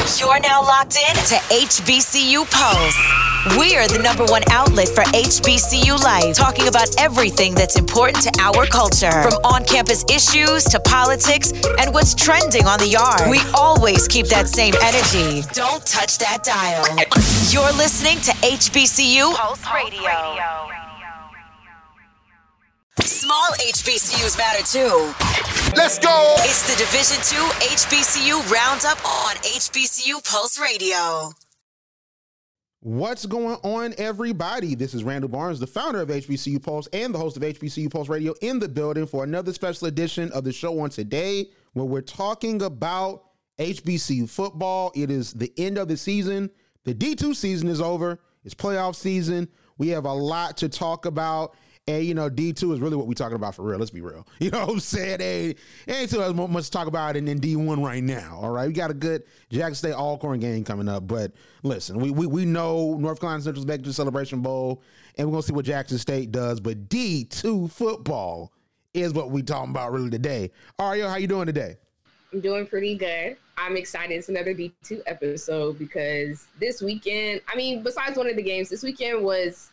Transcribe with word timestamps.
You're 0.00 0.40
now 0.40 0.62
locked 0.62 0.96
in 0.96 1.14
to 1.14 1.34
HBCU 1.52 2.50
Pulse. 2.50 3.58
We're 3.58 3.86
the 3.86 4.00
number 4.02 4.24
one 4.24 4.42
outlet 4.50 4.88
for 4.88 5.02
HBCU 5.02 6.02
life, 6.02 6.34
talking 6.34 6.68
about 6.68 6.88
everything 6.98 7.54
that's 7.54 7.76
important 7.76 8.24
to 8.24 8.40
our 8.40 8.64
culture, 8.64 9.10
from 9.10 9.34
on 9.44 9.64
campus 9.64 10.04
issues 10.10 10.64
to 10.64 10.80
politics 10.80 11.52
and 11.78 11.92
what's 11.92 12.14
trending 12.14 12.66
on 12.66 12.78
the 12.78 12.88
yard. 12.88 13.30
We 13.30 13.40
always 13.54 14.08
keep 14.08 14.26
that 14.28 14.48
same 14.48 14.74
energy. 14.82 15.46
Don't 15.52 15.84
touch 15.84 16.16
that 16.18 16.44
dial. 16.44 16.84
You're 17.50 17.72
listening 17.76 18.20
to 18.20 18.32
HBCU 18.40 19.34
Pulse 19.34 19.64
Radio. 19.74 20.79
Small 22.98 23.52
HBCUs 23.52 24.36
matter 24.36 24.64
too. 24.64 25.14
Let's 25.76 25.98
go. 26.00 26.34
It's 26.38 26.68
the 26.68 26.76
Division 26.76 27.16
Two 27.22 27.46
HBCU 27.64 28.50
Roundup 28.50 28.98
on 29.06 29.36
HBCU 29.36 30.28
Pulse 30.28 30.58
Radio. 30.58 31.30
What's 32.80 33.26
going 33.26 33.58
on, 33.62 33.94
everybody? 33.96 34.74
This 34.74 34.92
is 34.92 35.04
Randall 35.04 35.30
Barnes, 35.30 35.60
the 35.60 35.66
founder 35.66 36.00
of 36.00 36.08
HBCU 36.08 36.62
Pulse 36.62 36.88
and 36.92 37.14
the 37.14 37.18
host 37.18 37.36
of 37.36 37.44
HBCU 37.44 37.90
Pulse 37.92 38.08
Radio, 38.08 38.34
in 38.42 38.58
the 38.58 38.68
building 38.68 39.06
for 39.06 39.22
another 39.22 39.52
special 39.52 39.86
edition 39.86 40.32
of 40.32 40.42
the 40.42 40.52
show 40.52 40.80
on 40.80 40.90
today, 40.90 41.50
where 41.74 41.86
we're 41.86 42.00
talking 42.00 42.60
about 42.62 43.24
HBCU 43.58 44.28
football. 44.28 44.90
It 44.96 45.10
is 45.10 45.32
the 45.32 45.52
end 45.56 45.78
of 45.78 45.86
the 45.86 45.96
season. 45.96 46.50
The 46.84 46.94
D2 46.94 47.36
season 47.36 47.68
is 47.68 47.80
over. 47.80 48.18
It's 48.44 48.54
playoff 48.54 48.96
season. 48.96 49.48
We 49.78 49.88
have 49.88 50.06
a 50.06 50.12
lot 50.12 50.56
to 50.58 50.68
talk 50.68 51.06
about. 51.06 51.54
And 51.86 52.04
you 52.04 52.14
know, 52.14 52.28
D 52.28 52.52
two 52.52 52.72
is 52.72 52.80
really 52.80 52.96
what 52.96 53.06
we're 53.06 53.14
talking 53.14 53.36
about 53.36 53.54
for 53.54 53.62
real. 53.62 53.78
Let's 53.78 53.90
be 53.90 54.00
real. 54.00 54.26
You 54.38 54.50
know 54.50 54.60
what 54.60 54.70
I'm 54.70 54.80
saying? 54.80 55.20
Ain't, 55.20 55.58
ain't 55.88 56.10
too 56.10 56.32
much 56.34 56.64
to 56.66 56.70
talk 56.70 56.86
about 56.86 57.16
in, 57.16 57.26
in 57.26 57.38
D 57.40 57.56
one 57.56 57.82
right 57.82 58.02
now. 58.02 58.38
All 58.40 58.50
right, 58.50 58.66
we 58.66 58.72
got 58.72 58.90
a 58.90 58.94
good 58.94 59.24
Jackson 59.50 59.74
State 59.74 59.94
Alcorn 59.94 60.40
game 60.40 60.64
coming 60.64 60.88
up. 60.88 61.06
But 61.06 61.32
listen, 61.62 61.98
we 61.98 62.10
we, 62.10 62.26
we 62.26 62.44
know 62.44 62.96
North 62.96 63.20
Carolina 63.20 63.42
Central's 63.42 63.64
back 63.64 63.80
to 63.80 63.86
the 63.86 63.92
Celebration 63.92 64.40
Bowl, 64.40 64.82
and 65.16 65.26
we're 65.26 65.32
gonna 65.32 65.42
see 65.42 65.52
what 65.52 65.64
Jackson 65.64 65.98
State 65.98 66.30
does. 66.32 66.60
But 66.60 66.88
D 66.88 67.24
two 67.24 67.68
football 67.68 68.52
is 68.94 69.12
what 69.12 69.30
we 69.30 69.42
talking 69.42 69.70
about 69.70 69.92
really 69.92 70.10
today. 70.10 70.50
Ario, 70.78 71.08
how 71.08 71.16
you 71.16 71.26
doing 71.26 71.46
today? 71.46 71.76
I'm 72.32 72.40
doing 72.40 72.66
pretty 72.66 72.96
good. 72.96 73.36
I'm 73.56 73.76
excited. 73.76 74.14
It's 74.14 74.28
another 74.28 74.54
D2 74.54 75.02
episode 75.06 75.78
because 75.78 76.46
this 76.58 76.80
weekend, 76.80 77.42
I 77.46 77.56
mean, 77.56 77.82
besides 77.82 78.16
one 78.16 78.28
of 78.28 78.36
the 78.36 78.42
games, 78.42 78.70
this 78.70 78.82
weekend 78.82 79.22
was 79.22 79.69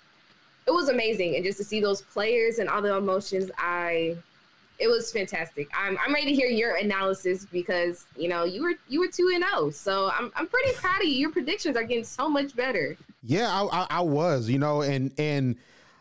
it 0.68 0.72
was 0.72 0.90
amazing. 0.90 1.36
And 1.36 1.44
just 1.44 1.58
to 1.60 1.64
see 1.64 1.80
those 1.80 2.02
players 2.02 2.60
and 2.60 2.70
all 2.70 2.82
the 2.82 2.96
emotions, 2.96 3.50
I 3.58 4.18
it 4.80 4.88
was 4.88 5.12
fantastic. 5.12 5.68
I'm 5.74 5.98
I'm 6.06 6.14
ready 6.14 6.28
to 6.28 6.34
hear 6.34 6.48
your 6.48 6.76
analysis 6.76 7.46
because 7.46 8.06
you 8.16 8.28
know 8.28 8.44
you 8.44 8.62
were 8.62 8.74
you 8.88 9.00
were 9.00 9.08
two 9.08 9.32
and 9.34 9.44
zero, 9.44 9.68
oh. 9.68 9.70
so 9.70 10.12
I'm 10.14 10.32
I'm 10.36 10.48
pretty 10.48 10.74
proud 10.76 11.02
of 11.02 11.08
you. 11.08 11.16
Your 11.16 11.32
predictions 11.32 11.76
are 11.78 11.84
getting 11.84 12.04
so 12.04 12.30
much 12.30 12.56
better. 12.56 12.98
Yeah, 13.24 13.50
I, 13.50 13.82
I, 13.82 13.88
I 13.90 14.02
was, 14.02 14.50
you 14.50 14.60
know, 14.60 14.82
and 14.82 15.12
and 15.18 15.56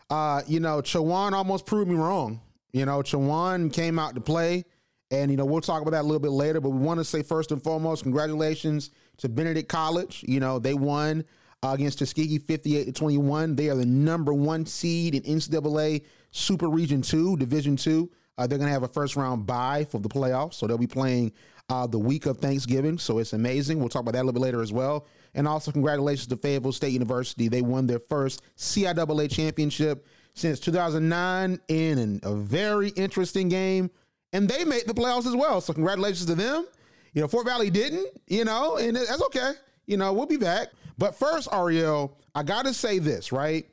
uh, 0.09 0.43
you 0.47 0.59
know, 0.59 0.81
Chowan 0.81 1.33
almost 1.33 1.65
proved 1.65 1.89
me 1.89 1.95
wrong. 1.95 2.41
You 2.71 2.85
know, 2.85 2.99
Chowan 2.99 3.73
came 3.73 3.97
out 3.97 4.15
to 4.15 4.21
play, 4.21 4.65
and 5.11 5.31
you 5.31 5.37
know 5.37 5.45
we'll 5.45 5.61
talk 5.61 5.81
about 5.81 5.91
that 5.91 6.01
a 6.01 6.07
little 6.07 6.19
bit 6.19 6.31
later. 6.31 6.61
But 6.61 6.69
we 6.69 6.79
want 6.79 6.99
to 6.99 7.05
say 7.05 7.23
first 7.23 7.51
and 7.51 7.63
foremost, 7.63 8.03
congratulations 8.03 8.91
to 9.17 9.29
Benedict 9.29 9.69
College. 9.69 10.23
You 10.27 10.39
know, 10.39 10.59
they 10.59 10.75
won 10.75 11.25
uh, 11.63 11.69
against 11.69 11.99
Tuskegee 11.99 12.39
58 12.39 12.85
to 12.85 12.91
21. 12.91 13.55
They 13.55 13.69
are 13.69 13.75
the 13.75 13.85
number 13.85 14.33
one 14.33 14.65
seed 14.65 15.15
in 15.15 15.23
NCAA 15.23 16.03
Super 16.31 16.69
Region 16.69 17.01
2, 17.01 17.37
Division 17.37 17.75
2. 17.75 18.09
Uh, 18.37 18.45
they're 18.45 18.59
going 18.59 18.67
to 18.67 18.73
have 18.73 18.83
a 18.83 18.87
first 18.87 19.15
round 19.15 19.45
bye 19.45 19.85
for 19.89 19.99
the 19.99 20.09
playoffs. 20.09 20.55
So 20.55 20.67
they'll 20.67 20.77
be 20.77 20.85
playing 20.87 21.31
uh, 21.69 21.87
the 21.87 21.99
week 21.99 22.25
of 22.25 22.37
Thanksgiving. 22.37 22.97
So 22.97 23.19
it's 23.19 23.33
amazing. 23.33 23.79
We'll 23.79 23.89
talk 23.89 24.01
about 24.01 24.13
that 24.13 24.21
a 24.21 24.25
little 24.25 24.33
bit 24.33 24.41
later 24.41 24.61
as 24.61 24.71
well. 24.71 25.07
And 25.33 25.47
also, 25.47 25.71
congratulations 25.71 26.27
to 26.27 26.37
Fayetteville 26.37 26.71
State 26.71 26.93
University. 26.93 27.47
They 27.47 27.61
won 27.61 27.87
their 27.87 27.99
first 27.99 28.41
CIAA 28.57 29.29
championship 29.31 30.07
since 30.33 30.59
2009 30.59 31.59
in 31.67 32.19
a 32.23 32.35
very 32.35 32.89
interesting 32.89 33.49
game. 33.49 33.89
And 34.33 34.47
they 34.47 34.63
made 34.63 34.83
the 34.85 34.93
playoffs 34.93 35.25
as 35.25 35.35
well. 35.35 35.61
So 35.61 35.73
congratulations 35.73 36.25
to 36.25 36.35
them. 36.35 36.67
You 37.13 37.21
know, 37.21 37.27
Fort 37.27 37.47
Valley 37.47 37.69
didn't, 37.69 38.07
you 38.27 38.45
know, 38.45 38.77
and 38.77 38.95
that's 38.95 39.21
okay. 39.23 39.53
You 39.87 39.97
know, 39.97 40.13
we'll 40.13 40.25
be 40.25 40.37
back. 40.37 40.67
But 40.97 41.15
first, 41.15 41.49
Arielle, 41.49 42.13
I 42.33 42.43
got 42.43 42.65
to 42.65 42.73
say 42.73 42.99
this, 42.99 43.31
right? 43.31 43.65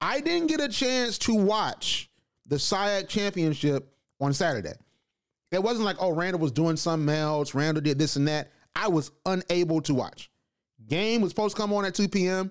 I 0.00 0.20
didn't 0.20 0.48
get 0.48 0.60
a 0.60 0.68
chance 0.68 1.18
to 1.18 1.34
watch 1.34 2.10
the 2.46 2.56
SIAC 2.56 3.08
championship 3.08 3.92
on 4.20 4.32
Saturday. 4.32 4.74
It 5.50 5.62
wasn't 5.62 5.84
like, 5.84 5.96
oh, 6.00 6.12
Randall 6.12 6.40
was 6.40 6.52
doing 6.52 6.76
something 6.76 7.14
else. 7.14 7.54
Randall 7.54 7.82
did 7.82 7.98
this 7.98 8.16
and 8.16 8.28
that. 8.28 8.50
I 8.74 8.88
was 8.88 9.12
unable 9.24 9.80
to 9.82 9.94
watch. 9.94 10.30
Game 10.86 11.20
was 11.20 11.30
supposed 11.30 11.56
to 11.56 11.62
come 11.62 11.72
on 11.72 11.84
at 11.84 11.94
2 11.94 12.08
p.m. 12.08 12.50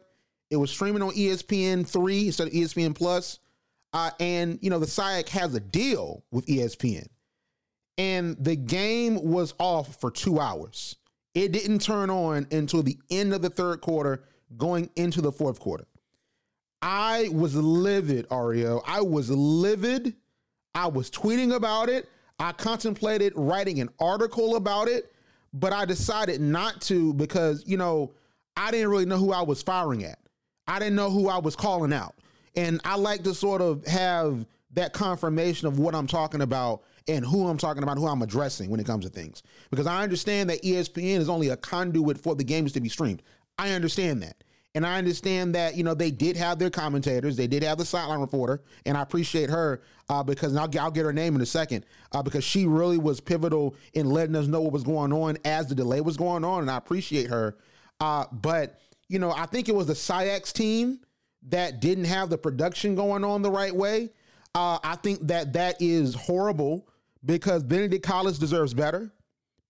It 0.50 0.56
was 0.56 0.72
streaming 0.72 1.02
on 1.02 1.12
ESPN 1.12 1.88
3 1.88 2.28
instead 2.28 2.48
of 2.48 2.54
ESPN 2.54 2.96
Plus. 2.96 3.40
Uh, 3.92 4.10
and, 4.20 4.58
you 4.62 4.70
know, 4.70 4.80
the 4.80 4.86
SIAC 4.86 5.30
has 5.30 5.54
a 5.54 5.60
deal 5.60 6.24
with 6.32 6.46
ESPN. 6.48 7.08
And 7.98 8.36
the 8.40 8.56
game 8.56 9.22
was 9.24 9.54
off 9.60 10.00
for 10.00 10.10
two 10.10 10.40
hours. 10.40 10.96
It 11.34 11.52
didn't 11.52 11.80
turn 11.80 12.10
on 12.10 12.48
until 12.52 12.84
the 12.84 12.98
end 13.10 13.34
of 13.34 13.42
the 13.42 13.50
third 13.50 13.82
quarter, 13.82 14.24
going 14.58 14.90
into 14.96 15.22
the 15.22 15.32
fourth 15.32 15.60
quarter. 15.60 15.86
I 16.82 17.30
was 17.32 17.56
livid, 17.56 18.28
Ario. 18.30 18.84
I 18.86 19.02
was 19.02 19.30
livid. 19.30 20.16
I 20.76 20.88
was 20.88 21.10
tweeting 21.10 21.56
about 21.56 21.90
it. 21.90 22.10
I 22.40 22.52
contemplated 22.52 23.34
writing 23.36 23.80
an 23.80 23.90
article 24.00 24.56
about 24.58 24.88
it, 24.88 25.14
but 25.54 25.72
I 25.72 25.86
decided 25.86 26.42
not 26.42 26.82
to 26.82 27.14
because, 27.14 27.64
you 27.66 27.78
know, 27.78 28.12
I 28.58 28.70
didn't 28.72 28.90
really 28.90 29.06
know 29.06 29.18
who 29.18 29.32
I 29.32 29.42
was 29.42 29.64
firing 29.64 30.04
at. 30.04 30.20
I 30.68 30.80
didn't 30.80 30.96
know 30.96 31.10
who 31.10 31.30
I 31.30 31.38
was 31.40 31.56
calling 31.56 31.94
out. 31.94 32.16
And 32.56 32.82
I 32.86 32.96
like 32.96 33.24
to 33.24 33.34
sort 33.34 33.62
of 33.62 33.86
have 33.88 34.46
that 34.74 34.94
confirmation 34.94 35.68
of 35.68 35.80
what 35.80 35.96
I'm 35.96 36.08
talking 36.08 36.42
about 36.42 36.84
and 37.08 37.26
who 37.26 37.48
I'm 37.48 37.58
talking 37.58 37.84
about, 37.84 37.98
who 37.98 38.08
I'm 38.08 38.22
addressing 38.22 38.70
when 38.70 38.80
it 38.80 38.86
comes 38.86 39.06
to 39.06 39.12
things. 39.12 39.44
Because 39.70 39.88
I 39.88 40.04
understand 40.04 40.50
that 40.50 40.62
ESPN 40.64 41.18
is 41.18 41.30
only 41.30 41.50
a 41.50 41.58
conduit 41.58 42.18
for 42.18 42.36
the 42.36 42.44
games 42.44 42.72
to 42.74 42.82
be 42.82 42.90
streamed. 42.90 43.22
I 43.58 43.72
understand 43.72 44.22
that. 44.24 44.44
And 44.76 44.88
I 44.88 44.98
understand 44.98 45.54
that, 45.54 45.76
you 45.76 45.84
know, 45.84 45.94
they 45.94 46.10
did 46.10 46.36
have 46.36 46.58
their 46.58 46.72
commentators. 46.72 47.36
They 47.36 47.46
did 47.46 47.62
have 47.62 47.78
the 47.78 47.86
sideline 47.86 48.20
reporter. 48.20 48.64
And 48.86 48.98
I 48.98 49.02
appreciate 49.02 49.50
her 49.52 49.82
uh, 50.10 50.24
because 50.24 50.56
I'll, 50.56 50.70
I'll 50.80 50.92
get 50.92 51.06
her 51.06 51.14
name 51.14 51.36
in 51.36 51.42
a 51.42 51.46
second 51.46 51.86
uh, 52.12 52.24
because 52.24 52.44
she 52.44 52.66
really 52.66 52.98
was 52.98 53.20
pivotal 53.20 53.76
in 53.94 54.10
letting 54.10 54.36
us 54.36 54.48
know 54.48 54.62
what 54.62 54.74
was 54.74 54.84
going 54.84 55.14
on 55.14 55.38
as 55.46 55.68
the 55.68 55.76
delay 55.76 56.02
was 56.02 56.18
going 56.18 56.44
on. 56.44 56.62
And 56.62 56.72
I 56.72 56.78
appreciate 56.78 57.30
her. 57.30 57.56
Uh, 58.00 58.26
but, 58.32 58.80
you 59.08 59.20
know, 59.20 59.32
I 59.32 59.46
think 59.46 59.70
it 59.70 59.76
was 59.76 59.86
the 59.86 59.94
SIAC's 59.94 60.52
team 60.52 61.00
that 61.50 61.80
didn't 61.80 62.06
have 62.06 62.32
the 62.32 62.38
production 62.38 62.96
going 62.96 63.24
on 63.24 63.44
the 63.44 63.52
right 63.52 63.76
way. 63.76 64.10
Uh, 64.56 64.80
I 64.84 64.96
think 64.96 65.28
that 65.28 65.54
that 65.54 65.76
is 65.80 66.16
horrible 66.16 66.88
because 67.26 67.64
Benedict 67.64 68.06
College 68.06 68.40
deserves 68.40 68.74
better 68.74 69.12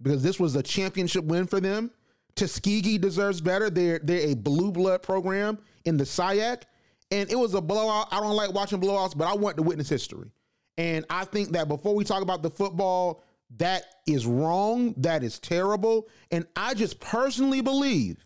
because 0.02 0.24
this 0.24 0.40
was 0.40 0.56
a 0.56 0.64
championship 0.64 1.24
win 1.24 1.48
for 1.48 1.60
them. 1.60 1.92
Tuskegee 2.36 2.98
deserves 2.98 3.42
better. 3.42 3.70
They're 3.70 4.00
they're 4.00 4.32
a 4.32 4.36
blue 4.36 4.72
blood 4.72 5.04
program 5.04 5.60
in 5.86 5.98
the 5.98 6.04
SIAC, 6.04 6.64
and 7.12 7.32
it 7.32 7.36
was 7.36 7.54
a 7.54 7.62
blowout. 7.62 8.08
I 8.12 8.20
don't 8.20 8.36
like 8.36 8.54
watching 8.54 8.82
blowouts, 8.82 9.16
but 9.16 9.28
I 9.28 9.36
want 9.36 9.58
to 9.58 9.64
witness 9.64 9.90
history. 9.90 10.32
And 10.78 11.06
I 11.10 11.26
think 11.26 11.52
that 11.52 11.68
before 11.68 11.94
we 11.94 12.04
talk 12.04 12.24
about 12.24 12.42
the 12.42 12.50
football, 12.50 13.24
that 13.58 13.84
is 14.08 14.26
wrong. 14.26 14.96
That 14.98 15.24
is 15.24 15.40
terrible. 15.40 16.08
And 16.32 16.48
I 16.56 16.74
just 16.74 17.00
personally 17.00 17.62
believe 17.62 18.26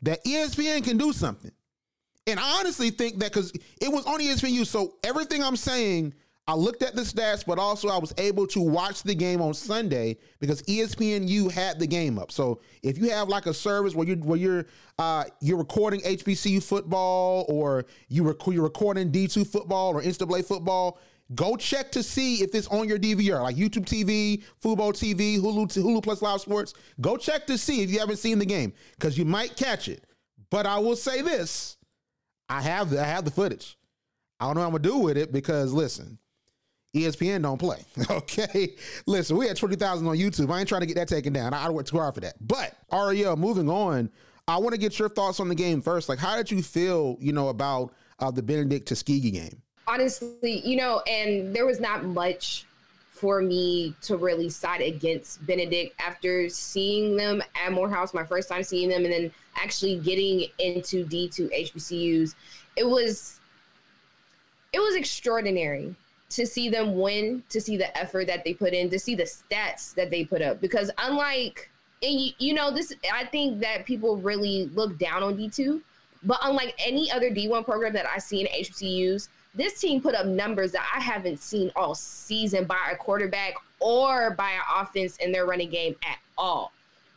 that 0.00 0.24
ESPN 0.24 0.82
can 0.82 0.96
do 0.96 1.12
something. 1.12 1.52
And 2.26 2.40
I 2.40 2.60
honestly 2.60 2.90
think 2.90 3.18
that 3.18 3.32
because 3.32 3.52
it 3.80 3.92
was 3.92 4.06
on 4.06 4.20
ESPNU, 4.20 4.66
so 4.66 4.94
everything 5.04 5.42
I'm 5.42 5.56
saying 5.56 6.14
I 6.48 6.54
looked 6.54 6.82
at 6.82 6.96
the 6.96 7.02
stats, 7.02 7.46
but 7.46 7.60
also 7.60 7.88
I 7.88 7.98
was 7.98 8.12
able 8.18 8.48
to 8.48 8.60
watch 8.60 9.04
the 9.04 9.14
game 9.14 9.40
on 9.40 9.54
Sunday 9.54 10.16
because 10.40 10.60
ESPNU 10.62 11.50
had 11.52 11.78
the 11.78 11.86
game 11.86 12.18
up. 12.18 12.32
So 12.32 12.60
if 12.82 12.98
you 12.98 13.10
have 13.10 13.28
like 13.28 13.46
a 13.46 13.54
service 13.54 13.94
where 13.94 14.08
you 14.08 14.16
where 14.16 14.38
you're 14.38 14.66
uh, 14.98 15.24
you're 15.40 15.56
recording 15.56 16.00
HBCU 16.00 16.60
football 16.60 17.46
or 17.48 17.86
you 18.08 18.24
rec- 18.24 18.46
you're 18.48 18.64
recording 18.64 19.12
D2 19.12 19.46
football 19.46 19.94
or 19.94 20.02
NCAA 20.02 20.44
football, 20.44 20.98
go 21.36 21.56
check 21.56 21.92
to 21.92 22.02
see 22.02 22.42
if 22.42 22.56
it's 22.56 22.66
on 22.68 22.88
your 22.88 22.98
DVR, 22.98 23.40
like 23.40 23.54
YouTube 23.54 23.84
TV, 23.84 24.42
Fubo 24.60 24.90
TV, 24.92 25.38
Hulu, 25.38 25.72
Hulu 25.72 26.02
Plus 26.02 26.22
Live 26.22 26.40
Sports. 26.40 26.74
Go 27.00 27.16
check 27.16 27.46
to 27.46 27.56
see 27.56 27.82
if 27.82 27.90
you 27.90 28.00
haven't 28.00 28.18
seen 28.18 28.40
the 28.40 28.46
game 28.46 28.72
because 28.98 29.16
you 29.16 29.24
might 29.24 29.56
catch 29.56 29.86
it. 29.88 30.04
But 30.50 30.66
I 30.66 30.78
will 30.78 30.96
say 30.96 31.22
this: 31.22 31.76
I 32.48 32.62
have 32.62 32.90
the 32.90 33.00
I 33.00 33.04
have 33.04 33.24
the 33.24 33.30
footage. 33.30 33.78
I 34.40 34.46
don't 34.46 34.56
know 34.56 34.62
what 34.62 34.66
I'm 34.66 34.72
gonna 34.72 34.82
do 34.82 34.98
with 34.98 35.16
it 35.16 35.32
because 35.32 35.72
listen, 35.72 36.18
ESPN 36.94 37.42
don't 37.42 37.58
play. 37.58 37.84
Okay. 38.10 38.74
Listen, 39.06 39.36
we 39.36 39.46
had 39.46 39.56
20,000 39.56 40.06
on 40.06 40.16
YouTube. 40.16 40.52
I 40.52 40.60
ain't 40.60 40.68
trying 40.68 40.82
to 40.82 40.86
get 40.86 40.96
that 40.96 41.08
taken 41.08 41.32
down. 41.32 41.54
I, 41.54 41.66
I 41.66 41.68
went 41.70 41.86
too 41.86 41.98
hard 41.98 42.14
for 42.14 42.20
that. 42.20 42.34
But 42.46 42.76
Arielle, 42.90 43.38
moving 43.38 43.68
on, 43.70 44.10
I 44.46 44.58
want 44.58 44.72
to 44.72 44.78
get 44.78 44.98
your 44.98 45.08
thoughts 45.08 45.40
on 45.40 45.48
the 45.48 45.54
game 45.54 45.80
first. 45.80 46.08
Like, 46.08 46.18
how 46.18 46.36
did 46.36 46.50
you 46.50 46.62
feel, 46.62 47.16
you 47.20 47.32
know, 47.32 47.48
about 47.48 47.94
uh, 48.18 48.30
the 48.30 48.42
Benedict 48.42 48.88
Tuskegee 48.88 49.30
game? 49.30 49.62
Honestly, 49.86 50.60
you 50.66 50.76
know, 50.76 51.00
and 51.06 51.54
there 51.54 51.64
was 51.64 51.80
not 51.80 52.04
much 52.04 52.66
for 53.10 53.40
me 53.40 53.94
to 54.02 54.16
really 54.16 54.48
side 54.48 54.80
against 54.80 55.44
Benedict 55.46 55.94
after 56.00 56.48
seeing 56.48 57.16
them 57.16 57.42
at 57.54 57.72
Morehouse, 57.72 58.12
my 58.12 58.24
first 58.24 58.48
time 58.48 58.62
seeing 58.62 58.88
them, 58.88 59.04
and 59.04 59.12
then 59.12 59.32
actually 59.56 59.98
getting 60.00 60.46
into 60.58 61.06
D2 61.06 61.72
HBCUs. 61.72 62.34
It 62.76 62.88
was 62.88 63.38
it 64.72 64.80
was 64.80 64.94
extraordinary 64.94 65.94
to 66.34 66.46
see 66.46 66.68
them 66.68 66.98
win, 66.98 67.42
to 67.48 67.60
see 67.60 67.76
the 67.76 67.96
effort 67.96 68.26
that 68.26 68.44
they 68.44 68.54
put 68.54 68.72
in, 68.72 68.88
to 68.90 68.98
see 68.98 69.14
the 69.14 69.24
stats 69.24 69.94
that 69.94 70.10
they 70.10 70.24
put 70.24 70.42
up. 70.42 70.60
Because 70.60 70.90
unlike 70.98 71.70
and 72.02 72.20
you, 72.20 72.32
you 72.38 72.54
know 72.54 72.72
this, 72.72 72.92
I 73.12 73.24
think 73.26 73.60
that 73.60 73.84
people 73.86 74.16
really 74.16 74.66
look 74.74 74.98
down 74.98 75.22
on 75.22 75.36
D2, 75.36 75.80
but 76.24 76.38
unlike 76.42 76.74
any 76.84 77.10
other 77.10 77.30
D1 77.30 77.64
program 77.64 77.92
that 77.92 78.06
I 78.06 78.18
see 78.18 78.40
in 78.40 78.46
HBCUs, 78.46 79.28
this 79.54 79.80
team 79.80 80.00
put 80.00 80.14
up 80.14 80.26
numbers 80.26 80.72
that 80.72 80.88
I 80.94 81.00
haven't 81.00 81.38
seen 81.38 81.70
all 81.76 81.94
season 81.94 82.64
by 82.64 82.90
a 82.90 82.96
quarterback 82.96 83.54
or 83.80 84.32
by 84.32 84.50
an 84.50 84.60
offense 84.76 85.16
in 85.16 85.30
their 85.30 85.46
running 85.46 85.70
game 85.70 85.94
at 86.04 86.18
all. 86.38 86.72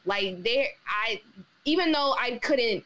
Like 0.06 0.44
there, 0.44 0.68
I 0.88 1.22
even 1.64 1.92
though 1.92 2.16
I 2.20 2.38
couldn't 2.42 2.84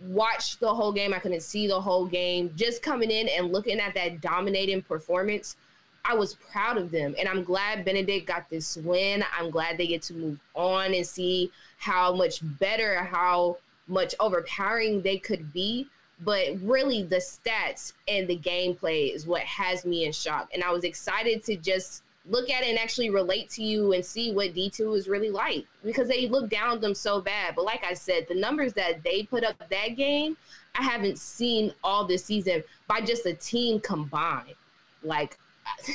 watch 0.00 0.58
the 0.58 0.72
whole 0.72 0.92
game, 0.92 1.12
I 1.12 1.18
couldn't 1.18 1.42
see 1.42 1.66
the 1.66 1.80
whole 1.80 2.06
game. 2.06 2.52
Just 2.56 2.82
coming 2.82 3.10
in 3.10 3.28
and 3.28 3.52
looking 3.52 3.80
at 3.80 3.94
that 3.94 4.20
dominating 4.20 4.82
performance, 4.82 5.56
I 6.04 6.14
was 6.14 6.34
proud 6.34 6.78
of 6.78 6.90
them. 6.90 7.14
And 7.18 7.28
I'm 7.28 7.44
glad 7.44 7.84
Benedict 7.84 8.26
got 8.26 8.48
this 8.48 8.76
win. 8.78 9.22
I'm 9.38 9.50
glad 9.50 9.76
they 9.76 9.86
get 9.86 10.02
to 10.02 10.14
move 10.14 10.40
on 10.54 10.94
and 10.94 11.06
see 11.06 11.50
how 11.78 12.14
much 12.14 12.40
better, 12.58 13.04
how 13.04 13.58
much 13.86 14.14
overpowering 14.20 15.02
they 15.02 15.18
could 15.18 15.52
be 15.52 15.88
but 16.22 16.48
really 16.62 17.02
the 17.02 17.16
stats 17.16 17.92
and 18.06 18.28
the 18.28 18.36
gameplay 18.36 19.14
is 19.14 19.26
what 19.26 19.42
has 19.42 19.84
me 19.84 20.04
in 20.04 20.12
shock. 20.12 20.50
And 20.52 20.62
I 20.62 20.70
was 20.70 20.84
excited 20.84 21.44
to 21.44 21.56
just 21.56 22.02
look 22.28 22.50
at 22.50 22.62
it 22.62 22.68
and 22.68 22.78
actually 22.78 23.10
relate 23.10 23.48
to 23.50 23.62
you 23.62 23.92
and 23.92 24.04
see 24.04 24.32
what 24.32 24.54
D2 24.54 24.96
is 24.96 25.08
really 25.08 25.30
like 25.30 25.66
because 25.84 26.08
they 26.08 26.28
look 26.28 26.50
down 26.50 26.68
on 26.68 26.80
them 26.80 26.94
so 26.94 27.20
bad. 27.20 27.54
But 27.56 27.64
like 27.64 27.84
I 27.84 27.94
said, 27.94 28.26
the 28.28 28.34
numbers 28.34 28.72
that 28.74 29.02
they 29.02 29.22
put 29.24 29.44
up 29.44 29.56
that 29.70 29.96
game, 29.96 30.36
I 30.74 30.82
haven't 30.82 31.18
seen 31.18 31.72
all 31.82 32.04
this 32.04 32.24
season 32.24 32.62
by 32.86 33.00
just 33.00 33.26
a 33.26 33.34
team 33.34 33.80
combined. 33.80 34.54
Like, 35.02 35.38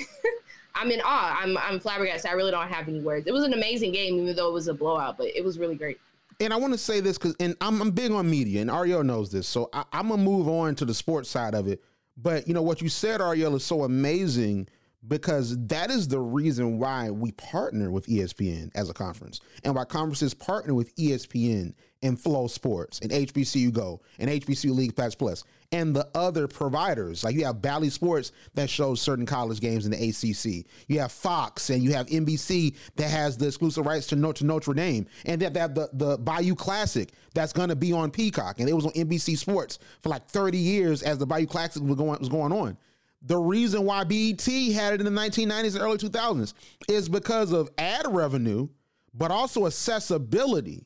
I'm 0.76 0.92
in 0.92 1.00
awe. 1.06 1.40
I'm 1.42 1.58
I'm 1.58 1.80
flabbergasted. 1.80 2.30
I 2.30 2.34
really 2.34 2.52
don't 2.52 2.68
have 2.68 2.88
any 2.88 3.00
words. 3.00 3.28
It 3.28 3.34
was 3.34 3.44
an 3.44 3.54
amazing 3.54 3.94
game, 3.94 4.16
even 4.20 4.36
though 4.36 4.50
it 4.50 4.54
was 4.54 4.68
a 4.68 4.74
blowout, 4.74 5.18
but 5.18 5.28
it 5.28 5.44
was 5.44 5.58
really 5.58 5.76
great 5.76 6.00
and 6.40 6.54
I 6.54 6.58
want 6.58 6.74
to 6.74 6.78
say 6.78 7.00
this 7.00 7.18
because, 7.18 7.36
and 7.40 7.56
I'm, 7.62 7.82
I'm, 7.82 7.92
big 7.92 8.12
on 8.12 8.30
media, 8.30 8.62
and 8.62 8.70
Arielle 8.70 9.06
knows 9.06 9.32
this, 9.32 9.48
so 9.48 9.70
I, 9.74 9.86
am 9.94 10.10
gonna 10.10 10.22
move 10.22 10.48
on 10.48 10.76
to 10.76 10.86
the 10.86 10.94
sports 10.94 11.30
side 11.30 11.56
of 11.56 11.68
it. 11.68 11.82
But 12.18 12.48
you 12.48 12.54
know 12.54 12.62
what 12.62 12.82
you 12.82 12.90
said, 12.90 13.22
Arielle, 13.22 13.56
is 13.56 13.64
so 13.64 13.84
amazing 13.84 14.68
because 15.08 15.58
that 15.68 15.92
is 15.92 16.08
the 16.08 16.20
reason 16.20 16.80
why 16.80 17.10
we 17.10 17.32
partner 17.34 17.92
with 17.92 18.08
ESPN 18.08 18.72
as 18.76 18.90
a 18.90 18.94
conference, 18.94 19.40
and 19.64 19.76
why 19.76 19.86
conferences 19.86 20.34
partner 20.34 20.74
with 20.74 20.96
ESPN 20.96 21.74
and 22.02 22.18
FloSports 22.18 23.02
and 23.02 23.12
HBCU 23.12 23.74
Go 23.74 24.02
and 24.20 24.30
HBCU 24.30 24.72
League 24.72 24.96
Pass 24.96 25.16
Plus 25.16 25.44
and 25.72 25.96
the 25.96 26.08
other 26.14 26.48
providers. 26.48 27.24
Like 27.24 27.36
you 27.36 27.46
have 27.46 27.62
Bally 27.62 27.90
Sports 27.90 28.32
that 28.54 28.70
shows 28.70 29.02
certain 29.02 29.26
college 29.26 29.60
games 29.60 29.86
in 29.86 29.92
the 29.92 30.10
ACC. 30.10 30.66
You 30.88 31.00
have 31.00 31.12
Fox 31.12 31.70
and 31.70 31.84
you 31.84 31.94
have 31.94 32.08
NBC 32.08 32.76
that 32.96 33.10
has 33.10 33.38
the 33.38 33.48
exclusive 33.48 33.86
rights 33.86 34.08
to, 34.08 34.34
to 34.34 34.46
Notre 34.46 34.74
Dame, 34.74 35.08
and 35.26 35.42
that 35.42 35.56
have 35.56 35.74
the 35.74 35.90
the 35.94 36.18
Bayou 36.18 36.56
Classic 36.56 37.12
that's 37.34 37.54
going 37.54 37.70
to 37.70 37.76
be 37.76 37.92
on 37.92 38.12
Peacock, 38.12 38.60
and 38.60 38.70
it 38.70 38.74
was 38.74 38.86
on 38.86 38.92
NBC 38.92 39.38
Sports 39.38 39.80
for 40.02 40.10
like 40.10 40.28
30 40.28 40.58
years 40.58 41.02
as 41.02 41.18
the 41.18 41.26
Bayou 41.26 41.48
Classic 41.48 41.82
was 41.82 41.96
going 41.96 42.20
was 42.20 42.30
going 42.30 42.52
on. 42.52 42.78
The 43.26 43.38
reason 43.38 43.84
why 43.84 44.04
BET 44.04 44.46
had 44.46 44.94
it 44.94 45.02
in 45.02 45.06
the 45.06 45.22
1990s 45.22 45.74
and 45.74 45.82
early 45.82 45.98
2000s 45.98 46.54
is 46.88 47.10
because 47.10 47.52
of 47.52 47.70
ad 47.78 48.06
revenue, 48.08 48.68
but 49.14 49.32
also 49.32 49.66
accessibility 49.66 50.86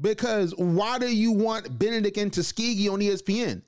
because 0.00 0.54
why 0.56 0.98
do 0.98 1.12
you 1.12 1.32
want 1.32 1.78
Benedict 1.78 2.16
and 2.18 2.32
Tuskegee 2.32 2.88
on 2.88 3.00
ESPN? 3.00 3.62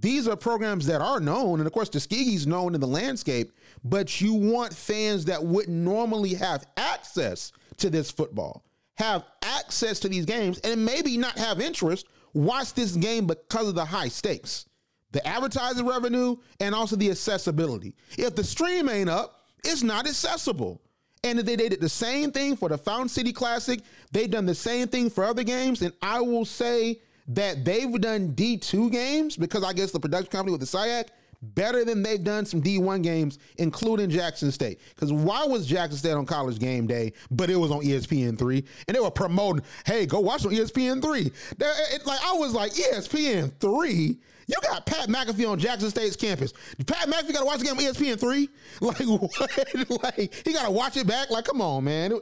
These 0.00 0.26
are 0.26 0.36
programs 0.36 0.86
that 0.86 1.00
are 1.00 1.20
known, 1.20 1.60
and 1.60 1.66
of 1.66 1.72
course, 1.72 1.88
Tuskegee's 1.88 2.46
known 2.46 2.74
in 2.74 2.80
the 2.80 2.86
landscape, 2.86 3.52
but 3.84 4.20
you 4.20 4.34
want 4.34 4.72
fans 4.72 5.26
that 5.26 5.42
wouldn't 5.42 5.76
normally 5.76 6.34
have 6.34 6.66
access 6.76 7.52
to 7.78 7.90
this 7.90 8.10
football, 8.10 8.64
have 8.94 9.24
access 9.42 10.00
to 10.00 10.08
these 10.08 10.24
games, 10.24 10.58
and 10.60 10.84
maybe 10.84 11.16
not 11.16 11.38
have 11.38 11.60
interest, 11.60 12.06
watch 12.32 12.74
this 12.74 12.92
game 12.96 13.26
because 13.26 13.68
of 13.68 13.74
the 13.74 13.84
high 13.84 14.08
stakes, 14.08 14.66
the 15.14 15.26
advertising 15.26 15.86
revenue, 15.86 16.36
and 16.58 16.74
also 16.74 16.96
the 16.96 17.08
accessibility. 17.08 17.94
If 18.18 18.34
the 18.34 18.42
stream 18.42 18.88
ain't 18.88 19.08
up, 19.08 19.42
it's 19.64 19.84
not 19.84 20.08
accessible. 20.08 20.82
And 21.22 21.38
they 21.38 21.54
did 21.54 21.80
the 21.80 21.88
same 21.88 22.32
thing 22.32 22.56
for 22.56 22.68
the 22.68 22.76
Fountain 22.76 23.08
City 23.08 23.32
Classic. 23.32 23.80
They've 24.10 24.30
done 24.30 24.44
the 24.44 24.56
same 24.56 24.88
thing 24.88 25.08
for 25.08 25.24
other 25.24 25.44
games. 25.44 25.82
And 25.82 25.94
I 26.02 26.20
will 26.20 26.44
say 26.44 27.00
that 27.28 27.64
they've 27.64 27.98
done 28.00 28.32
D2 28.32 28.90
games 28.90 29.36
because 29.36 29.62
I 29.62 29.72
guess 29.72 29.92
the 29.92 30.00
production 30.00 30.32
company 30.32 30.50
with 30.50 30.60
the 30.60 30.78
SIAC 30.78 31.06
better 31.54 31.84
than 31.84 32.02
they've 32.02 32.22
done 32.22 32.46
some 32.46 32.62
D1 32.62 33.02
games, 33.02 33.38
including 33.58 34.10
Jackson 34.10 34.50
State. 34.50 34.80
Because 34.94 35.12
why 35.12 35.44
was 35.44 35.66
Jackson 35.66 35.98
State 35.98 36.12
on 36.12 36.26
college 36.26 36.58
game 36.58 36.86
day, 36.86 37.12
but 37.30 37.50
it 37.50 37.56
was 37.56 37.70
on 37.70 37.82
ESPN 37.82 38.38
3? 38.38 38.64
And 38.88 38.96
they 38.96 39.00
were 39.00 39.10
promoting, 39.10 39.64
hey, 39.86 40.06
go 40.06 40.20
watch 40.20 40.44
on 40.46 40.52
ESPN 40.52 41.02
3. 41.02 41.20
It, 41.22 42.06
like 42.06 42.20
I 42.24 42.32
was 42.32 42.52
like, 42.54 42.72
ESPN 42.72 43.52
3? 43.60 44.18
You 44.46 44.56
got 44.62 44.84
Pat 44.86 45.08
McAfee 45.08 45.48
on 45.48 45.58
Jackson 45.58 45.90
State's 45.90 46.16
campus. 46.16 46.52
Pat 46.86 47.08
McAfee 47.08 47.32
got 47.32 47.40
to 47.40 47.46
watch 47.46 47.60
the 47.60 47.64
game 47.64 47.76
on 47.76 47.82
ESPN 47.82 48.18
three. 48.18 48.48
Like 48.80 48.98
what? 49.00 50.02
like 50.02 50.34
he 50.44 50.52
got 50.52 50.64
to 50.64 50.70
watch 50.70 50.96
it 50.96 51.06
back. 51.06 51.30
Like 51.30 51.44
come 51.44 51.62
on, 51.62 51.84
man. 51.84 52.12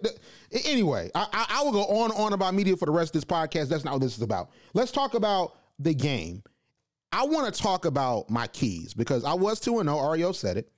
Anyway, 0.64 1.10
I, 1.14 1.26
I, 1.32 1.46
I 1.58 1.62
will 1.64 1.72
go 1.72 1.84
on 1.86 2.10
and 2.10 2.20
on 2.20 2.32
about 2.32 2.54
media 2.54 2.76
for 2.76 2.86
the 2.86 2.92
rest 2.92 3.14
of 3.14 3.20
this 3.20 3.24
podcast. 3.24 3.68
That's 3.68 3.84
not 3.84 3.94
what 3.94 4.02
this 4.02 4.16
is 4.16 4.22
about. 4.22 4.50
Let's 4.74 4.92
talk 4.92 5.14
about 5.14 5.56
the 5.78 5.94
game. 5.94 6.42
I 7.12 7.24
want 7.24 7.52
to 7.52 7.62
talk 7.62 7.84
about 7.84 8.30
my 8.30 8.46
keys 8.46 8.94
because 8.94 9.24
I 9.24 9.34
was 9.34 9.60
two 9.60 9.78
and 9.80 9.88
zero. 9.88 9.98
Ario 9.98 10.34
said 10.34 10.56
it, 10.56 10.72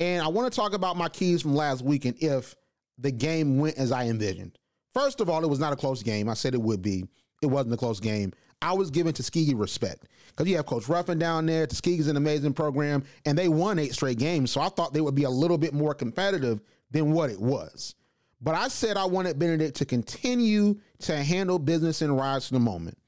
and 0.00 0.22
I 0.22 0.28
want 0.28 0.52
to 0.52 0.56
talk 0.56 0.72
about 0.72 0.96
my 0.96 1.08
keys 1.08 1.42
from 1.42 1.54
last 1.54 1.82
weekend 1.82 2.16
if 2.20 2.54
the 2.98 3.12
game 3.12 3.58
went 3.58 3.76
as 3.76 3.92
I 3.92 4.04
envisioned. 4.04 4.58
First 4.92 5.20
of 5.20 5.30
all, 5.30 5.44
it 5.44 5.48
was 5.48 5.60
not 5.60 5.72
a 5.72 5.76
close 5.76 6.02
game. 6.02 6.28
I 6.28 6.34
said 6.34 6.54
it 6.54 6.60
would 6.60 6.82
be. 6.82 7.04
It 7.42 7.46
wasn't 7.46 7.74
a 7.74 7.76
close 7.76 8.00
game. 8.00 8.32
I 8.62 8.74
was 8.74 8.90
giving 8.90 9.12
Tuskegee 9.12 9.54
respect 9.54 10.06
because 10.28 10.48
you 10.48 10.56
have 10.56 10.66
Coach 10.66 10.88
Ruffin 10.88 11.18
down 11.18 11.46
there. 11.46 11.66
Tuskegee's 11.66 12.08
an 12.08 12.16
amazing 12.16 12.52
program, 12.52 13.04
and 13.24 13.38
they 13.38 13.48
won 13.48 13.78
eight 13.78 13.94
straight 13.94 14.18
games. 14.18 14.50
So 14.50 14.60
I 14.60 14.68
thought 14.68 14.92
they 14.92 15.00
would 15.00 15.14
be 15.14 15.24
a 15.24 15.30
little 15.30 15.56
bit 15.56 15.72
more 15.72 15.94
competitive 15.94 16.60
than 16.90 17.12
what 17.12 17.30
it 17.30 17.40
was. 17.40 17.94
But 18.42 18.54
I 18.54 18.68
said 18.68 18.96
I 18.96 19.04
wanted 19.04 19.38
Benedict 19.38 19.76
to 19.76 19.84
continue 19.84 20.78
to 21.00 21.16
handle 21.22 21.58
business 21.58 22.02
and 22.02 22.16
rise 22.16 22.48
to 22.48 22.54
the 22.54 22.60
moment. 22.60 22.98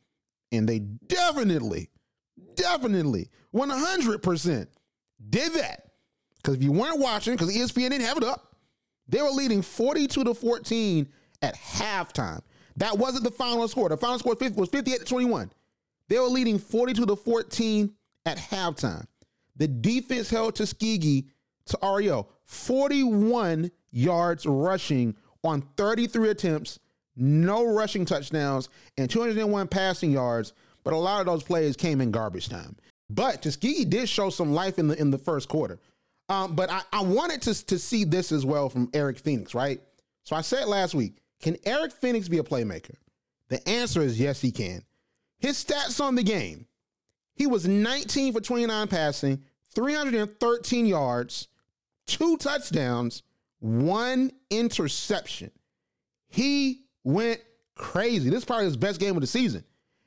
And 0.52 0.68
they 0.68 0.78
definitely, 0.78 1.88
definitely, 2.56 3.28
100% 3.54 4.66
did 5.30 5.52
that. 5.54 5.90
Because 6.36 6.56
if 6.56 6.62
you 6.62 6.72
weren't 6.72 6.98
watching, 6.98 7.34
because 7.34 7.54
ESPN 7.54 7.90
didn't 7.90 8.02
have 8.02 8.16
it 8.16 8.24
up, 8.24 8.56
they 9.08 9.22
were 9.22 9.30
leading 9.30 9.62
42 9.62 10.24
to 10.24 10.34
14 10.34 11.08
at 11.42 11.54
halftime. 11.54 12.40
That 12.76 12.98
wasn't 12.98 13.24
the 13.24 13.30
final 13.30 13.68
score. 13.68 13.88
The 13.88 13.96
final 13.96 14.18
score 14.18 14.36
was 14.56 14.68
58 14.70 15.00
to 15.00 15.04
21. 15.04 15.50
They 16.08 16.18
were 16.18 16.26
leading 16.26 16.58
42 16.58 17.06
to 17.06 17.16
14 17.16 17.92
at 18.26 18.38
halftime. 18.38 19.06
The 19.56 19.68
defense 19.68 20.30
held 20.30 20.56
Tuskegee 20.56 21.28
to 21.66 21.78
REO 21.82 22.28
41 22.44 23.70
yards 23.90 24.46
rushing 24.46 25.14
on 25.44 25.62
33 25.76 26.30
attempts, 26.30 26.78
no 27.16 27.64
rushing 27.64 28.04
touchdowns, 28.04 28.68
and 28.96 29.10
201 29.10 29.68
passing 29.68 30.10
yards. 30.10 30.52
But 30.84 30.94
a 30.94 30.96
lot 30.96 31.20
of 31.20 31.26
those 31.26 31.42
plays 31.42 31.76
came 31.76 32.00
in 32.00 32.10
garbage 32.10 32.48
time. 32.48 32.76
But 33.08 33.42
Tuskegee 33.42 33.84
did 33.84 34.08
show 34.08 34.30
some 34.30 34.52
life 34.52 34.78
in 34.78 34.88
the 34.88 34.98
in 34.98 35.10
the 35.10 35.18
first 35.18 35.48
quarter. 35.48 35.78
Um, 36.28 36.54
but 36.54 36.70
I, 36.70 36.82
I 36.92 37.02
wanted 37.02 37.42
to, 37.42 37.66
to 37.66 37.78
see 37.78 38.04
this 38.04 38.32
as 38.32 38.46
well 38.46 38.68
from 38.68 38.88
Eric 38.94 39.18
Phoenix, 39.18 39.54
right? 39.54 39.80
So 40.24 40.34
I 40.34 40.40
said 40.40 40.66
last 40.66 40.94
week, 40.94 41.16
can 41.40 41.56
Eric 41.64 41.92
Phoenix 41.92 42.28
be 42.28 42.38
a 42.38 42.42
playmaker? 42.42 42.94
The 43.48 43.66
answer 43.68 44.00
is 44.00 44.18
yes, 44.18 44.40
he 44.40 44.50
can. 44.50 44.82
His 45.38 45.62
stats 45.62 46.00
on 46.02 46.14
the 46.14 46.22
game 46.22 46.66
he 47.34 47.46
was 47.46 47.66
19 47.66 48.34
for 48.34 48.40
29 48.40 48.88
passing, 48.88 49.42
313 49.74 50.86
yards, 50.86 51.48
two 52.06 52.36
touchdowns, 52.36 53.22
one 53.60 54.32
interception. 54.50 55.50
He 56.28 56.82
went 57.04 57.40
crazy. 57.74 58.30
This 58.30 58.40
is 58.40 58.44
probably 58.44 58.66
his 58.66 58.76
best 58.76 59.00
game 59.00 59.16
of 59.16 59.20
the 59.20 59.26
season. 59.26 59.64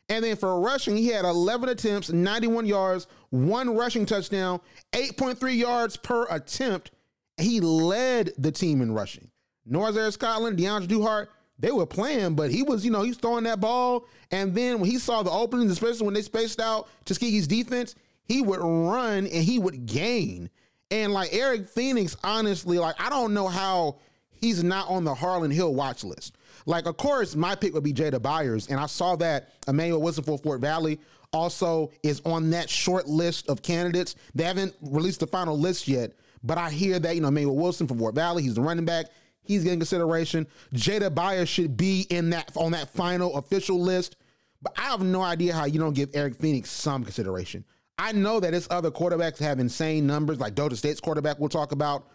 And 0.09 0.23
then 0.23 0.35
for 0.35 0.59
rushing, 0.59 0.95
he 0.95 1.07
had 1.07 1.25
11 1.25 1.69
attempts, 1.69 2.11
91 2.11 2.65
yards, 2.65 3.07
one 3.31 3.75
rushing 3.75 4.05
touchdown, 4.05 4.59
8.3 4.91 5.57
yards 5.57 5.97
per 5.97 6.27
attempt. 6.29 6.91
He 7.37 7.59
led 7.59 8.31
the 8.37 8.51
team 8.51 8.81
in 8.81 8.93
rushing. 8.93 9.29
North 9.65 9.97
Air 9.97 10.11
Scotland, 10.11 10.57
DeAndre 10.57 10.87
Duhart, 10.87 11.29
they 11.57 11.71
were 11.71 11.85
playing, 11.85 12.35
but 12.35 12.51
he 12.51 12.63
was, 12.63 12.85
you 12.85 12.91
know, 12.91 13.01
he's 13.01 13.17
throwing 13.17 13.45
that 13.45 13.59
ball. 13.59 14.05
And 14.31 14.53
then 14.53 14.79
when 14.79 14.89
he 14.89 14.99
saw 14.99 15.23
the 15.23 15.31
openings, 15.31 15.71
especially 15.71 16.05
when 16.05 16.13
they 16.13 16.21
spaced 16.21 16.59
out 16.59 16.87
Tuskegee's 17.05 17.47
defense, 17.47 17.95
he 18.23 18.41
would 18.41 18.59
run 18.59 19.25
and 19.25 19.43
he 19.43 19.57
would 19.57 19.85
gain. 19.85 20.49
And 20.91 21.13
like 21.13 21.33
Eric 21.33 21.67
Phoenix, 21.67 22.15
honestly, 22.23 22.77
like 22.77 22.95
I 22.99 23.09
don't 23.09 23.33
know 23.33 23.47
how 23.47 23.97
he's 24.29 24.63
not 24.63 24.89
on 24.89 25.03
the 25.03 25.15
Harlan 25.15 25.51
Hill 25.51 25.73
watch 25.73 26.03
list. 26.03 26.37
Like, 26.65 26.87
of 26.87 26.97
course, 26.97 27.35
my 27.35 27.55
pick 27.55 27.73
would 27.73 27.83
be 27.83 27.93
Jada 27.93 28.21
Byers, 28.21 28.67
and 28.67 28.79
I 28.79 28.87
saw 28.87 29.15
that 29.17 29.51
Emmanuel 29.67 30.01
Wilson 30.01 30.23
for 30.23 30.37
Fort 30.37 30.61
Valley 30.61 30.99
also 31.31 31.91
is 32.01 32.21
on 32.25 32.49
that 32.51 32.69
short 32.69 33.07
list 33.07 33.49
of 33.49 33.61
candidates. 33.61 34.15
They 34.33 34.45
haven't 34.45 34.73
released 34.81 35.19
the 35.19 35.27
final 35.27 35.57
list 35.59 35.87
yet, 35.87 36.13
but 36.43 36.57
I 36.57 36.69
hear 36.71 36.97
that 36.99 37.15
you 37.15 37.21
know 37.21 37.27
Emmanuel 37.27 37.55
Wilson 37.55 37.87
from 37.87 37.99
Fort 37.99 38.15
Valley, 38.15 38.43
he's 38.43 38.55
the 38.55 38.61
running 38.61 38.85
back. 38.85 39.07
He's 39.43 39.63
getting 39.63 39.79
consideration. 39.79 40.47
Jada 40.73 41.13
Byers 41.13 41.49
should 41.49 41.77
be 41.77 42.07
in 42.09 42.31
that 42.31 42.51
on 42.55 42.71
that 42.71 42.89
final 42.89 43.35
official 43.37 43.79
list. 43.79 44.15
But 44.61 44.73
I 44.77 44.83
have 44.83 45.01
no 45.01 45.21
idea 45.21 45.53
how 45.53 45.65
you 45.65 45.79
don't 45.79 45.93
give 45.93 46.09
Eric 46.15 46.35
Phoenix 46.37 46.71
some 46.71 47.03
consideration. 47.03 47.63
I 47.99 48.11
know 48.11 48.39
that 48.39 48.53
his 48.53 48.67
other 48.71 48.89
quarterbacks 48.89 49.37
have 49.37 49.59
insane 49.59 50.07
numbers, 50.07 50.39
like 50.39 50.55
Georgia 50.55 50.75
State's 50.75 50.99
quarterback 50.99 51.39
we'll 51.39 51.49
talk 51.49 51.71
about. 51.71 52.07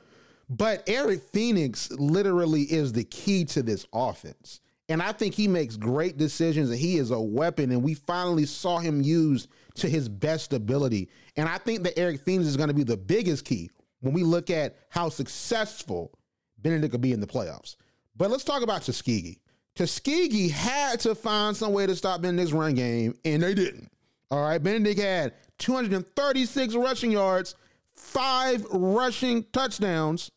But 0.50 0.82
Eric 0.88 1.22
Phoenix 1.32 1.90
literally 1.92 2.62
is 2.62 2.92
the 2.92 3.04
key 3.04 3.44
to 3.46 3.62
this 3.62 3.86
offense. 3.92 4.60
And 4.88 5.00
I 5.00 5.12
think 5.12 5.34
he 5.34 5.46
makes 5.46 5.76
great 5.76 6.16
decisions 6.16 6.70
and 6.70 6.78
he 6.78 6.96
is 6.96 7.12
a 7.12 7.20
weapon. 7.20 7.70
And 7.70 7.84
we 7.84 7.94
finally 7.94 8.44
saw 8.44 8.78
him 8.80 9.00
used 9.00 9.48
to 9.76 9.88
his 9.88 10.08
best 10.08 10.52
ability. 10.52 11.08
And 11.36 11.48
I 11.48 11.58
think 11.58 11.84
that 11.84 11.96
Eric 11.96 12.22
Phoenix 12.22 12.48
is 12.48 12.56
going 12.56 12.68
to 12.68 12.74
be 12.74 12.82
the 12.82 12.96
biggest 12.96 13.44
key 13.44 13.70
when 14.00 14.12
we 14.12 14.24
look 14.24 14.50
at 14.50 14.76
how 14.88 15.08
successful 15.08 16.10
Benedict 16.58 16.90
could 16.90 17.00
be 17.00 17.12
in 17.12 17.20
the 17.20 17.26
playoffs. 17.28 17.76
But 18.16 18.30
let's 18.32 18.42
talk 18.42 18.62
about 18.62 18.82
Tuskegee. 18.82 19.38
Tuskegee 19.76 20.48
had 20.48 20.98
to 21.00 21.14
find 21.14 21.56
some 21.56 21.72
way 21.72 21.86
to 21.86 21.94
stop 21.94 22.22
Benedict's 22.22 22.52
run 22.52 22.74
game, 22.74 23.14
and 23.24 23.42
they 23.42 23.54
didn't. 23.54 23.90
All 24.32 24.42
right, 24.42 24.62
Benedict 24.62 25.00
had 25.00 25.34
236 25.58 26.74
rushing 26.74 27.12
yards, 27.12 27.54
five 27.94 28.64
rushing 28.72 29.44
touchdowns. 29.52 30.32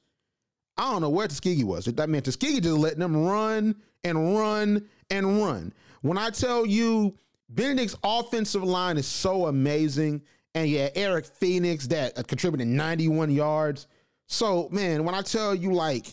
I 0.77 0.91
don't 0.91 1.01
know 1.01 1.09
where 1.09 1.27
Tuskegee 1.27 1.63
was. 1.63 1.85
That 1.85 2.09
meant 2.09 2.25
Tuskegee 2.25 2.59
just 2.59 2.77
letting 2.77 2.99
them 2.99 3.25
run 3.25 3.75
and 4.03 4.35
run 4.37 4.87
and 5.09 5.41
run. 5.41 5.73
When 6.01 6.17
I 6.17 6.29
tell 6.29 6.65
you 6.65 7.17
Benedict's 7.49 7.95
offensive 8.03 8.63
line 8.63 8.97
is 8.97 9.07
so 9.07 9.47
amazing, 9.47 10.21
and 10.55 10.69
yeah, 10.69 10.89
Eric 10.95 11.25
Phoenix 11.25 11.87
that 11.87 12.17
uh, 12.17 12.23
contributed 12.23 12.67
91 12.67 13.31
yards. 13.31 13.87
So 14.27 14.69
man, 14.71 15.03
when 15.03 15.15
I 15.15 15.21
tell 15.21 15.53
you 15.53 15.73
like 15.73 16.07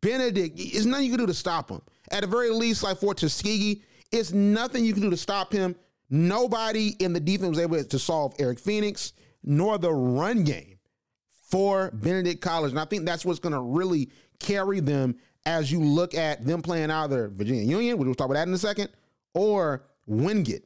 Benedict, 0.00 0.58
it's 0.58 0.84
nothing 0.84 1.06
you 1.06 1.10
can 1.10 1.20
do 1.20 1.26
to 1.26 1.34
stop 1.34 1.70
him. 1.70 1.80
At 2.10 2.22
the 2.22 2.26
very 2.26 2.50
least, 2.50 2.82
like 2.82 2.98
for 2.98 3.14
Tuskegee, 3.14 3.82
it's 4.12 4.32
nothing 4.32 4.84
you 4.84 4.92
can 4.92 5.02
do 5.02 5.10
to 5.10 5.16
stop 5.16 5.52
him. 5.52 5.74
Nobody 6.10 6.94
in 7.00 7.12
the 7.12 7.20
defense 7.20 7.50
was 7.50 7.58
able 7.58 7.82
to 7.82 7.98
solve 7.98 8.34
Eric 8.38 8.58
Phoenix, 8.58 9.12
nor 9.42 9.76
the 9.76 9.92
run 9.92 10.44
game 10.44 10.77
for 11.48 11.90
Benedict 11.92 12.40
College. 12.40 12.70
And 12.70 12.80
I 12.80 12.84
think 12.84 13.04
that's 13.04 13.24
what's 13.24 13.40
going 13.40 13.54
to 13.54 13.60
really 13.60 14.10
carry 14.38 14.80
them 14.80 15.16
as 15.46 15.72
you 15.72 15.80
look 15.80 16.14
at 16.14 16.44
them 16.44 16.60
playing 16.60 16.90
either 16.90 17.28
Virginia 17.28 17.62
Union, 17.62 17.96
which 17.96 18.06
we'll 18.06 18.14
talk 18.14 18.26
about 18.26 18.34
that 18.34 18.48
in 18.48 18.54
a 18.54 18.58
second, 18.58 18.90
or 19.34 19.84
Wingate, 20.06 20.64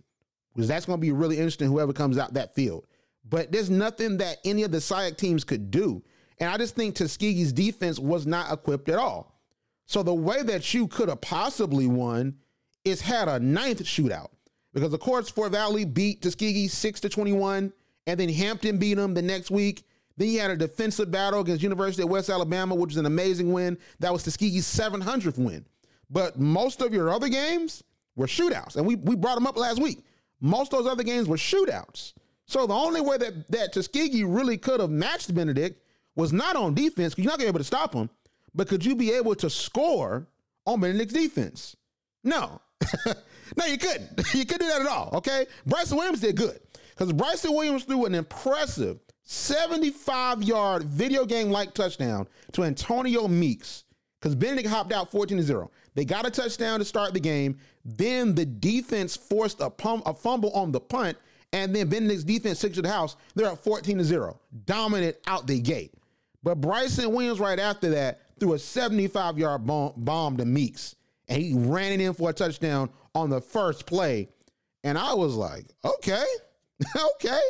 because 0.55 0.69
that's 0.69 0.87
going 0.87 0.99
to 0.99 1.01
be 1.01 1.13
really 1.13 1.37
interesting, 1.37 1.69
whoever 1.69 1.93
comes 1.93 2.19
out 2.19 2.35
that 2.35 2.55
field. 2.55 2.87
But 3.29 3.53
there's 3.53 3.71
nothing 3.71 4.19
that 4.19 4.39
any 4.45 4.65
of 4.65 4.73
the 4.73 4.79
SIAC 4.79 5.17
teams 5.17 5.45
could 5.45 5.71
do. 5.71 6.03
And 6.39 6.51
I 6.51 6.57
just 6.57 6.75
think 6.75 6.97
Tuskegee's 6.97 7.53
defense 7.53 8.01
was 8.01 8.27
not 8.27 8.53
equipped 8.53 8.89
at 8.89 8.99
all. 8.99 9.41
So 9.87 10.03
the 10.03 10.15
way 10.15 10.43
that 10.43 10.75
you 10.75 10.89
could 10.89 11.09
have 11.09 11.21
possibly 11.21 11.87
won 11.87 12.37
is 12.85 13.01
had 13.01 13.29
a 13.29 13.39
ninth 13.39 13.83
shootout. 13.85 14.31
Because 14.75 14.93
of 14.93 15.01
course, 15.01 15.29
Fort 15.29 15.53
Valley 15.53 15.85
beat 15.85 16.23
Tuskegee 16.23 16.67
6 16.67 17.01
to 17.01 17.09
21, 17.09 17.73
and 18.07 18.19
then 18.19 18.29
Hampton 18.31 18.79
beat 18.79 18.95
them 18.95 19.15
the 19.15 19.23
next 19.23 19.51
week. 19.51 19.85
Then 20.17 20.29
you 20.29 20.41
had 20.41 20.51
a 20.51 20.57
defensive 20.57 21.11
battle 21.11 21.41
against 21.41 21.63
University 21.63 22.03
of 22.03 22.11
West 22.11 22.29
Alabama, 22.29 22.75
which 22.75 22.91
was 22.91 22.97
an 22.99 23.07
amazing 23.07 23.53
win. 23.53 23.79
That 24.01 24.13
was 24.13 24.23
Tuskegee's 24.23 24.67
700th 24.67 25.39
win. 25.39 25.65
But 26.11 26.39
most 26.39 26.83
of 26.83 26.93
your 26.93 27.11
other 27.11 27.29
games 27.29 27.83
were 28.17 28.27
shootouts. 28.27 28.77
And 28.77 28.87
we, 28.87 28.97
we 28.97 29.17
brought 29.17 29.37
them 29.37 29.47
up 29.47 29.57
last 29.57 29.81
week. 29.81 30.05
Most 30.41 30.73
of 30.73 30.85
those 30.85 30.93
other 30.93 31.03
games 31.03 31.29
were 31.29 31.37
shootouts. 31.37 32.13
So 32.47 32.67
the 32.67 32.75
only 32.75 33.01
way 33.01 33.17
that, 33.17 33.51
that 33.51 33.73
Tuskegee 33.73 34.25
really 34.25 34.59
could 34.59 34.81
have 34.81 34.91
matched 34.91 35.35
Benedict 35.35 35.83
was 36.15 36.33
not 36.33 36.57
on 36.57 36.75
defense, 36.75 37.15
because 37.15 37.25
you're 37.25 37.33
not 37.33 37.39
going 37.39 37.49
to 37.49 37.53
be 37.53 37.57
able 37.57 37.61
to 37.61 37.65
stop 37.65 37.95
him, 37.95 38.11
but 38.55 38.69
could 38.69 38.85
you 38.85 38.95
be 38.95 39.13
able 39.13 39.35
to 39.37 39.49
score 39.49 40.27
on 40.67 40.81
Benedict's 40.81 41.15
defense? 41.15 41.77
No. 42.23 42.61
no, 43.07 43.65
you 43.67 43.79
couldn't. 43.79 44.21
You 44.35 44.45
couldn't 44.45 44.67
do 44.67 44.73
that 44.73 44.83
at 44.83 44.87
all. 44.87 45.11
Okay. 45.15 45.47
Bryson 45.67 45.97
Williams 45.97 46.21
did 46.21 46.37
good 46.37 46.59
because 46.91 47.13
Bryson 47.13 47.53
Williams 47.53 47.85
threw 47.85 48.05
an 48.05 48.15
impressive 48.15 48.99
75 49.33 50.43
yard 50.43 50.83
video 50.83 51.25
game 51.25 51.51
like 51.51 51.73
touchdown 51.73 52.29
to 52.53 52.65
Antonio 52.65 53.27
Meeks 53.27 53.85
because 54.21 54.35
Benedict 54.35 54.69
hopped 54.69 54.93
out 54.93 55.11
14 55.11 55.39
to 55.39 55.43
0. 55.43 55.71
They 55.95 56.05
got 56.05 56.27
a 56.27 56.31
touchdown 56.31 56.81
to 56.81 56.85
start 56.85 57.15
the 57.15 57.21
game. 57.21 57.57
Then 57.83 58.35
the 58.35 58.45
defense 58.45 59.17
forced 59.17 59.61
a, 59.61 59.73
a 60.05 60.13
fumble 60.13 60.51
on 60.53 60.71
the 60.71 60.81
punt. 60.81 61.17
And 61.55 61.75
then 61.75 61.89
Benedict's 61.89 62.25
defense 62.25 62.61
took 62.61 62.75
to 62.75 62.83
the 62.83 62.91
house. 62.91 63.17
They're 63.35 63.51
at 63.51 63.65
14 63.65 63.99
to 63.99 64.05
0. 64.05 64.39
Dominant 64.67 65.17
out 65.27 65.47
the 65.47 65.59
gate. 65.59 65.95
But 66.43 66.61
Bryson 66.61 67.11
Williams, 67.11 67.41
right 67.41 67.59
after 67.59 67.89
that, 67.91 68.21
threw 68.39 68.53
a 68.53 68.59
75 68.59 69.39
yard 69.39 69.67
bomb, 69.67 69.95
bomb 69.97 70.37
to 70.37 70.45
Meeks. 70.45 70.95
And 71.29 71.41
he 71.41 71.55
ran 71.55 71.93
it 71.93 72.03
in 72.03 72.13
for 72.13 72.29
a 72.29 72.33
touchdown 72.35 72.91
on 73.15 73.31
the 73.31 73.41
first 73.41 73.87
play. 73.87 74.29
And 74.85 74.99
I 74.99 75.15
was 75.15 75.37
like, 75.37 75.65
okay, 75.83 76.25
okay. 77.15 77.41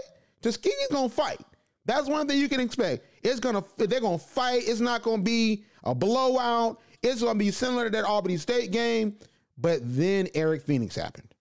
Tuskegee's 0.42 0.88
gonna 0.92 1.08
fight. 1.08 1.40
That's 1.84 2.08
one 2.08 2.28
thing 2.28 2.38
you 2.38 2.48
can 2.48 2.60
expect. 2.60 3.04
It's 3.22 3.40
gonna 3.40 3.64
they're 3.76 4.00
gonna 4.00 4.18
fight. 4.18 4.62
It's 4.66 4.80
not 4.80 5.02
gonna 5.02 5.22
be 5.22 5.64
a 5.84 5.94
blowout. 5.94 6.80
It's 7.02 7.22
gonna 7.22 7.38
be 7.38 7.50
similar 7.50 7.84
to 7.84 7.90
that 7.90 8.04
Albany 8.04 8.36
State 8.36 8.70
game. 8.70 9.16
But 9.58 9.80
then 9.82 10.28
Eric 10.34 10.62
Phoenix 10.62 10.94
happened. 10.94 11.34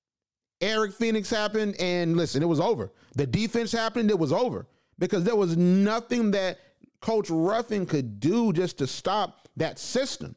Eric 0.61 0.93
Phoenix 0.93 1.29
happened, 1.29 1.75
and 1.79 2.15
listen, 2.15 2.43
it 2.43 2.47
was 2.47 2.59
over. 2.59 2.91
The 3.15 3.25
defense 3.25 3.71
happened, 3.71 4.11
it 4.11 4.19
was 4.19 4.31
over. 4.31 4.67
Because 4.99 5.23
there 5.23 5.35
was 5.35 5.57
nothing 5.57 6.31
that 6.31 6.59
Coach 7.01 7.29
Ruffin 7.31 7.87
could 7.87 8.19
do 8.19 8.53
just 8.53 8.77
to 8.77 8.85
stop 8.85 9.47
that 9.57 9.79
system. 9.79 10.35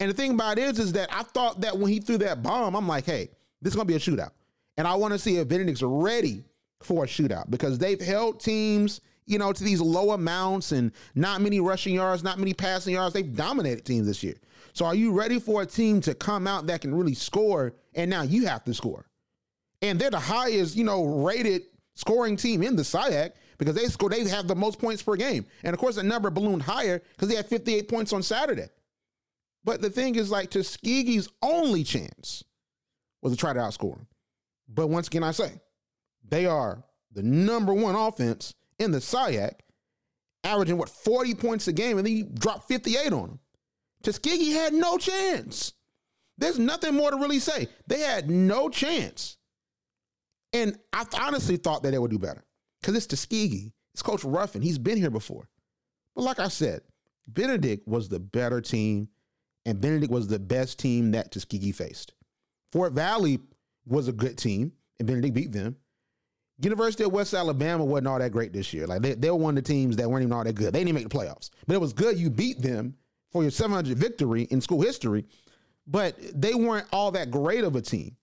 And 0.00 0.10
the 0.10 0.14
thing 0.14 0.32
about 0.32 0.58
it 0.58 0.64
is, 0.64 0.78
is 0.78 0.92
that 0.92 1.08
I 1.12 1.22
thought 1.22 1.60
that 1.60 1.76
when 1.76 1.92
he 1.92 2.00
threw 2.00 2.18
that 2.18 2.42
bomb, 2.42 2.74
I'm 2.74 2.88
like, 2.88 3.04
hey, 3.04 3.30
this 3.60 3.72
is 3.72 3.76
gonna 3.76 3.86
be 3.86 3.96
a 3.96 3.98
shootout. 3.98 4.30
And 4.78 4.86
I 4.86 4.94
want 4.94 5.12
to 5.12 5.18
see 5.18 5.36
if 5.36 5.48
Benedict's 5.48 5.82
ready 5.82 6.44
for 6.82 7.04
a 7.04 7.06
shootout 7.06 7.50
because 7.50 7.78
they've 7.78 8.00
held 8.00 8.40
teams, 8.40 9.00
you 9.26 9.38
know, 9.38 9.52
to 9.52 9.64
these 9.64 9.80
low 9.80 10.12
amounts 10.12 10.72
and 10.72 10.92
not 11.14 11.40
many 11.40 11.60
rushing 11.60 11.94
yards, 11.94 12.22
not 12.22 12.38
many 12.38 12.54
passing 12.54 12.94
yards. 12.94 13.12
They've 13.12 13.34
dominated 13.34 13.84
teams 13.84 14.06
this 14.06 14.22
year. 14.22 14.36
So 14.72 14.84
are 14.84 14.94
you 14.94 15.12
ready 15.12 15.40
for 15.40 15.62
a 15.62 15.66
team 15.66 16.00
to 16.02 16.14
come 16.14 16.46
out 16.46 16.66
that 16.66 16.82
can 16.82 16.94
really 16.94 17.14
score? 17.14 17.74
And 17.94 18.10
now 18.10 18.22
you 18.22 18.46
have 18.46 18.64
to 18.64 18.74
score. 18.74 19.06
And 19.82 19.98
they're 19.98 20.10
the 20.10 20.18
highest, 20.18 20.76
you 20.76 20.84
know, 20.84 21.04
rated 21.04 21.62
scoring 21.94 22.36
team 22.36 22.62
in 22.62 22.76
the 22.76 22.82
SIAC 22.82 23.32
because 23.58 23.74
they 23.74 23.86
score, 23.86 24.10
they 24.10 24.26
have 24.28 24.46
the 24.46 24.54
most 24.54 24.78
points 24.78 25.02
per 25.02 25.16
game. 25.16 25.46
And 25.64 25.74
of 25.74 25.80
course, 25.80 25.96
the 25.96 26.02
number 26.02 26.30
ballooned 26.30 26.62
higher 26.62 27.02
because 27.12 27.28
they 27.28 27.36
had 27.36 27.46
58 27.46 27.88
points 27.88 28.12
on 28.12 28.22
Saturday. 28.22 28.68
But 29.64 29.82
the 29.82 29.90
thing 29.90 30.14
is, 30.14 30.30
like 30.30 30.50
Tuskegee's 30.50 31.28
only 31.42 31.82
chance 31.82 32.44
was 33.22 33.32
to 33.32 33.38
try 33.38 33.52
to 33.52 33.58
outscore 33.58 33.96
them. 33.96 34.06
But 34.68 34.88
once 34.88 35.08
again, 35.08 35.24
I 35.24 35.32
say 35.32 35.52
they 36.28 36.46
are 36.46 36.84
the 37.12 37.22
number 37.22 37.72
one 37.74 37.94
offense 37.94 38.54
in 38.78 38.90
the 38.90 38.98
SIAC, 38.98 39.52
averaging 40.44 40.78
what 40.78 40.88
40 40.88 41.34
points 41.34 41.68
a 41.68 41.72
game, 41.72 41.98
and 41.98 42.06
then 42.06 42.16
you 42.16 42.24
drop 42.24 42.68
58 42.68 43.12
on 43.12 43.28
them. 43.28 43.38
Tuskegee 44.02 44.52
had 44.52 44.72
no 44.72 44.98
chance. 44.98 45.72
There's 46.38 46.58
nothing 46.58 46.94
more 46.94 47.10
to 47.10 47.16
really 47.16 47.38
say. 47.38 47.68
They 47.86 48.00
had 48.00 48.30
no 48.30 48.68
chance. 48.68 49.38
And 50.52 50.78
I 50.92 51.04
honestly 51.20 51.56
thought 51.56 51.82
that 51.82 51.90
they 51.90 51.98
would 51.98 52.10
do 52.10 52.18
better 52.18 52.44
because 52.80 52.94
it's 52.94 53.06
Tuskegee. 53.06 53.72
It's 53.94 54.02
Coach 54.02 54.24
Ruffin. 54.24 54.62
He's 54.62 54.78
been 54.78 54.98
here 54.98 55.10
before. 55.10 55.48
But 56.14 56.22
like 56.22 56.38
I 56.38 56.48
said, 56.48 56.82
Benedict 57.26 57.88
was 57.88 58.08
the 58.08 58.20
better 58.20 58.60
team 58.60 59.08
and 59.66 59.80
Benedict 59.80 60.12
was 60.12 60.28
the 60.28 60.38
best 60.38 60.78
team 60.78 61.10
that 61.10 61.32
Tuskegee 61.32 61.72
faced. 61.72 62.14
Fort 62.70 62.92
Valley 62.92 63.40
was 63.84 64.06
a 64.06 64.12
good 64.12 64.38
team, 64.38 64.72
and 64.98 65.08
Benedict 65.08 65.34
beat 65.34 65.52
them. 65.52 65.76
University 66.58 67.04
of 67.04 67.12
West 67.12 67.34
Alabama 67.34 67.84
wasn't 67.84 68.08
all 68.08 68.18
that 68.18 68.32
great 68.32 68.52
this 68.52 68.72
year. 68.72 68.86
Like 68.86 69.02
they, 69.02 69.14
they 69.14 69.30
were 69.30 69.36
one 69.36 69.56
of 69.56 69.64
the 69.64 69.68
teams 69.68 69.96
that 69.96 70.08
weren't 70.08 70.22
even 70.22 70.32
all 70.32 70.44
that 70.44 70.54
good. 70.54 70.72
They 70.72 70.84
didn't 70.84 70.94
make 70.94 71.08
the 71.08 71.16
playoffs, 71.16 71.50
but 71.66 71.74
it 71.74 71.80
was 71.80 71.92
good 71.92 72.18
you 72.18 72.30
beat 72.30 72.62
them 72.62 72.94
for 73.30 73.42
your 73.42 73.50
700 73.50 73.96
victory 73.98 74.44
in 74.44 74.60
school 74.60 74.80
history. 74.80 75.26
But 75.86 76.16
they 76.34 76.54
weren't 76.54 76.86
all 76.92 77.12
that 77.12 77.30
great 77.30 77.62
of 77.62 77.76
a 77.76 77.80
team. 77.80 78.16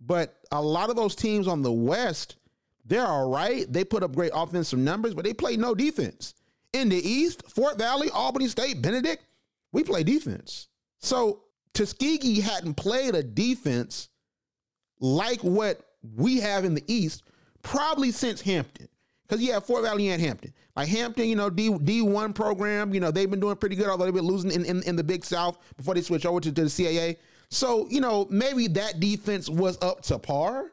But 0.00 0.34
a 0.50 0.60
lot 0.60 0.90
of 0.90 0.96
those 0.96 1.14
teams 1.14 1.46
on 1.46 1.62
the 1.62 1.72
West, 1.72 2.36
they're 2.84 3.06
all 3.06 3.30
right. 3.30 3.70
They 3.72 3.84
put 3.84 4.02
up 4.02 4.14
great 4.14 4.32
offensive 4.34 4.78
numbers, 4.78 5.14
but 5.14 5.24
they 5.24 5.34
play 5.34 5.56
no 5.56 5.74
defense. 5.74 6.34
In 6.72 6.88
the 6.88 6.96
East, 6.96 7.42
Fort 7.48 7.78
Valley, 7.78 8.10
Albany 8.10 8.48
State, 8.48 8.82
Benedict, 8.82 9.24
we 9.72 9.84
play 9.84 10.02
defense. 10.02 10.68
So 10.98 11.42
Tuskegee 11.74 12.40
hadn't 12.40 12.74
played 12.74 13.14
a 13.14 13.22
defense 13.22 14.08
like 15.00 15.40
what 15.42 15.80
we 16.16 16.38
have 16.38 16.64
in 16.64 16.74
the 16.74 16.84
East 16.92 17.22
probably 17.62 18.10
since 18.10 18.40
Hampton. 18.40 18.88
Because 19.26 19.42
you 19.42 19.50
yeah, 19.50 19.60
Fort 19.60 19.82
Valley 19.82 20.08
and 20.08 20.22
Hampton. 20.22 20.54
Like 20.74 20.88
Hampton, 20.88 21.26
you 21.28 21.36
know, 21.36 21.50
D 21.50 21.76
D 21.78 22.00
one 22.00 22.32
program, 22.32 22.94
you 22.94 23.00
know, 23.00 23.10
they've 23.10 23.30
been 23.30 23.40
doing 23.40 23.56
pretty 23.56 23.76
good, 23.76 23.88
although 23.88 24.06
they've 24.06 24.14
been 24.14 24.24
losing 24.24 24.50
in, 24.50 24.64
in, 24.64 24.82
in 24.84 24.96
the 24.96 25.04
Big 25.04 25.24
South 25.24 25.58
before 25.76 25.94
they 25.94 26.00
switch 26.00 26.24
over 26.24 26.40
to, 26.40 26.50
to 26.50 26.62
the 26.62 26.68
CAA. 26.68 27.16
So, 27.50 27.86
you 27.90 28.00
know, 28.00 28.26
maybe 28.30 28.68
that 28.68 29.00
defense 29.00 29.48
was 29.48 29.78
up 29.82 30.02
to 30.02 30.18
par, 30.18 30.72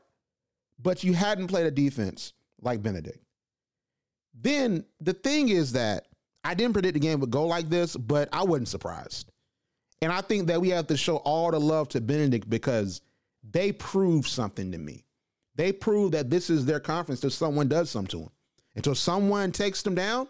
but 0.81 1.03
you 1.03 1.13
hadn't 1.13 1.47
played 1.47 1.65
a 1.65 1.71
defense 1.71 2.33
like 2.61 2.81
Benedict. 2.81 3.19
Then 4.33 4.85
the 4.99 5.13
thing 5.13 5.49
is 5.49 5.73
that 5.73 6.07
I 6.43 6.53
didn't 6.53 6.73
predict 6.73 6.93
the 6.93 6.99
game 6.99 7.19
would 7.21 7.31
go 7.31 7.45
like 7.45 7.69
this, 7.69 7.95
but 7.95 8.29
I 8.31 8.43
wasn't 8.43 8.67
surprised. 8.67 9.31
And 10.01 10.11
I 10.11 10.21
think 10.21 10.47
that 10.47 10.61
we 10.61 10.69
have 10.69 10.87
to 10.87 10.97
show 10.97 11.17
all 11.17 11.51
the 11.51 11.59
love 11.59 11.89
to 11.89 12.01
Benedict 12.01 12.49
because 12.49 13.01
they 13.49 13.71
proved 13.71 14.27
something 14.27 14.71
to 14.71 14.77
me. 14.77 15.05
They 15.55 15.71
prove 15.71 16.11
that 16.11 16.29
this 16.29 16.49
is 16.49 16.65
their 16.65 16.79
conference 16.79 17.21
till 17.21 17.29
someone 17.29 17.67
does 17.67 17.89
something 17.89 18.09
to 18.09 18.17
them. 18.25 18.31
Until 18.75 18.95
someone 18.95 19.51
takes 19.51 19.81
them 19.81 19.95
down, 19.95 20.27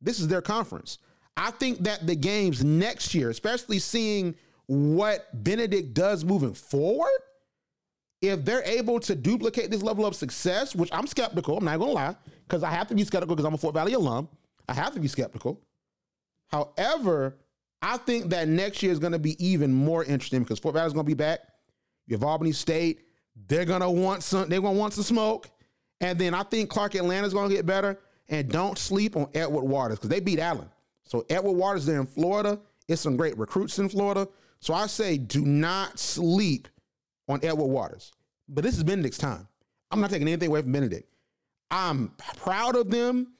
this 0.00 0.20
is 0.20 0.28
their 0.28 0.42
conference. 0.42 0.98
I 1.36 1.50
think 1.50 1.80
that 1.84 2.06
the 2.06 2.14
games 2.14 2.64
next 2.64 3.14
year, 3.14 3.30
especially 3.30 3.80
seeing 3.80 4.36
what 4.66 5.26
Benedict 5.42 5.92
does 5.92 6.24
moving 6.24 6.54
forward, 6.54 7.10
if 8.20 8.44
they're 8.44 8.62
able 8.62 9.00
to 9.00 9.14
duplicate 9.14 9.70
this 9.70 9.82
level 9.82 10.06
of 10.06 10.14
success, 10.14 10.74
which 10.74 10.88
I'm 10.92 11.06
skeptical, 11.06 11.58
I'm 11.58 11.64
not 11.64 11.78
gonna 11.78 11.92
lie, 11.92 12.16
because 12.46 12.62
I 12.62 12.70
have 12.70 12.88
to 12.88 12.94
be 12.94 13.04
skeptical 13.04 13.34
because 13.34 13.46
I'm 13.46 13.54
a 13.54 13.58
Fort 13.58 13.74
Valley 13.74 13.94
alum. 13.94 14.28
I 14.68 14.74
have 14.74 14.94
to 14.94 15.00
be 15.00 15.08
skeptical. 15.08 15.60
However, 16.48 17.36
I 17.82 17.98
think 17.98 18.30
that 18.30 18.48
next 18.48 18.82
year 18.82 18.92
is 18.92 19.00
to 19.00 19.18
be 19.18 19.44
even 19.44 19.74
more 19.74 20.04
interesting 20.04 20.42
because 20.42 20.58
Fort 20.58 20.74
Valley 20.74 20.86
is 20.86 20.92
to 20.94 21.02
be 21.02 21.14
back. 21.14 21.40
You 22.06 22.16
have 22.16 22.24
Albany 22.24 22.52
State. 22.52 23.03
They're 23.36 23.64
to 23.64 23.90
want 23.90 24.22
some. 24.22 24.48
They're 24.48 24.60
to 24.60 24.78
want 24.78 24.94
some 24.94 25.04
smoke. 25.04 25.50
And 26.00 26.18
then 26.18 26.34
I 26.34 26.42
think 26.42 26.70
Clark 26.70 26.94
Atlanta 26.94 27.26
is 27.26 27.34
going 27.34 27.48
to 27.48 27.54
get 27.54 27.66
better. 27.66 27.98
And 28.28 28.48
don't 28.48 28.78
sleep 28.78 29.16
on 29.16 29.28
Edward 29.34 29.64
Waters 29.64 29.98
because 29.98 30.10
they 30.10 30.20
beat 30.20 30.38
Allen. 30.38 30.68
So 31.04 31.26
Edward 31.28 31.52
Waters 31.52 31.86
there 31.86 32.00
in 32.00 32.06
Florida. 32.06 32.58
It's 32.88 33.02
some 33.02 33.16
great 33.16 33.36
recruits 33.38 33.78
in 33.78 33.88
Florida. 33.88 34.28
So 34.60 34.72
I 34.72 34.86
say 34.86 35.18
do 35.18 35.44
not 35.44 35.98
sleep 35.98 36.68
on 37.28 37.40
Edward 37.42 37.66
Waters. 37.66 38.12
But 38.48 38.64
this 38.64 38.76
is 38.76 38.84
Benedict's 38.84 39.18
time. 39.18 39.46
I'm 39.90 40.00
not 40.00 40.10
taking 40.10 40.28
anything 40.28 40.48
away 40.48 40.62
from 40.62 40.72
Benedict. 40.72 41.08
I'm 41.70 42.12
proud 42.36 42.76
of 42.76 42.90
them. 42.90 43.34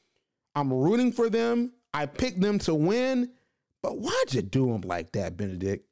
I'm 0.54 0.72
rooting 0.72 1.12
for 1.12 1.30
them. 1.30 1.72
I 1.92 2.06
picked 2.06 2.40
them 2.40 2.58
to 2.60 2.74
win. 2.74 3.30
But 3.82 3.98
why'd 3.98 4.32
you 4.32 4.42
do 4.42 4.66
them 4.66 4.82
like 4.82 5.12
that, 5.12 5.36
Benedict? 5.36 5.86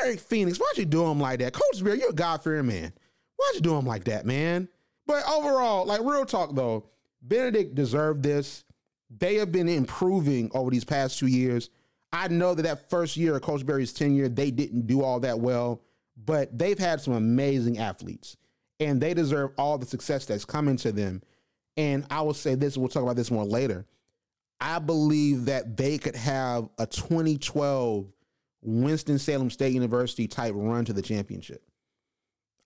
Eric 0.00 0.20
Phoenix, 0.20 0.58
why'd 0.58 0.78
you 0.78 0.84
do 0.84 1.04
them 1.04 1.20
like 1.20 1.40
that? 1.40 1.52
Coach 1.52 1.82
Berry, 1.82 2.00
you're 2.00 2.10
a 2.10 2.14
God 2.14 2.42
fearing 2.42 2.66
man. 2.66 2.92
Why'd 3.36 3.54
you 3.54 3.60
do 3.60 3.76
him 3.76 3.86
like 3.86 4.04
that, 4.04 4.26
man? 4.26 4.68
But 5.06 5.28
overall, 5.28 5.84
like 5.86 6.00
real 6.00 6.24
talk 6.24 6.54
though, 6.54 6.86
Benedict 7.22 7.74
deserved 7.74 8.22
this. 8.22 8.64
They 9.10 9.36
have 9.36 9.52
been 9.52 9.68
improving 9.68 10.50
over 10.54 10.70
these 10.70 10.84
past 10.84 11.18
two 11.18 11.26
years. 11.26 11.70
I 12.12 12.28
know 12.28 12.54
that 12.54 12.62
that 12.62 12.90
first 12.90 13.16
year 13.16 13.36
of 13.36 13.42
Coach 13.42 13.66
Berry's 13.66 13.92
tenure, 13.92 14.28
they 14.28 14.50
didn't 14.50 14.86
do 14.86 15.02
all 15.02 15.20
that 15.20 15.40
well, 15.40 15.82
but 16.16 16.56
they've 16.56 16.78
had 16.78 17.00
some 17.00 17.14
amazing 17.14 17.78
athletes 17.78 18.36
and 18.80 19.00
they 19.00 19.14
deserve 19.14 19.50
all 19.58 19.78
the 19.78 19.86
success 19.86 20.24
that's 20.24 20.44
coming 20.44 20.76
to 20.78 20.92
them. 20.92 21.22
And 21.76 22.06
I 22.10 22.22
will 22.22 22.34
say 22.34 22.54
this, 22.54 22.76
we'll 22.76 22.88
talk 22.88 23.02
about 23.02 23.16
this 23.16 23.30
more 23.30 23.44
later. 23.44 23.86
I 24.60 24.78
believe 24.78 25.46
that 25.46 25.76
they 25.76 25.98
could 25.98 26.16
have 26.16 26.68
a 26.78 26.86
2012 26.86 28.06
Winston-Salem 28.62 29.50
State 29.50 29.74
University 29.74 30.26
type 30.26 30.54
run 30.56 30.84
to 30.86 30.92
the 30.92 31.02
championship. 31.02 31.62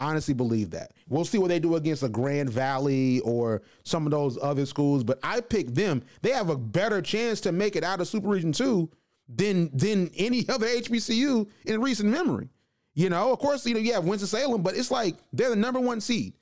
Honestly, 0.01 0.33
believe 0.33 0.71
that. 0.71 0.93
We'll 1.09 1.25
see 1.25 1.39
what 1.39 1.49
they 1.49 1.59
do 1.59 1.75
against 1.75 2.05
a 2.05 2.09
Grand 2.09 2.51
Valley 2.51 3.21
or 3.21 3.63
some 3.83 4.07
of 4.07 4.13
those 4.13 4.39
other 4.41 4.65
schools, 4.65 5.03
but 5.03 5.19
I 5.25 5.41
pick 5.41 5.75
them. 5.75 6.03
They 6.23 6.31
have 6.31 6.51
a 6.51 6.57
better 6.57 7.03
chance 7.03 7.41
to 7.43 7.53
make 7.53 7.75
it 7.75 7.83
out 7.83 8.01
of 8.01 8.07
Super 8.07 8.29
Region 8.29 8.53
2 8.53 8.89
than 9.29 9.71
than 9.77 10.11
any 10.17 10.45
other 10.49 10.67
HBCU 10.67 11.49
in 11.67 11.81
recent 11.81 12.09
memory. 12.09 12.49
You 12.95 13.11
know, 13.11 13.33
of 13.33 13.39
course, 13.39 13.67
you 13.67 13.75
know, 13.75 13.81
you 13.81 13.93
have 13.93 14.05
Winston-Salem, 14.05 14.63
but 14.63 14.77
it's 14.77 14.91
like 14.91 15.17
they're 15.33 15.51
the 15.51 15.57
number 15.57 15.81
one 15.81 16.01
seed. 16.01 16.35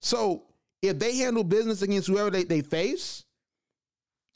So 0.00 0.44
if 0.82 0.98
they 0.98 1.16
handle 1.16 1.44
business 1.44 1.82
against 1.82 2.08
whoever 2.08 2.30
they, 2.30 2.44
they 2.44 2.60
face, 2.60 3.24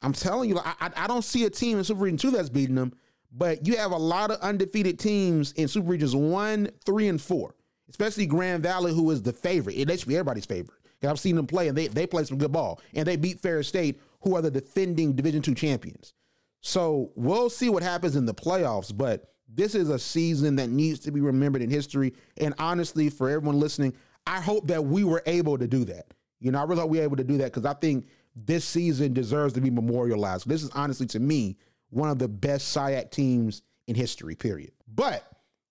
I'm 0.00 0.12
telling 0.12 0.48
you, 0.48 0.58
I, 0.58 0.90
I 0.96 1.06
don't 1.06 1.24
see 1.24 1.44
a 1.44 1.50
team 1.50 1.78
in 1.78 1.84
Super 1.84 2.00
Region 2.00 2.18
2 2.18 2.30
that's 2.30 2.48
beating 2.48 2.76
them, 2.76 2.92
but 3.32 3.66
you 3.66 3.76
have 3.76 3.92
a 3.92 3.96
lot 3.96 4.30
of 4.30 4.40
undefeated 4.40 4.98
teams 4.98 5.52
in 5.52 5.68
Super 5.68 5.88
Regions 5.88 6.14
1, 6.14 6.70
3, 6.86 7.08
and 7.08 7.20
4, 7.20 7.54
especially 7.88 8.26
Grand 8.26 8.62
Valley, 8.62 8.92
who 8.92 9.10
is 9.10 9.22
the 9.22 9.32
favorite. 9.32 9.76
It 9.76 9.98
should 9.98 10.08
be 10.08 10.16
everybody's 10.16 10.46
favorite. 10.46 10.78
I've 11.02 11.20
seen 11.20 11.36
them 11.36 11.46
play, 11.46 11.68
and 11.68 11.78
they, 11.78 11.86
they 11.86 12.06
play 12.06 12.24
some 12.24 12.38
good 12.38 12.52
ball, 12.52 12.80
and 12.94 13.06
they 13.06 13.16
beat 13.16 13.40
Ferris 13.40 13.68
State, 13.68 14.00
who 14.22 14.34
are 14.34 14.42
the 14.42 14.50
defending 14.50 15.12
Division 15.12 15.42
2 15.42 15.54
champions. 15.54 16.12
So 16.60 17.12
we'll 17.14 17.50
see 17.50 17.68
what 17.68 17.84
happens 17.84 18.16
in 18.16 18.26
the 18.26 18.34
playoffs, 18.34 18.96
but 18.96 19.32
this 19.48 19.74
is 19.74 19.90
a 19.90 19.98
season 19.98 20.56
that 20.56 20.70
needs 20.70 20.98
to 21.00 21.12
be 21.12 21.20
remembered 21.20 21.62
in 21.62 21.70
history. 21.70 22.14
And 22.36 22.52
honestly, 22.58 23.10
for 23.10 23.30
everyone 23.30 23.60
listening, 23.60 23.94
I 24.26 24.40
hope 24.40 24.66
that 24.66 24.84
we 24.84 25.04
were 25.04 25.22
able 25.26 25.56
to 25.56 25.66
do 25.66 25.84
that. 25.86 26.06
You 26.40 26.52
know, 26.52 26.60
I 26.60 26.64
really 26.64 26.80
hope 26.80 26.90
we 26.90 26.98
were 26.98 27.04
able 27.04 27.16
to 27.16 27.24
do 27.24 27.38
that 27.38 27.52
because 27.52 27.64
I 27.64 27.74
think 27.74 28.08
this 28.36 28.64
season 28.64 29.12
deserves 29.12 29.54
to 29.54 29.60
be 29.60 29.70
memorialized. 29.70 30.48
This 30.48 30.62
is 30.62 30.70
honestly, 30.70 31.06
to 31.06 31.18
me, 31.18 31.56
one 31.90 32.10
of 32.10 32.18
the 32.18 32.28
best 32.28 32.76
SIAC 32.76 33.10
teams 33.10 33.62
in 33.86 33.94
history, 33.94 34.34
period. 34.34 34.72
But 34.94 35.24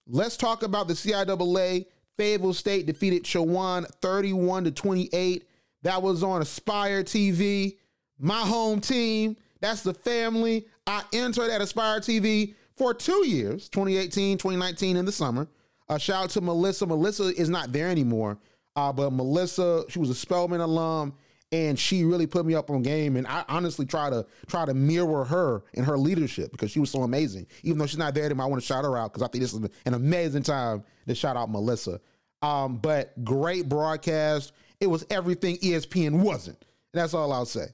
let's 0.08 0.38
talk 0.38 0.64
about 0.64 0.88
the 0.88 0.94
CIAA. 0.94 1.86
Fayetteville 2.18 2.54
State 2.54 2.86
defeated 2.86 3.24
Chowan 3.24 3.86
31 4.02 4.66
to 4.66 4.72
28. 4.72 5.48
That 5.84 6.02
was 6.02 6.24
on 6.24 6.42
Aspire 6.42 7.04
TV. 7.04 7.78
My 8.20 8.40
home 8.40 8.82
team. 8.82 9.38
That's 9.62 9.82
the 9.82 9.94
family. 9.94 10.66
I 10.86 11.04
entered 11.14 11.50
at 11.50 11.62
Aspire 11.62 12.00
TV 12.00 12.56
for 12.76 12.94
two 12.94 13.26
years 13.28 13.70
2018, 13.70 14.38
2019 14.38 14.98
in 14.98 15.06
the 15.06 15.12
summer. 15.12 15.48
A 15.90 16.00
shout 16.00 16.26
out 16.26 16.30
to 16.32 16.42
Melissa. 16.42 16.86
Melissa 16.86 17.26
is 17.40 17.50
not 17.50 17.72
there 17.72 17.88
anymore. 17.88 18.38
Uh, 18.76 18.92
but 18.92 19.12
Melissa, 19.12 19.86
she 19.90 20.00
was 20.00 20.10
a 20.10 20.16
Spelman 20.16 20.62
alum 20.62 21.14
and 21.52 21.80
she 21.80 22.04
really 22.04 22.28
put 22.28 22.46
me 22.46 22.54
up 22.56 22.70
on 22.70 22.82
game 22.82 23.16
and 23.16 23.26
i 23.28 23.44
honestly 23.48 23.86
try 23.86 24.10
to 24.10 24.26
try 24.48 24.66
to 24.66 24.74
mirror 24.74 25.24
her 25.24 25.64
in 25.74 25.84
her 25.84 25.98
leadership 25.98 26.52
because 26.52 26.72
she 26.72 26.80
was 26.80 26.92
so 26.92 27.04
amazing. 27.04 27.48
Even 27.64 27.78
though 27.78 27.86
she's 27.86 27.98
not 27.98 28.14
there 28.14 28.26
anymore 28.26 28.46
i 28.46 28.50
want 28.50 28.62
to 28.62 28.66
shout 28.66 28.84
her 28.84 28.98
out 28.98 29.14
because 29.14 29.24
i 29.24 29.28
think 29.28 29.42
this 29.42 29.54
is 29.54 29.60
an 29.86 29.94
amazing 29.94 30.44
time 30.44 30.84
to 31.08 31.16
shout 31.16 31.38
out 31.38 31.50
melissa. 31.50 32.00
Um, 32.42 32.78
but 32.78 33.24
great 33.24 33.68
broadcast. 33.68 34.52
It 34.80 34.88
was 34.88 35.06
everything 35.10 35.58
espn 35.58 36.22
wasn't. 36.22 36.64
That's 36.94 37.14
all 37.14 37.32
i'll 37.32 37.46
say. 37.46 37.68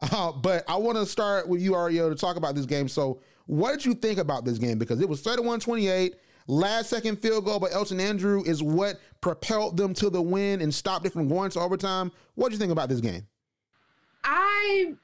Uh, 0.00 0.32
but 0.32 0.64
i 0.68 0.76
want 0.76 0.96
to 0.96 1.04
start 1.04 1.48
with 1.48 1.60
you 1.60 1.72
ario 1.72 2.08
to 2.08 2.14
talk 2.14 2.36
about 2.36 2.54
this 2.54 2.66
game. 2.66 2.88
So 2.88 3.20
what 3.46 3.72
did 3.72 3.84
you 3.84 3.94
think 3.94 4.18
about 4.18 4.44
this 4.44 4.58
game? 4.58 4.78
Because 4.78 5.00
it 5.00 5.08
was 5.08 5.22
31-28 5.22 6.14
Last 6.50 6.88
second 6.88 7.16
field 7.16 7.44
goal 7.44 7.60
by 7.60 7.70
Elton 7.70 8.00
Andrew 8.00 8.42
is 8.42 8.62
what 8.62 8.98
propelled 9.20 9.76
them 9.76 9.92
to 9.94 10.08
the 10.08 10.22
win 10.22 10.62
and 10.62 10.74
stopped 10.74 11.04
it 11.04 11.12
from 11.12 11.28
going 11.28 11.50
to 11.50 11.60
overtime. 11.60 12.10
What 12.36 12.48
do 12.48 12.54
you 12.54 12.58
think 12.58 12.72
about 12.72 12.88
this 12.88 13.00
game? 13.00 13.26
I 14.24 14.94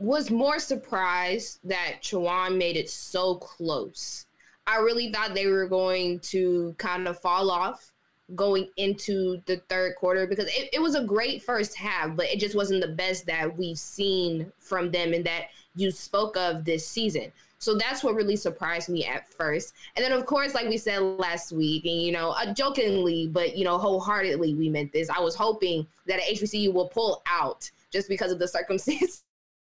was 0.00 0.32
more 0.32 0.58
surprised 0.58 1.60
that 1.62 1.98
Chowan 2.02 2.58
made 2.58 2.76
it 2.76 2.90
so 2.90 3.36
close. 3.36 4.26
I 4.66 4.78
really 4.78 5.12
thought 5.12 5.32
they 5.32 5.46
were 5.46 5.68
going 5.68 6.18
to 6.20 6.74
kind 6.78 7.06
of 7.06 7.20
fall 7.20 7.52
off 7.52 7.92
going 8.34 8.68
into 8.76 9.40
the 9.46 9.58
third 9.68 9.94
quarter 9.94 10.26
because 10.26 10.46
it, 10.46 10.70
it 10.72 10.82
was 10.82 10.96
a 10.96 11.04
great 11.04 11.40
first 11.40 11.76
half, 11.76 12.16
but 12.16 12.26
it 12.26 12.40
just 12.40 12.56
wasn't 12.56 12.80
the 12.80 12.88
best 12.88 13.26
that 13.26 13.56
we've 13.56 13.78
seen 13.78 14.50
from 14.58 14.90
them 14.90 15.12
and 15.12 15.24
that 15.24 15.50
you 15.76 15.92
spoke 15.92 16.36
of 16.36 16.64
this 16.64 16.84
season. 16.84 17.30
So 17.60 17.74
that's 17.74 18.02
what 18.02 18.14
really 18.14 18.36
surprised 18.36 18.88
me 18.88 19.04
at 19.04 19.28
first. 19.28 19.74
And 19.94 20.02
then, 20.02 20.12
of 20.12 20.24
course, 20.24 20.54
like 20.54 20.66
we 20.66 20.78
said 20.78 20.98
last 20.98 21.52
week, 21.52 21.84
and 21.84 22.00
you 22.00 22.10
know, 22.10 22.30
uh, 22.30 22.54
jokingly, 22.54 23.28
but 23.28 23.54
you 23.54 23.64
know, 23.64 23.76
wholeheartedly, 23.76 24.54
we 24.54 24.70
meant 24.70 24.92
this. 24.92 25.10
I 25.10 25.20
was 25.20 25.34
hoping 25.34 25.86
that 26.06 26.20
HBCU 26.20 26.72
will 26.72 26.88
pull 26.88 27.22
out 27.26 27.70
just 27.92 28.08
because 28.08 28.32
of 28.32 28.38
the 28.38 28.48
circumstances 28.48 29.22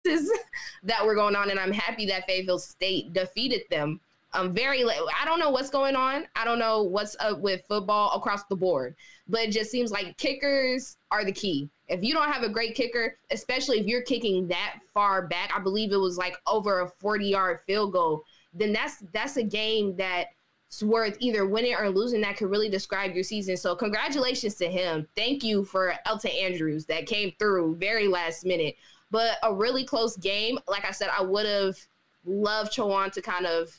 that 0.03 1.05
were 1.05 1.13
going 1.13 1.35
on, 1.35 1.51
and 1.51 1.59
I'm 1.59 1.71
happy 1.71 2.07
that 2.07 2.25
Fayetteville 2.25 2.59
State 2.59 3.13
defeated 3.13 3.61
them. 3.69 3.99
I'm 4.33 4.51
very. 4.51 4.83
I 4.83 5.23
don't 5.23 5.39
know 5.39 5.51
what's 5.51 5.69
going 5.69 5.95
on. 5.95 6.25
I 6.35 6.43
don't 6.43 6.59
know 6.59 6.81
what's 6.81 7.15
up 7.19 7.39
with 7.39 7.61
football 7.67 8.15
across 8.15 8.45
the 8.45 8.55
board, 8.55 8.95
but 9.27 9.41
it 9.41 9.51
just 9.51 9.69
seems 9.69 9.91
like 9.91 10.17
kickers 10.17 10.97
are 11.11 11.23
the 11.23 11.31
key. 11.31 11.69
If 11.87 12.03
you 12.03 12.13
don't 12.13 12.31
have 12.31 12.43
a 12.43 12.49
great 12.49 12.75
kicker, 12.75 13.17
especially 13.31 13.79
if 13.79 13.85
you're 13.85 14.01
kicking 14.01 14.47
that 14.47 14.79
far 14.93 15.27
back, 15.27 15.51
I 15.55 15.59
believe 15.59 15.91
it 15.91 15.97
was 15.97 16.17
like 16.17 16.37
over 16.47 16.81
a 16.81 16.89
40 16.89 17.25
yard 17.25 17.59
field 17.67 17.93
goal, 17.93 18.23
then 18.53 18.73
that's 18.73 19.03
that's 19.13 19.37
a 19.37 19.43
game 19.43 19.95
that's 19.95 20.81
worth 20.81 21.17
either 21.19 21.45
winning 21.45 21.75
or 21.75 21.89
losing 21.89 22.21
that 22.21 22.37
could 22.37 22.49
really 22.49 22.69
describe 22.69 23.13
your 23.13 23.23
season. 23.23 23.57
So 23.57 23.75
congratulations 23.75 24.55
to 24.55 24.67
him. 24.67 25.07
Thank 25.15 25.43
you 25.43 25.63
for 25.63 25.93
Elton 26.05 26.31
Andrews 26.31 26.85
that 26.87 27.05
came 27.05 27.33
through 27.37 27.75
very 27.75 28.07
last 28.07 28.45
minute. 28.45 28.75
But 29.11 29.37
a 29.43 29.53
really 29.53 29.85
close 29.85 30.17
game. 30.17 30.57
Like 30.67 30.85
I 30.85 30.91
said, 30.91 31.09
I 31.17 31.21
would 31.21 31.45
have 31.45 31.77
loved 32.25 32.73
Chowan 32.73 33.11
to 33.11 33.21
kind 33.21 33.45
of 33.45 33.69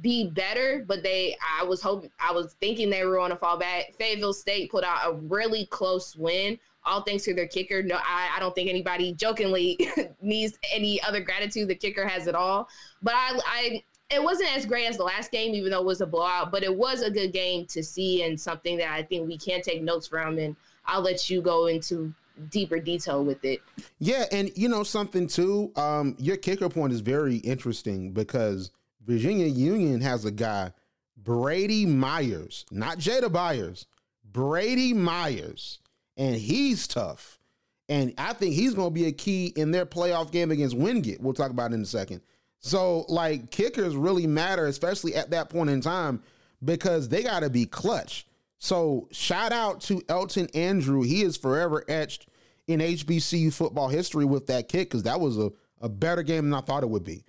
be 0.00 0.30
better, 0.30 0.84
but 0.86 1.02
they 1.02 1.36
I 1.58 1.64
was 1.64 1.80
hoping 1.80 2.10
I 2.20 2.32
was 2.32 2.54
thinking 2.60 2.90
they 2.90 3.04
were 3.04 3.18
on 3.18 3.32
a 3.32 3.36
fall 3.36 3.58
back. 3.58 3.94
Fayetteville 3.98 4.34
State 4.34 4.70
put 4.70 4.84
out 4.84 4.98
a 5.06 5.14
really 5.14 5.66
close 5.66 6.14
win, 6.16 6.58
all 6.86 7.02
thanks 7.02 7.24
to 7.24 7.34
their 7.34 7.46
kicker. 7.46 7.82
No, 7.82 7.96
I, 7.96 8.30
I 8.34 8.40
don't 8.40 8.54
think 8.54 8.70
anybody 8.70 9.12
jokingly 9.12 9.78
needs 10.22 10.58
any 10.72 11.02
other 11.02 11.20
gratitude. 11.20 11.68
The 11.68 11.74
kicker 11.74 12.06
has 12.06 12.26
it 12.26 12.34
all. 12.34 12.68
But 13.02 13.14
I 13.14 13.40
I 13.46 13.82
it 14.08 14.22
wasn't 14.22 14.56
as 14.56 14.64
great 14.64 14.86
as 14.86 14.96
the 14.96 15.04
last 15.04 15.32
game, 15.32 15.54
even 15.54 15.70
though 15.70 15.80
it 15.80 15.86
was 15.86 16.00
a 16.00 16.06
blowout, 16.06 16.52
but 16.52 16.62
it 16.62 16.74
was 16.74 17.02
a 17.02 17.10
good 17.10 17.32
game 17.32 17.66
to 17.66 17.82
see 17.82 18.22
and 18.22 18.40
something 18.40 18.78
that 18.78 18.90
I 18.90 19.02
think 19.02 19.26
we 19.26 19.36
can 19.36 19.62
take 19.62 19.82
notes 19.82 20.06
from. 20.06 20.38
And 20.38 20.54
I'll 20.84 21.00
let 21.02 21.28
you 21.28 21.42
go 21.42 21.66
into 21.66 22.14
deeper 22.50 22.78
detail 22.78 23.24
with 23.24 23.44
it. 23.44 23.60
Yeah, 23.98 24.26
and 24.30 24.50
you 24.54 24.68
know 24.68 24.84
something 24.84 25.26
too. 25.26 25.72
Um, 25.76 26.14
your 26.18 26.36
kicker 26.36 26.68
point 26.68 26.92
is 26.92 27.00
very 27.00 27.36
interesting 27.38 28.12
because 28.12 28.70
Virginia 29.04 29.46
Union 29.46 30.00
has 30.00 30.24
a 30.24 30.30
guy, 30.30 30.72
Brady 31.16 31.86
Myers, 31.86 32.64
not 32.70 32.98
Jada 32.98 33.32
Byers, 33.32 33.86
Brady 34.32 34.92
Myers, 34.92 35.80
and 36.16 36.36
he's 36.36 36.86
tough. 36.86 37.38
And 37.88 38.14
I 38.18 38.32
think 38.32 38.54
he's 38.54 38.74
going 38.74 38.88
to 38.88 38.94
be 38.94 39.06
a 39.06 39.12
key 39.12 39.52
in 39.56 39.70
their 39.70 39.86
playoff 39.86 40.32
game 40.32 40.50
against 40.50 40.76
Wingate. 40.76 41.20
We'll 41.20 41.34
talk 41.34 41.50
about 41.50 41.72
in 41.72 41.82
a 41.82 41.86
second. 41.86 42.20
So, 42.58 43.04
like, 43.08 43.50
kickers 43.50 43.94
really 43.94 44.26
matter, 44.26 44.66
especially 44.66 45.14
at 45.14 45.30
that 45.30 45.50
point 45.50 45.70
in 45.70 45.80
time, 45.80 46.22
because 46.64 47.08
they 47.08 47.22
got 47.22 47.40
to 47.40 47.50
be 47.50 47.66
clutch. 47.66 48.26
So, 48.58 49.08
shout 49.12 49.52
out 49.52 49.82
to 49.82 50.02
Elton 50.08 50.48
Andrew. 50.54 51.02
He 51.02 51.22
is 51.22 51.36
forever 51.36 51.84
etched 51.88 52.26
in 52.66 52.80
HBCU 52.80 53.52
football 53.52 53.88
history 53.88 54.24
with 54.24 54.48
that 54.48 54.68
kick 54.68 54.90
because 54.90 55.04
that 55.04 55.20
was 55.20 55.38
a, 55.38 55.52
a 55.80 55.88
better 55.88 56.22
game 56.22 56.50
than 56.50 56.54
I 56.54 56.62
thought 56.62 56.82
it 56.82 56.90
would 56.90 57.04
be. 57.04 57.24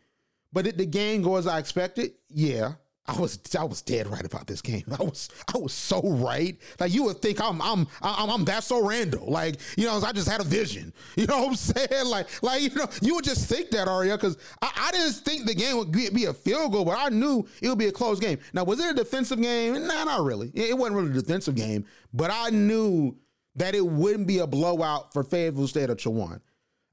But 0.51 0.65
did 0.65 0.77
the 0.77 0.85
game 0.85 1.21
go 1.21 1.35
as 1.35 1.45
I 1.45 1.59
expected? 1.59 2.13
Yeah. 2.29 2.73
I 3.07 3.17
was 3.17 3.39
I 3.57 3.63
was 3.63 3.81
dead 3.81 4.07
right 4.07 4.25
about 4.25 4.47
this 4.47 4.61
game. 4.61 4.83
I 4.99 5.01
was 5.01 5.29
I 5.53 5.57
was 5.57 5.71
so 5.71 6.01
right. 6.01 6.57
Like 6.79 6.93
you 6.93 7.03
would 7.03 7.21
think 7.21 7.39
I'm 7.41 7.61
I'm 7.61 7.87
I'm, 8.01 8.29
I'm 8.29 8.45
that 8.45 8.63
so 8.63 8.85
random. 8.85 9.25
Like 9.25 9.55
you 9.77 9.85
know 9.85 9.99
I 10.05 10.11
just 10.11 10.27
had 10.27 10.41
a 10.41 10.43
vision. 10.43 10.93
You 11.15 11.25
know 11.25 11.39
what 11.39 11.49
I'm 11.49 11.55
saying? 11.55 12.05
Like 12.05 12.27
like 12.43 12.61
you 12.61 12.75
know 12.75 12.87
you 13.01 13.15
would 13.15 13.23
just 13.23 13.47
think 13.47 13.71
that 13.71 13.87
Aria 13.87 14.17
because 14.17 14.37
I, 14.61 14.71
I 14.75 14.91
didn't 14.91 15.13
think 15.13 15.45
the 15.45 15.55
game 15.55 15.77
would 15.77 15.91
be, 15.91 16.25
a 16.25 16.33
field 16.33 16.73
goal, 16.73 16.83
but 16.85 16.97
I 16.97 17.09
knew 17.09 17.47
it 17.61 17.69
would 17.69 17.77
be 17.77 17.87
a 17.87 17.91
close 17.91 18.19
game. 18.19 18.39
Now 18.53 18.65
was 18.65 18.79
it 18.79 18.91
a 18.91 18.93
defensive 18.93 19.41
game? 19.41 19.73
Nah, 19.87 20.03
not 20.03 20.23
really. 20.23 20.51
It 20.53 20.77
wasn't 20.77 20.97
really 20.97 21.11
a 21.11 21.21
defensive 21.21 21.55
game, 21.55 21.85
but 22.13 22.29
I 22.31 22.49
knew 22.49 23.15
that 23.55 23.73
it 23.73 23.85
wouldn't 23.85 24.27
be 24.27 24.39
a 24.39 24.47
blowout 24.47 25.13
for 25.13 25.23
Fayetteville 25.23 25.67
State 25.67 25.89
or 25.89 25.95
Chowan. 25.95 26.41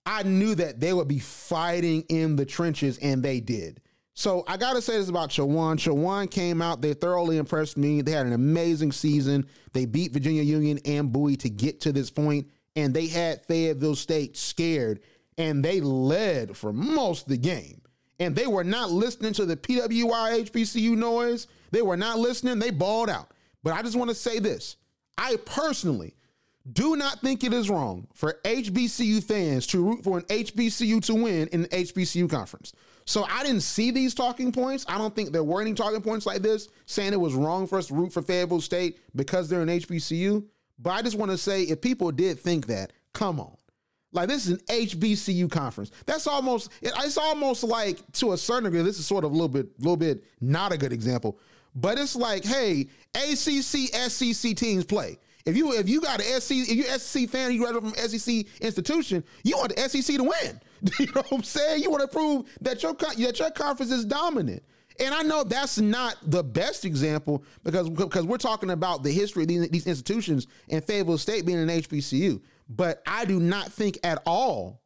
I 0.07 0.23
knew 0.23 0.55
that 0.55 0.81
they 0.81 0.93
would 0.93 1.09
be 1.09 1.19
fighting 1.19 2.03
in 2.09 2.37
the 2.37 2.45
trenches, 2.45 2.99
and 2.99 3.23
they 3.23 3.41
did. 3.41 3.81
So 4.15 4.45
I 4.47 4.57
got 4.57 4.75
to 4.75 4.83
say 4.83 4.97
this 4.97 5.09
about 5.09 5.31
Chowan. 5.31 5.77
Chowan 5.77 6.31
came 6.31 6.63
out, 6.63 6.81
they 6.81 6.95
thoroughly 6.95 7.37
impressed 7.37 7.77
me. 7.77 8.01
They 8.01 8.13
had 8.13 8.27
an 8.27 8.33
amazing 8.33 8.93
season. 8.93 9.47
They 9.73 9.87
beat 9.87 10.13
Virginia 10.13 10.43
Union 10.43 10.79
and 10.85 11.13
Bowie 11.13 11.37
to 11.39 11.51
get 11.51 11.81
to 11.81 11.93
this 11.93 12.11
point, 12.11 12.49
and 12.77 12.95
they 12.95 13.09
had 13.09 13.45
Fayetteville 13.47 13.97
State 13.97 14.37
scared, 14.37 15.01
and 15.37 15.65
they 15.65 15.81
led 15.81 16.57
for 16.57 16.73
most 16.73 17.23
of 17.23 17.29
the 17.29 17.37
game. 17.37 17.81
And 18.21 18.37
they 18.37 18.47
were 18.47 18.63
not 18.63 18.93
listening 18.93 19.33
to 19.35 19.45
the 19.45 19.57
PWI 19.57 20.49
HBCU 20.49 20.97
noise. 20.97 21.49
They 21.73 21.83
were 21.83 21.97
not 21.97 22.21
listening. 22.21 22.61
They 22.61 22.71
balled 22.71 23.11
out. 23.11 23.33
But 23.65 23.73
I 23.73 23.83
just 23.83 23.97
want 23.97 24.11
to 24.11 24.15
say 24.15 24.39
this 24.39 24.77
I 25.19 25.37
personally 25.45 26.15
do 26.73 26.95
not 26.95 27.21
think 27.21 27.43
it 27.43 27.53
is 27.53 27.69
wrong 27.69 28.07
for 28.15 28.41
HBCU 28.45 29.25
fans 29.25 29.67
to 29.69 29.83
root 29.83 30.05
for 30.05 30.19
an 30.19 30.25
HBCU 30.25 31.05
to 31.07 31.15
win 31.15 31.49
in 31.49 31.63
the 31.63 31.69
HBCU 31.69 32.31
conference. 32.31 32.73
So 33.07 33.25
I 33.25 33.43
didn't 33.43 33.63
see 33.63 33.91
these 33.91 34.15
talking 34.15 34.51
points. 34.51 34.85
I 34.89 34.97
don't 34.99 35.15
think 35.15 35.31
there 35.31 35.45
were 35.45 35.61
any 35.61 35.75
talking 35.75 36.01
points 36.01 36.27
like 36.27 36.43
this 36.43 36.69
saying 36.87 37.13
it 37.13 37.21
was 37.21 37.35
wrong 37.35 37.67
for 37.67 37.79
us 37.79 37.89
to 37.89 37.95
root 37.95 38.13
for 38.13 38.23
Fayetteville 38.23 38.61
State 38.61 38.99
because 39.15 39.49
they're 39.49 39.63
an 39.63 39.69
HBCU. 39.69 40.45
But 40.79 40.91
I 40.91 41.03
just 41.03 41.17
want 41.17 41.31
to 41.31 41.39
say 41.39 41.63
if 41.63 41.81
people 41.81 42.11
did 42.11 42.41
think 42.41 42.67
that, 42.67 42.93
come 43.13 43.39
on. 43.39 43.57
Like 44.13 44.29
this 44.29 44.47
is 44.47 44.53
an 44.53 44.59
HBCU 44.69 45.51
conference. 45.51 45.91
That's 46.07 46.27
almost 46.27 46.71
it's 46.81 47.19
almost 47.19 47.65
like 47.65 48.01
to 48.13 48.33
a 48.33 48.39
certain 48.39 48.65
degree. 48.65 48.83
This 48.83 48.99
is 48.99 49.07
sort 49.07 49.25
of 49.25 49.33
a 49.33 49.35
little 49.35 49.49
bit, 49.49 49.69
little 49.81 49.97
bit 49.97 50.25
not 50.41 50.73
a 50.73 50.79
good 50.79 50.93
example, 50.93 51.39
but 51.75 51.99
it's 51.99 52.15
like, 52.15 52.45
hey, 52.45 52.87
ACC, 53.17 53.93
SEC 54.09 54.57
teams 54.57 54.85
play. 54.85 55.19
If 55.45 55.57
you 55.57 55.73
if 55.73 55.89
you 55.89 56.01
got 56.01 56.21
an 56.21 56.41
SC, 56.41 56.53
if 56.53 56.71
you're 56.71 56.99
SEC 56.99 57.29
fan, 57.29 57.53
you 57.53 57.59
graduate 57.59 57.93
from 57.93 58.09
SEC 58.09 58.47
institution, 58.61 59.25
you 59.43 59.57
want 59.59 59.75
the 59.75 59.89
SEC 59.89 60.17
to 60.17 60.23
win. 60.23 60.61
you 60.99 61.07
know 61.07 61.23
what 61.23 61.33
I'm 61.33 61.43
saying? 61.43 61.83
You 61.83 61.91
want 61.91 62.03
to 62.03 62.09
prove 62.09 62.47
that 62.61 62.83
your 62.83 62.95
that 62.95 63.39
your 63.39 63.51
conference 63.51 63.93
is 63.93 64.05
dominant. 64.05 64.63
And 65.01 65.13
I 65.13 65.23
know 65.23 65.43
that's 65.43 65.79
not 65.79 66.17
the 66.23 66.45
best 66.45 66.85
example 66.85 67.45
because 67.65 67.91
because 67.91 68.25
we're 68.25 68.37
talking 68.37 68.71
about 68.71 69.03
the 69.03 69.11
history 69.11 69.43
of 69.43 69.49
these, 69.49 69.69
these 69.71 69.87
institutions 69.87 70.47
and 70.69 70.85
Fayetteville 70.85 71.19
State 71.19 71.47
being 71.47 71.59
an 71.59 71.69
HBCU. 71.69 72.41
But 72.69 73.03
I 73.07 73.25
do 73.25 73.41
not 73.41 73.73
think 73.73 73.99
at 74.05 74.23
all 74.25 74.83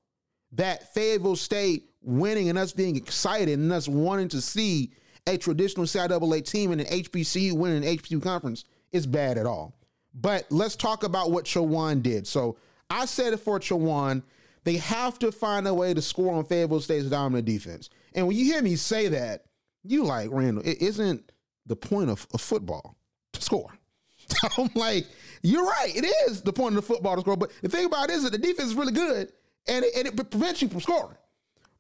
that 0.52 0.94
Fayetteville 0.94 1.36
State 1.36 1.90
winning 2.00 2.48
and 2.48 2.58
us 2.58 2.72
being 2.72 2.96
excited 2.96 3.58
and 3.58 3.72
us 3.72 3.88
wanting 3.88 4.28
to 4.28 4.40
see 4.40 4.92
a 5.26 5.36
traditional 5.36 5.84
CIAA 5.84 6.48
team 6.48 6.72
in 6.72 6.80
an 6.80 6.86
HBCU 6.86 7.52
winning 7.52 7.84
an 7.84 7.96
HBCU 7.98 8.22
conference 8.22 8.64
is 8.92 9.06
bad 9.06 9.36
at 9.36 9.46
all. 9.46 9.74
But 10.14 10.46
let's 10.50 10.74
talk 10.74 11.04
about 11.04 11.30
what 11.30 11.44
Chowan 11.44 12.02
did. 12.02 12.26
So 12.26 12.56
I 12.88 13.04
said 13.04 13.34
it 13.34 13.38
for 13.38 13.60
Chowan. 13.60 14.22
They 14.64 14.76
have 14.76 15.18
to 15.20 15.32
find 15.32 15.66
a 15.66 15.74
way 15.74 15.94
to 15.94 16.02
score 16.02 16.34
on 16.34 16.44
Fayetteville 16.44 16.80
State's 16.80 17.06
dominant 17.06 17.46
defense. 17.46 17.90
And 18.14 18.26
when 18.26 18.36
you 18.36 18.44
hear 18.44 18.62
me 18.62 18.76
say 18.76 19.08
that, 19.08 19.44
you 19.84 20.04
like, 20.04 20.28
Randall, 20.30 20.66
it 20.66 20.82
isn't 20.82 21.32
the 21.66 21.76
point 21.76 22.10
of, 22.10 22.26
of 22.34 22.40
football 22.40 22.96
to 23.32 23.42
score. 23.42 23.70
I'm 24.58 24.70
like, 24.74 25.06
you're 25.42 25.64
right. 25.64 25.92
It 25.94 26.04
is 26.28 26.42
the 26.42 26.52
point 26.52 26.76
of 26.76 26.86
the 26.86 26.94
football 26.94 27.14
to 27.14 27.20
score. 27.22 27.36
But 27.36 27.52
the 27.62 27.68
thing 27.68 27.86
about 27.86 28.10
it 28.10 28.16
is 28.16 28.24
that 28.24 28.32
the 28.32 28.38
defense 28.38 28.70
is 28.70 28.74
really 28.74 28.92
good 28.92 29.32
and 29.68 29.84
it, 29.84 29.94
and 29.96 30.08
it 30.08 30.30
prevents 30.30 30.60
you 30.60 30.68
from 30.68 30.80
scoring. 30.80 31.16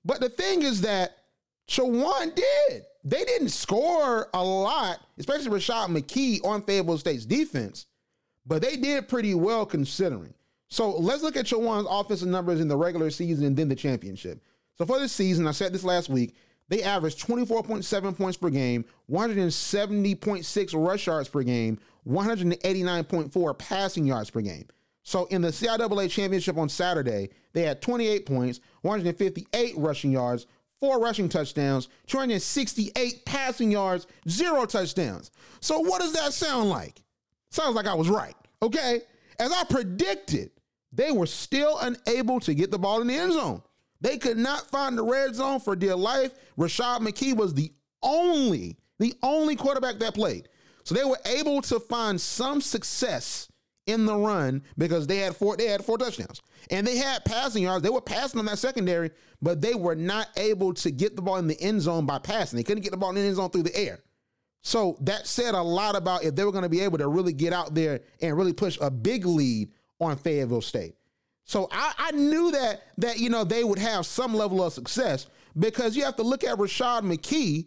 But 0.04 0.20
the 0.20 0.28
thing 0.28 0.62
is 0.62 0.80
that 0.82 1.16
Chowan 1.68 2.34
did. 2.34 2.84
They 3.04 3.24
didn't 3.24 3.50
score 3.50 4.28
a 4.32 4.42
lot, 4.42 5.00
especially 5.18 5.50
Rashad 5.50 5.88
McKee 5.88 6.44
on 6.44 6.62
Fayetteville 6.62 6.98
State's 6.98 7.26
defense 7.26 7.86
but 8.48 8.62
they 8.62 8.76
did 8.76 9.08
pretty 9.08 9.34
well 9.34 9.66
considering. 9.66 10.32
So 10.68 10.90
let's 10.90 11.22
look 11.22 11.36
at 11.36 11.46
Chowan's 11.46 11.86
offensive 11.88 12.28
numbers 12.28 12.60
in 12.60 12.68
the 12.68 12.76
regular 12.76 13.10
season 13.10 13.46
and 13.46 13.56
then 13.56 13.68
the 13.68 13.74
championship. 13.74 14.42
So 14.76 14.84
for 14.86 14.98
this 14.98 15.12
season, 15.12 15.46
I 15.46 15.52
said 15.52 15.72
this 15.72 15.84
last 15.84 16.08
week, 16.08 16.36
they 16.68 16.82
averaged 16.82 17.26
24.7 17.26 18.16
points 18.16 18.36
per 18.36 18.50
game, 18.50 18.84
170.6 19.10 20.86
rush 20.86 21.06
yards 21.06 21.28
per 21.28 21.42
game, 21.42 21.78
189.4 22.06 23.58
passing 23.58 24.06
yards 24.06 24.30
per 24.30 24.42
game. 24.42 24.66
So 25.02 25.24
in 25.26 25.40
the 25.40 25.48
CIAA 25.48 26.10
championship 26.10 26.58
on 26.58 26.68
Saturday, 26.68 27.30
they 27.54 27.62
had 27.62 27.80
28 27.80 28.26
points, 28.26 28.60
158 28.82 29.74
rushing 29.78 30.12
yards, 30.12 30.46
four 30.78 31.00
rushing 31.00 31.30
touchdowns, 31.30 31.88
268 32.08 33.24
passing 33.24 33.70
yards, 33.70 34.06
zero 34.28 34.66
touchdowns. 34.66 35.30
So 35.60 35.80
what 35.80 36.02
does 36.02 36.12
that 36.12 36.34
sound 36.34 36.68
like? 36.68 37.02
Sounds 37.50 37.74
like 37.74 37.86
I 37.86 37.94
was 37.94 38.10
right. 38.10 38.34
Okay. 38.60 39.00
As 39.38 39.50
I 39.50 39.64
predicted, 39.64 40.50
they 40.92 41.12
were 41.12 41.26
still 41.26 41.78
unable 41.78 42.40
to 42.40 42.54
get 42.54 42.70
the 42.70 42.78
ball 42.78 43.00
in 43.00 43.06
the 43.06 43.14
end 43.14 43.32
zone. 43.32 43.62
They 44.00 44.16
could 44.16 44.38
not 44.38 44.66
find 44.70 44.96
the 44.96 45.04
red 45.04 45.34
zone 45.34 45.60
for 45.60 45.74
dear 45.74 45.96
life. 45.96 46.32
Rashad 46.56 47.00
McKee 47.00 47.36
was 47.36 47.54
the 47.54 47.72
only, 48.02 48.78
the 48.98 49.14
only 49.22 49.56
quarterback 49.56 49.98
that 49.98 50.14
played. 50.14 50.48
So 50.84 50.94
they 50.94 51.04
were 51.04 51.18
able 51.26 51.60
to 51.62 51.80
find 51.80 52.20
some 52.20 52.60
success 52.60 53.48
in 53.86 54.06
the 54.06 54.16
run 54.16 54.62
because 54.76 55.06
they 55.06 55.16
had 55.18 55.34
four, 55.34 55.56
they 55.56 55.66
had 55.66 55.84
four 55.84 55.98
touchdowns. 55.98 56.40
And 56.70 56.86
they 56.86 56.96
had 56.96 57.24
passing 57.24 57.64
yards. 57.64 57.82
They 57.82 57.90
were 57.90 58.00
passing 58.00 58.38
on 58.38 58.46
that 58.46 58.58
secondary, 58.58 59.10
but 59.42 59.60
they 59.60 59.74
were 59.74 59.94
not 59.94 60.28
able 60.36 60.74
to 60.74 60.90
get 60.90 61.16
the 61.16 61.22
ball 61.22 61.36
in 61.36 61.46
the 61.46 61.60
end 61.60 61.80
zone 61.80 62.06
by 62.06 62.18
passing. 62.18 62.56
They 62.56 62.62
couldn't 62.62 62.82
get 62.82 62.90
the 62.90 62.96
ball 62.96 63.10
in 63.10 63.16
the 63.16 63.22
end 63.22 63.36
zone 63.36 63.50
through 63.50 63.64
the 63.64 63.76
air. 63.76 64.00
So 64.62 64.98
that 65.00 65.26
said 65.26 65.54
a 65.54 65.62
lot 65.62 65.96
about 65.96 66.24
if 66.24 66.34
they 66.34 66.44
were 66.44 66.52
going 66.52 66.64
to 66.64 66.68
be 66.68 66.80
able 66.80 66.98
to 66.98 67.08
really 67.08 67.32
get 67.32 67.52
out 67.52 67.74
there 67.74 68.00
and 68.20 68.36
really 68.36 68.52
push 68.52 68.76
a 68.80 68.90
big 68.90 69.24
lead 69.24 69.70
on 70.00 70.16
Fayetteville 70.16 70.60
State. 70.60 70.94
So 71.44 71.68
I, 71.72 71.94
I 71.98 72.10
knew 72.12 72.50
that 72.52 72.82
that 72.98 73.18
you 73.18 73.30
know 73.30 73.44
they 73.44 73.64
would 73.64 73.78
have 73.78 74.06
some 74.06 74.34
level 74.34 74.62
of 74.62 74.72
success 74.72 75.26
because 75.58 75.96
you 75.96 76.04
have 76.04 76.16
to 76.16 76.22
look 76.22 76.44
at 76.44 76.58
Rashad 76.58 77.02
McKee 77.02 77.66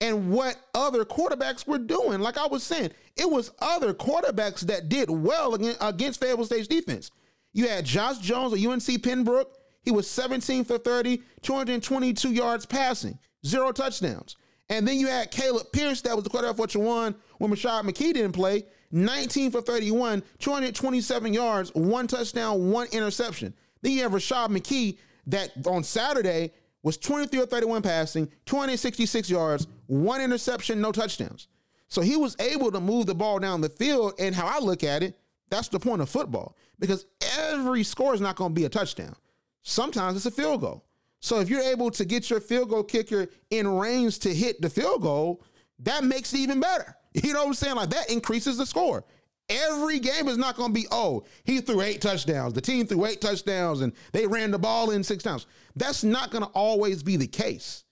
and 0.00 0.30
what 0.32 0.56
other 0.74 1.04
quarterbacks 1.04 1.66
were 1.66 1.78
doing. 1.78 2.20
Like 2.20 2.36
I 2.36 2.46
was 2.46 2.64
saying, 2.64 2.90
it 3.16 3.30
was 3.30 3.52
other 3.60 3.94
quarterbacks 3.94 4.60
that 4.62 4.88
did 4.88 5.08
well 5.08 5.54
against, 5.54 6.20
Fayetteville 6.20 6.44
State's 6.44 6.66
defense. 6.66 7.12
You 7.52 7.68
had 7.68 7.84
Josh 7.84 8.18
Jones 8.18 8.52
of 8.52 8.64
UNC 8.64 9.02
Pembroke. 9.02 9.56
He 9.82 9.92
was 9.92 10.10
17 10.10 10.64
for 10.64 10.78
30, 10.78 11.22
222 11.42 12.32
yards 12.32 12.66
passing, 12.66 13.18
zero 13.46 13.70
touchdowns. 13.70 14.36
And 14.68 14.86
then 14.86 14.98
you 14.98 15.06
had 15.06 15.30
Caleb 15.30 15.66
Pierce, 15.72 16.00
that 16.02 16.14
was 16.14 16.24
the 16.24 16.30
quarterback 16.30 16.56
for 16.56 16.66
Chowan 16.66 17.14
when 17.38 17.52
Rashad 17.52 17.82
McKee 17.82 18.14
didn't 18.14 18.32
play. 18.32 18.64
19 18.92 19.50
for 19.50 19.62
31, 19.62 20.22
227 20.38 21.34
yards, 21.34 21.70
one 21.74 22.06
touchdown, 22.06 22.70
one 22.70 22.86
interception. 22.92 23.54
Then 23.80 23.92
you 23.92 24.02
have 24.02 24.12
Rashad 24.12 24.48
McKee 24.48 24.98
that 25.26 25.50
on 25.66 25.82
Saturday 25.82 26.52
was 26.82 26.96
23 26.98 27.40
or 27.40 27.46
31 27.46 27.82
passing, 27.82 28.30
266 28.46 29.30
yards, 29.30 29.66
one 29.86 30.20
interception, 30.20 30.80
no 30.80 30.92
touchdowns. 30.92 31.48
So 31.88 32.00
he 32.00 32.16
was 32.16 32.36
able 32.40 32.72
to 32.72 32.80
move 32.80 33.06
the 33.06 33.14
ball 33.14 33.38
down 33.38 33.60
the 33.60 33.68
field. 33.68 34.14
And 34.18 34.34
how 34.34 34.46
I 34.46 34.58
look 34.58 34.82
at 34.82 35.02
it, 35.02 35.18
that's 35.50 35.68
the 35.68 35.78
point 35.78 36.00
of 36.00 36.08
football 36.08 36.56
because 36.78 37.06
every 37.38 37.82
score 37.82 38.14
is 38.14 38.20
not 38.20 38.36
going 38.36 38.50
to 38.50 38.54
be 38.54 38.64
a 38.64 38.70
touchdown. 38.70 39.14
Sometimes 39.62 40.16
it's 40.16 40.26
a 40.26 40.30
field 40.30 40.62
goal. 40.62 40.84
So 41.20 41.38
if 41.38 41.48
you're 41.48 41.62
able 41.62 41.90
to 41.92 42.04
get 42.04 42.30
your 42.30 42.40
field 42.40 42.70
goal 42.70 42.82
kicker 42.82 43.28
in 43.50 43.68
range 43.68 44.18
to 44.20 44.34
hit 44.34 44.60
the 44.60 44.70
field 44.70 45.02
goal, 45.02 45.44
that 45.80 46.02
makes 46.02 46.32
it 46.32 46.38
even 46.38 46.60
better. 46.60 46.96
You 47.14 47.32
know 47.32 47.40
what 47.40 47.48
I'm 47.48 47.54
saying? 47.54 47.76
Like 47.76 47.90
that 47.90 48.10
increases 48.10 48.56
the 48.56 48.66
score. 48.66 49.04
Every 49.48 49.98
game 49.98 50.28
is 50.28 50.38
not 50.38 50.56
going 50.56 50.70
to 50.70 50.74
be, 50.74 50.86
oh, 50.90 51.24
he 51.44 51.60
threw 51.60 51.82
eight 51.82 52.00
touchdowns. 52.00 52.54
The 52.54 52.60
team 52.60 52.86
threw 52.86 53.04
eight 53.04 53.20
touchdowns 53.20 53.82
and 53.82 53.92
they 54.12 54.26
ran 54.26 54.50
the 54.50 54.58
ball 54.58 54.92
in 54.92 55.04
six 55.04 55.22
times. 55.22 55.46
That's 55.76 56.04
not 56.04 56.30
going 56.30 56.44
to 56.44 56.50
always 56.50 57.02
be 57.02 57.16
the 57.16 57.26
case. 57.26 57.84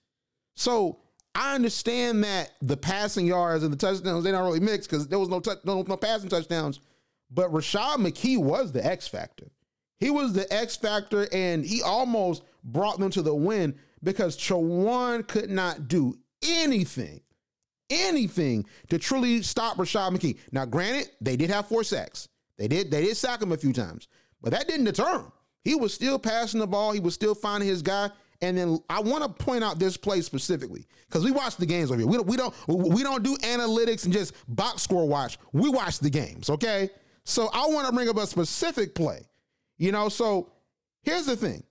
So 0.55 0.99
I 1.35 1.55
understand 1.55 2.23
that 2.23 2.51
the 2.61 2.77
passing 2.77 3.27
yards 3.27 3.63
and 3.63 3.71
the 3.71 3.77
touchdowns, 3.77 4.23
they're 4.23 4.33
not 4.33 4.43
really 4.43 4.59
mixed 4.59 4.89
because 4.89 5.07
there 5.07 5.19
was 5.19 5.29
no, 5.29 5.39
touch, 5.39 5.59
no, 5.63 5.81
no 5.81 5.97
passing 5.97 6.29
touchdowns. 6.29 6.79
But 7.29 7.51
Rashad 7.51 7.97
McKee 7.97 8.37
was 8.37 8.71
the 8.71 8.85
X 8.85 9.07
factor. 9.07 9.51
He 9.99 10.09
was 10.09 10.33
the 10.33 10.51
X 10.51 10.75
factor 10.75 11.27
and 11.31 11.63
he 11.63 11.81
almost 11.81 12.43
brought 12.63 12.99
them 12.99 13.11
to 13.11 13.21
the 13.21 13.35
win 13.35 13.75
because 14.03 14.35
Chowan 14.35 15.27
could 15.27 15.49
not 15.49 15.87
do 15.87 16.17
anything, 16.43 17.21
anything 17.91 18.65
to 18.89 18.97
truly 18.97 19.43
stop 19.43 19.77
Rashad 19.77 20.15
McKee. 20.15 20.39
Now, 20.51 20.65
granted, 20.65 21.11
they 21.21 21.35
did 21.35 21.51
have 21.51 21.67
four 21.67 21.83
sacks. 21.83 22.29
They 22.57 22.67
did, 22.67 22.89
they 22.89 23.03
did 23.03 23.17
sack 23.17 23.41
him 23.41 23.51
a 23.51 23.57
few 23.57 23.73
times, 23.73 24.07
but 24.41 24.51
that 24.51 24.67
didn't 24.67 24.85
deter 24.85 25.19
him. 25.19 25.31
He 25.63 25.75
was 25.75 25.93
still 25.93 26.17
passing 26.17 26.59
the 26.59 26.67
ball. 26.67 26.91
He 26.91 26.99
was 26.99 27.13
still 27.13 27.35
finding 27.35 27.69
his 27.69 27.81
guy. 27.81 28.09
And 28.41 28.57
then 28.57 28.79
I 28.89 28.99
want 29.01 29.23
to 29.23 29.29
point 29.29 29.63
out 29.63 29.77
this 29.77 29.97
play 29.97 30.21
specifically 30.21 30.87
because 31.07 31.23
we 31.23 31.29
watch 31.29 31.57
the 31.57 31.65
games 31.65 31.91
over 31.91 31.99
here. 31.99 32.07
We 32.07 32.17
don't, 32.17 32.27
we 32.27 32.37
don't 32.37 32.55
we 32.67 33.03
don't 33.03 33.21
do 33.21 33.37
analytics 33.37 34.05
and 34.05 34.13
just 34.13 34.33
box 34.47 34.81
score 34.81 35.07
watch. 35.07 35.37
We 35.53 35.69
watch 35.69 35.99
the 35.99 36.09
games, 36.09 36.49
okay? 36.49 36.89
So 37.23 37.51
I 37.53 37.67
want 37.67 37.87
to 37.87 37.93
bring 37.93 38.09
up 38.09 38.17
a 38.17 38.25
specific 38.25 38.95
play. 38.95 39.27
You 39.77 39.91
know, 39.91 40.09
so 40.09 40.51
here's 41.03 41.27
the 41.27 41.35
thing. 41.35 41.63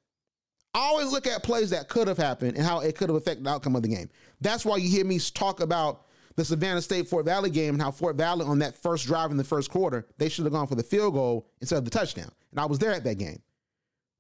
I 0.73 0.79
always 0.79 1.11
look 1.11 1.27
at 1.27 1.43
plays 1.43 1.71
that 1.71 1.89
could 1.89 2.07
have 2.07 2.19
happened 2.19 2.57
and 2.57 2.65
how 2.65 2.81
it 2.81 2.97
could 2.97 3.09
have 3.09 3.17
affected 3.17 3.45
the 3.45 3.51
outcome 3.51 3.75
of 3.75 3.83
the 3.83 3.89
game. 3.89 4.09
That's 4.41 4.65
why 4.65 4.77
you 4.77 4.89
hear 4.89 5.05
me 5.05 5.19
talk 5.19 5.61
about 5.61 6.07
the 6.37 6.45
Savannah 6.45 6.83
State 6.83 7.09
Fort 7.09 7.25
Valley 7.25 7.51
game 7.51 7.75
and 7.75 7.83
how 7.83 7.91
Fort 7.91 8.17
Valley 8.17 8.45
on 8.45 8.61
that 8.61 8.81
first 8.81 9.07
drive 9.07 9.31
in 9.31 9.37
the 9.37 9.45
first 9.45 9.71
quarter, 9.71 10.07
they 10.19 10.29
should 10.29 10.45
have 10.45 10.53
gone 10.53 10.67
for 10.67 10.75
the 10.75 10.83
field 10.83 11.15
goal 11.15 11.49
instead 11.61 11.77
of 11.79 11.85
the 11.85 11.91
touchdown. 11.91 12.31
And 12.51 12.61
I 12.61 12.67
was 12.67 12.79
there 12.79 12.93
at 12.93 13.05
that 13.05 13.19
game. 13.19 13.41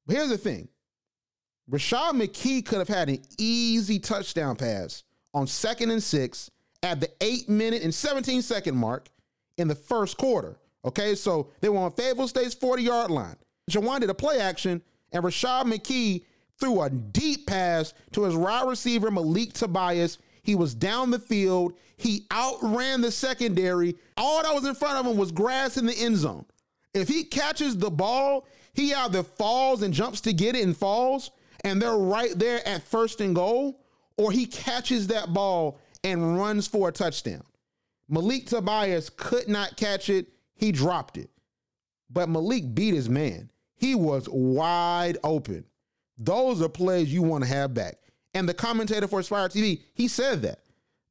But 0.06 0.16
here's 0.16 0.28
the 0.28 0.38
thing 0.38 0.68
Rashad 1.70 2.12
McKee 2.12 2.64
could 2.64 2.78
have 2.78 2.88
had 2.88 3.08
an 3.08 3.22
easy 3.38 3.98
touchdown 3.98 4.56
pass 4.56 5.04
on 5.32 5.46
second 5.46 5.90
and 5.90 6.02
six 6.02 6.50
at 6.82 7.00
the 7.00 7.10
eight 7.20 7.48
minute 7.48 7.82
and 7.82 7.94
17 7.94 8.42
second 8.42 8.76
mark 8.76 9.08
in 9.56 9.68
the 9.68 9.74
first 9.74 10.16
quarter. 10.16 10.58
Okay, 10.84 11.14
so 11.14 11.50
they 11.60 11.68
were 11.68 11.78
on 11.78 11.92
Fayetteville 11.92 12.28
State's 12.28 12.54
40 12.54 12.82
yard 12.82 13.10
line. 13.10 13.36
Chowan 13.70 14.00
did 14.00 14.10
a 14.10 14.14
play 14.14 14.40
action, 14.40 14.82
and 15.12 15.22
Rashad 15.22 15.64
McKee 15.64 16.24
threw 16.58 16.80
a 16.82 16.90
deep 16.90 17.46
pass 17.46 17.94
to 18.12 18.24
his 18.24 18.34
wide 18.34 18.68
receiver, 18.68 19.10
Malik 19.10 19.52
Tobias. 19.52 20.18
He 20.42 20.54
was 20.54 20.74
down 20.74 21.10
the 21.10 21.18
field. 21.18 21.74
He 21.96 22.26
outran 22.32 23.00
the 23.00 23.12
secondary. 23.12 23.96
All 24.16 24.42
that 24.42 24.54
was 24.54 24.66
in 24.66 24.74
front 24.74 24.98
of 24.98 25.10
him 25.10 25.18
was 25.18 25.32
grass 25.32 25.76
in 25.76 25.86
the 25.86 25.94
end 25.94 26.16
zone. 26.16 26.46
If 26.94 27.08
he 27.08 27.24
catches 27.24 27.76
the 27.76 27.90
ball, 27.90 28.46
he 28.72 28.94
either 28.94 29.22
falls 29.22 29.82
and 29.82 29.92
jumps 29.92 30.20
to 30.22 30.32
get 30.32 30.56
it 30.56 30.64
and 30.64 30.76
falls, 30.76 31.30
and 31.64 31.80
they're 31.80 31.96
right 31.96 32.36
there 32.38 32.66
at 32.66 32.82
first 32.82 33.20
and 33.20 33.34
goal, 33.34 33.84
or 34.16 34.32
he 34.32 34.46
catches 34.46 35.06
that 35.08 35.32
ball 35.32 35.78
and 36.02 36.38
runs 36.38 36.66
for 36.66 36.88
a 36.88 36.92
touchdown. 36.92 37.42
Malik 38.08 38.46
Tobias 38.46 39.10
could 39.10 39.48
not 39.48 39.76
catch 39.76 40.08
it. 40.10 40.28
He 40.54 40.72
dropped 40.72 41.16
it. 41.16 41.30
But 42.10 42.28
Malik 42.28 42.74
beat 42.74 42.94
his 42.94 43.08
man. 43.08 43.50
He 43.76 43.94
was 43.94 44.28
wide 44.28 45.16
open. 45.22 45.64
Those 46.18 46.60
are 46.60 46.68
plays 46.68 47.12
you 47.12 47.22
want 47.22 47.44
to 47.44 47.50
have 47.50 47.72
back. 47.72 47.96
And 48.34 48.48
the 48.48 48.54
commentator 48.54 49.08
for 49.08 49.20
Aspire 49.20 49.48
TV, 49.48 49.82
he 49.94 50.08
said 50.08 50.42
that. 50.42 50.60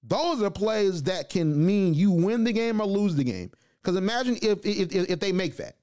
Those 0.04 0.42
are 0.42 0.50
plays 0.50 1.04
that 1.04 1.30
can 1.30 1.66
mean 1.66 1.94
you 1.94 2.12
win 2.12 2.46
the 2.46 2.54
game 2.54 2.80
or 2.80 2.86
lose 2.86 3.16
the 3.16 3.24
game. 3.24 3.52
Because 3.82 3.98
imagine 3.98 4.38
if, 4.42 4.66
if 4.66 4.94
if 4.94 5.20
they 5.20 5.32
make 5.32 5.58
that. 5.58 5.76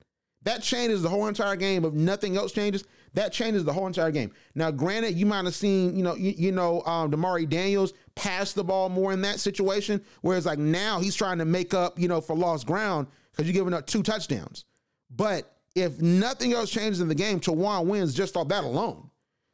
That 0.42 0.62
changes 0.62 1.02
the 1.02 1.08
whole 1.08 1.26
entire 1.26 1.56
game. 1.56 1.84
If 1.84 1.92
nothing 1.92 2.36
else 2.36 2.52
changes, 2.52 2.84
that 3.14 3.32
changes 3.32 3.64
the 3.64 3.72
whole 3.72 3.86
entire 3.86 4.10
game. 4.10 4.30
Now, 4.54 4.70
granted, 4.70 5.14
you 5.14 5.26
might 5.26 5.44
have 5.44 5.54
seen, 5.54 5.96
you 5.96 6.04
know, 6.04 6.14
you, 6.14 6.34
you 6.36 6.52
know, 6.52 6.82
um, 6.82 7.10
Damari 7.10 7.48
Daniels 7.48 7.94
pass 8.14 8.52
the 8.52 8.62
ball 8.62 8.88
more 8.88 9.12
in 9.12 9.22
that 9.22 9.40
situation, 9.40 10.00
whereas 10.20 10.46
like 10.46 10.58
now 10.58 11.00
he's 11.00 11.16
trying 11.16 11.38
to 11.38 11.44
make 11.44 11.74
up, 11.74 11.98
you 11.98 12.08
know, 12.08 12.20
for 12.20 12.36
lost 12.36 12.66
ground 12.66 13.08
because 13.32 13.46
you're 13.46 13.60
giving 13.60 13.74
up 13.74 13.86
two 13.86 14.02
touchdowns. 14.02 14.64
But 15.10 15.52
if 15.74 16.00
nothing 16.00 16.52
else 16.52 16.70
changes 16.70 17.00
in 17.00 17.08
the 17.08 17.14
game, 17.14 17.40
Chowan 17.40 17.86
wins 17.86 18.14
just 18.14 18.36
off 18.36 18.48
that 18.48 18.64
alone. 18.64 19.10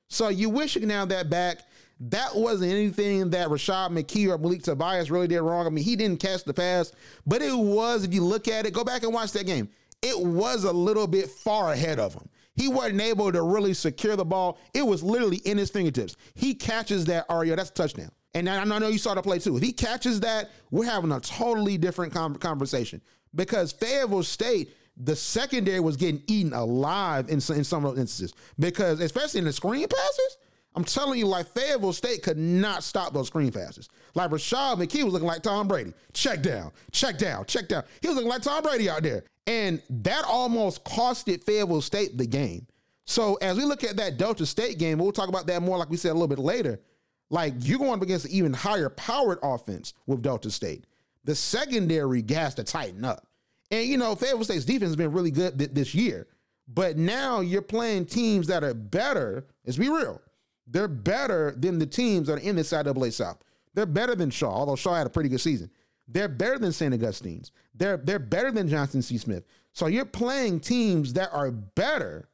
So 0.08 0.28
you 0.28 0.50
wish 0.50 0.74
you 0.74 0.80
can 0.80 0.90
have 0.90 1.08
that 1.08 1.30
back. 1.30 1.60
That 2.08 2.34
wasn't 2.34 2.72
anything 2.72 3.30
that 3.30 3.48
Rashad 3.48 3.90
McKee 3.90 4.28
or 4.28 4.36
Malik 4.36 4.62
Tobias 4.62 5.08
really 5.08 5.28
did 5.28 5.40
wrong. 5.40 5.66
I 5.66 5.70
mean, 5.70 5.84
he 5.84 5.94
didn't 5.94 6.18
catch 6.18 6.42
the 6.42 6.52
pass, 6.52 6.90
but 7.24 7.42
it 7.42 7.56
was, 7.56 8.02
if 8.02 8.12
you 8.12 8.24
look 8.24 8.48
at 8.48 8.66
it, 8.66 8.72
go 8.72 8.82
back 8.82 9.04
and 9.04 9.14
watch 9.14 9.30
that 9.32 9.46
game. 9.46 9.68
It 10.02 10.18
was 10.18 10.64
a 10.64 10.72
little 10.72 11.06
bit 11.06 11.30
far 11.30 11.72
ahead 11.72 12.00
of 12.00 12.14
him. 12.14 12.28
He 12.56 12.66
wasn't 12.66 13.00
able 13.00 13.30
to 13.30 13.42
really 13.42 13.72
secure 13.72 14.16
the 14.16 14.24
ball. 14.24 14.58
It 14.74 14.82
was 14.82 15.04
literally 15.04 15.36
in 15.38 15.58
his 15.58 15.70
fingertips. 15.70 16.16
He 16.34 16.54
catches 16.54 17.04
that, 17.04 17.28
Ario, 17.28 17.54
that's 17.54 17.70
a 17.70 17.74
touchdown. 17.74 18.10
And 18.34 18.48
I 18.48 18.64
know 18.64 18.88
you 18.88 18.98
saw 18.98 19.14
the 19.14 19.22
play 19.22 19.38
too. 19.38 19.56
If 19.56 19.62
he 19.62 19.72
catches 19.72 20.20
that, 20.20 20.50
we're 20.72 20.86
having 20.86 21.12
a 21.12 21.20
totally 21.20 21.78
different 21.78 22.12
conversation 22.12 23.00
because 23.34 23.70
Fayetteville 23.72 24.24
State 24.24 24.74
the 24.96 25.16
secondary 25.16 25.80
was 25.80 25.96
getting 25.96 26.22
eaten 26.26 26.52
alive 26.52 27.28
in 27.30 27.40
some, 27.40 27.56
in 27.56 27.64
some 27.64 27.84
instances 27.86 28.34
because, 28.58 29.00
especially 29.00 29.38
in 29.38 29.46
the 29.46 29.52
screen 29.52 29.88
passes, 29.88 30.36
I'm 30.74 30.84
telling 30.84 31.18
you, 31.18 31.26
like 31.26 31.46
Fayetteville 31.48 31.92
State 31.92 32.22
could 32.22 32.38
not 32.38 32.82
stop 32.82 33.12
those 33.12 33.26
screen 33.26 33.52
passes. 33.52 33.88
Like 34.14 34.30
Rashad 34.30 34.76
McKee 34.76 35.02
was 35.02 35.12
looking 35.12 35.28
like 35.28 35.42
Tom 35.42 35.68
Brady. 35.68 35.92
Check 36.14 36.42
down, 36.42 36.72
check 36.92 37.18
down, 37.18 37.44
check 37.44 37.68
down. 37.68 37.84
He 38.00 38.08
was 38.08 38.16
looking 38.16 38.30
like 38.30 38.42
Tom 38.42 38.62
Brady 38.62 38.88
out 38.88 39.02
there. 39.02 39.24
And 39.46 39.82
that 39.90 40.24
almost 40.24 40.84
costed 40.84 41.44
Fayetteville 41.44 41.82
State 41.82 42.16
the 42.16 42.26
game. 42.26 42.66
So 43.04 43.34
as 43.36 43.56
we 43.56 43.64
look 43.64 43.84
at 43.84 43.96
that 43.96 44.16
Delta 44.16 44.46
State 44.46 44.78
game, 44.78 44.98
we'll 44.98 45.12
talk 45.12 45.28
about 45.28 45.46
that 45.48 45.60
more, 45.62 45.76
like 45.76 45.90
we 45.90 45.96
said 45.96 46.10
a 46.10 46.14
little 46.14 46.28
bit 46.28 46.38
later. 46.38 46.80
Like 47.28 47.54
you're 47.58 47.78
going 47.78 47.94
up 47.94 48.02
against 48.02 48.26
an 48.26 48.30
even 48.30 48.52
higher 48.52 48.88
powered 48.88 49.38
offense 49.42 49.94
with 50.06 50.22
Delta 50.22 50.50
State. 50.50 50.86
The 51.24 51.34
secondary 51.34 52.22
gas 52.22 52.54
to 52.54 52.64
tighten 52.64 53.04
up. 53.04 53.26
And 53.70 53.86
you 53.86 53.96
know, 53.96 54.14
Fayetteville 54.14 54.44
State's 54.44 54.64
defense 54.64 54.90
has 54.90 54.96
been 54.96 55.12
really 55.12 55.30
good 55.30 55.58
th- 55.58 55.70
this 55.72 55.94
year. 55.94 56.28
But 56.68 56.96
now 56.96 57.40
you're 57.40 57.62
playing 57.62 58.06
teams 58.06 58.46
that 58.46 58.62
are 58.62 58.74
better. 58.74 59.46
Let's 59.66 59.78
be 59.78 59.88
real. 59.88 60.20
They're 60.66 60.88
better 60.88 61.54
than 61.56 61.78
the 61.78 61.86
teams 61.86 62.28
that 62.28 62.34
are 62.34 62.42
in 62.42 62.56
the 62.56 62.62
CIAA 62.62 63.12
South. 63.12 63.38
They're 63.74 63.86
better 63.86 64.14
than 64.14 64.30
Shaw, 64.30 64.50
although 64.50 64.76
Shaw 64.76 64.94
had 64.94 65.06
a 65.06 65.10
pretty 65.10 65.28
good 65.28 65.40
season. 65.40 65.70
They're 66.08 66.28
better 66.28 66.58
than 66.58 66.72
St. 66.72 66.92
Augustine's. 66.92 67.52
They're 67.74 67.96
they're 67.96 68.18
better 68.18 68.50
than 68.50 68.68
Johnson 68.68 69.02
C. 69.02 69.18
Smith. 69.18 69.44
So 69.72 69.86
you're 69.86 70.04
playing 70.04 70.60
teams 70.60 71.14
that 71.14 71.30
are 71.32 71.50
better 71.50 72.28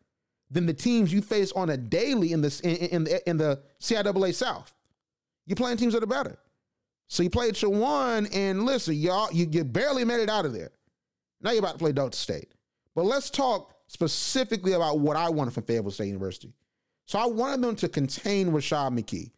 than 0.51 0.67
the 0.67 0.75
teams 0.75 1.13
you 1.13 1.23
face 1.23 1.53
on 1.53 1.71
a 1.71 1.77
daily 1.77 2.33
in 2.33 2.41
the 2.41 2.61
in, 2.65 2.77
in 2.89 3.05
the 3.05 3.29
in 3.29 3.37
the 3.37 3.63
CIAA 3.81 4.35
South. 4.35 4.75
You're 5.47 5.57
playing 5.57 5.77
teams 5.77 5.95
that 5.95 6.03
are 6.03 6.07
better. 6.07 6.39
So 7.07 7.23
you 7.23 7.31
played 7.31 7.55
Chowan, 7.55 8.29
and 8.35 8.67
listen, 8.67 8.95
y'all, 8.95 9.33
you, 9.33 9.49
you 9.51 9.65
barely 9.65 10.05
made 10.05 10.21
it 10.21 10.29
out 10.29 10.45
of 10.45 10.53
there. 10.53 10.71
Now 11.41 11.53
you're 11.53 11.61
about 11.61 11.73
to 11.73 11.79
play 11.79 11.93
Delta 11.93 12.17
State. 12.19 12.53
But 12.95 13.07
let's 13.07 13.31
talk 13.31 13.75
specifically 13.87 14.73
about 14.73 14.99
what 14.99 15.17
I 15.17 15.31
wanted 15.31 15.55
from 15.55 15.63
Fayetteville 15.63 15.91
State 15.91 16.09
University. 16.09 16.53
So 17.09 17.19
I 17.19 17.25
wanted 17.25 17.63
them 17.63 17.75
to 17.77 17.89
contain 17.89 18.51
Rashad 18.51 18.93
McKee. 18.93 19.31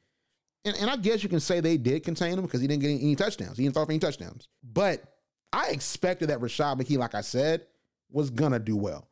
And, 0.64 0.76
and 0.78 0.90
I 0.90 0.96
guess 0.96 1.22
you 1.22 1.28
can 1.28 1.38
say 1.38 1.60
they 1.60 1.76
did 1.76 2.02
contain 2.02 2.32
him 2.32 2.42
because 2.42 2.60
he 2.60 2.66
didn't 2.66 2.82
get 2.82 2.88
any, 2.88 3.00
any 3.00 3.14
touchdowns. 3.14 3.56
He 3.56 3.62
didn't 3.62 3.76
throw 3.76 3.84
for 3.84 3.92
any 3.92 4.00
touchdowns. 4.00 4.48
But 4.64 5.04
I 5.52 5.68
expected 5.68 6.30
that 6.30 6.40
Rashad 6.40 6.80
McKee, 6.80 6.98
like 6.98 7.14
I 7.14 7.20
said, 7.20 7.62
was 8.10 8.28
going 8.28 8.50
to 8.50 8.58
do 8.58 8.76
well 8.76 9.08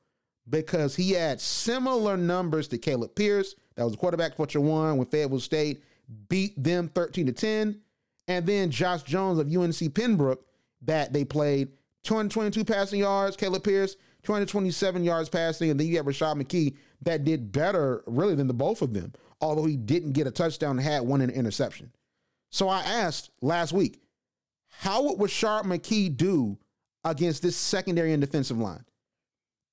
because 0.50 0.96
he 0.96 1.12
had 1.12 1.40
similar 1.40 2.16
numbers 2.16 2.66
to 2.68 2.78
Caleb 2.78 3.14
Pierce. 3.14 3.54
That 3.76 3.84
was 3.84 3.94
a 3.94 3.96
quarterback 3.96 4.34
for 4.34 4.44
Chowan 4.44 4.96
when 4.96 5.06
Fayetteville 5.06 5.38
State 5.38 5.84
beat 6.28 6.60
them 6.60 6.88
13 6.88 7.26
to 7.26 7.32
10. 7.32 7.80
And 8.26 8.44
then 8.44 8.72
Josh 8.72 9.04
Jones 9.04 9.38
of 9.38 9.54
UNC 9.54 9.94
Pembroke 9.94 10.44
that 10.82 11.12
they 11.12 11.24
played 11.24 11.68
222 12.02 12.64
passing 12.64 12.98
yards, 12.98 13.36
Caleb 13.36 13.62
Pierce, 13.62 13.94
227 14.24 15.04
yards 15.04 15.28
passing, 15.28 15.70
and 15.70 15.78
then 15.78 15.86
you 15.86 15.96
have 15.96 16.06
Rashad 16.06 16.42
McKee 16.42 16.74
that 17.02 17.24
did 17.24 17.52
better, 17.52 18.02
really, 18.06 18.34
than 18.34 18.46
the 18.46 18.54
both 18.54 18.82
of 18.82 18.92
them, 18.92 19.12
although 19.40 19.64
he 19.64 19.76
didn't 19.76 20.12
get 20.12 20.26
a 20.26 20.30
touchdown 20.30 20.78
and 20.78 20.80
had 20.80 21.02
one 21.02 21.20
in 21.20 21.30
interception. 21.30 21.92
So 22.50 22.68
I 22.68 22.80
asked 22.80 23.30
last 23.40 23.72
week, 23.72 24.00
how 24.68 25.02
would 25.02 25.18
Rashad 25.18 25.64
McKee 25.64 26.16
do 26.16 26.58
against 27.04 27.42
this 27.42 27.56
secondary 27.56 28.12
and 28.12 28.20
defensive 28.20 28.58
line? 28.58 28.84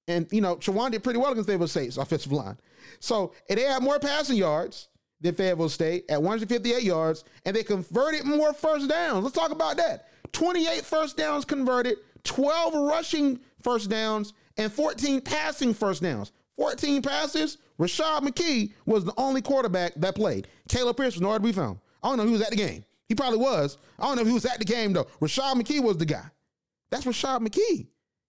And, 0.08 0.28
you 0.32 0.42
know, 0.42 0.56
Chowan 0.58 0.92
did 0.92 1.04
pretty 1.04 1.20
well 1.20 1.32
against 1.32 1.48
Fayetteville 1.48 1.68
State's 1.68 1.98
offensive 1.98 2.32
line. 2.32 2.58
So 3.00 3.34
they 3.50 3.62
had 3.62 3.82
more 3.82 4.00
passing 4.00 4.38
yards, 4.38 4.90
than 5.22 5.36
Fayetteville 5.36 5.70
State 5.70 6.06
at 6.10 6.22
158 6.22 6.84
yards, 6.84 7.24
and 7.46 7.56
they 7.56 7.64
converted 7.64 8.26
more 8.26 8.54
first 8.54 8.90
downs. 8.90 9.24
Let's 9.24 9.36
talk 9.36 9.52
about 9.52 9.78
that. 9.78 10.08
28 10.34 10.84
first 10.84 11.18
downs 11.18 11.46
converted, 11.46 11.98
12 12.24 12.74
rushing 12.74 13.40
first 13.62 13.90
downs, 13.90 14.34
and 14.58 14.72
14 14.72 15.22
passing 15.22 15.74
first 15.74 16.02
downs. 16.02 16.32
14 16.58 17.02
passes. 17.02 17.58
Rashad 17.80 18.22
McKee 18.22 18.74
was 18.86 19.04
the 19.04 19.14
only 19.18 19.42
quarterback 19.42 19.94
that 19.96 20.16
played. 20.16 20.48
Caleb 20.70 20.98
Pierce 20.98 21.16
was 21.16 21.22
nowhere 21.22 21.40
to 21.40 21.44
be 21.44 21.52
found. 21.52 21.80
I 22.02 22.10
don't 22.10 22.18
know 22.18 22.26
who 22.26 22.32
was 22.32 22.42
at 22.42 22.52
the 22.52 22.56
game. 22.56 22.86
He 23.08 23.16
probably 23.16 23.40
was. 23.40 23.78
I 24.00 24.08
don't 24.08 24.16
know 24.16 24.22
if 24.22 24.28
he 24.28 24.34
was 24.34 24.46
at 24.46 24.60
the 24.60 24.66
game 24.66 24.94
though. 24.94 25.06
Rashad 25.22 25.54
McKee 25.56 25.82
was 25.82 25.98
the 25.98 26.06
guy. 26.06 26.26
That's 26.90 27.06
Rashad 27.06 27.46
McKee. 27.46 27.88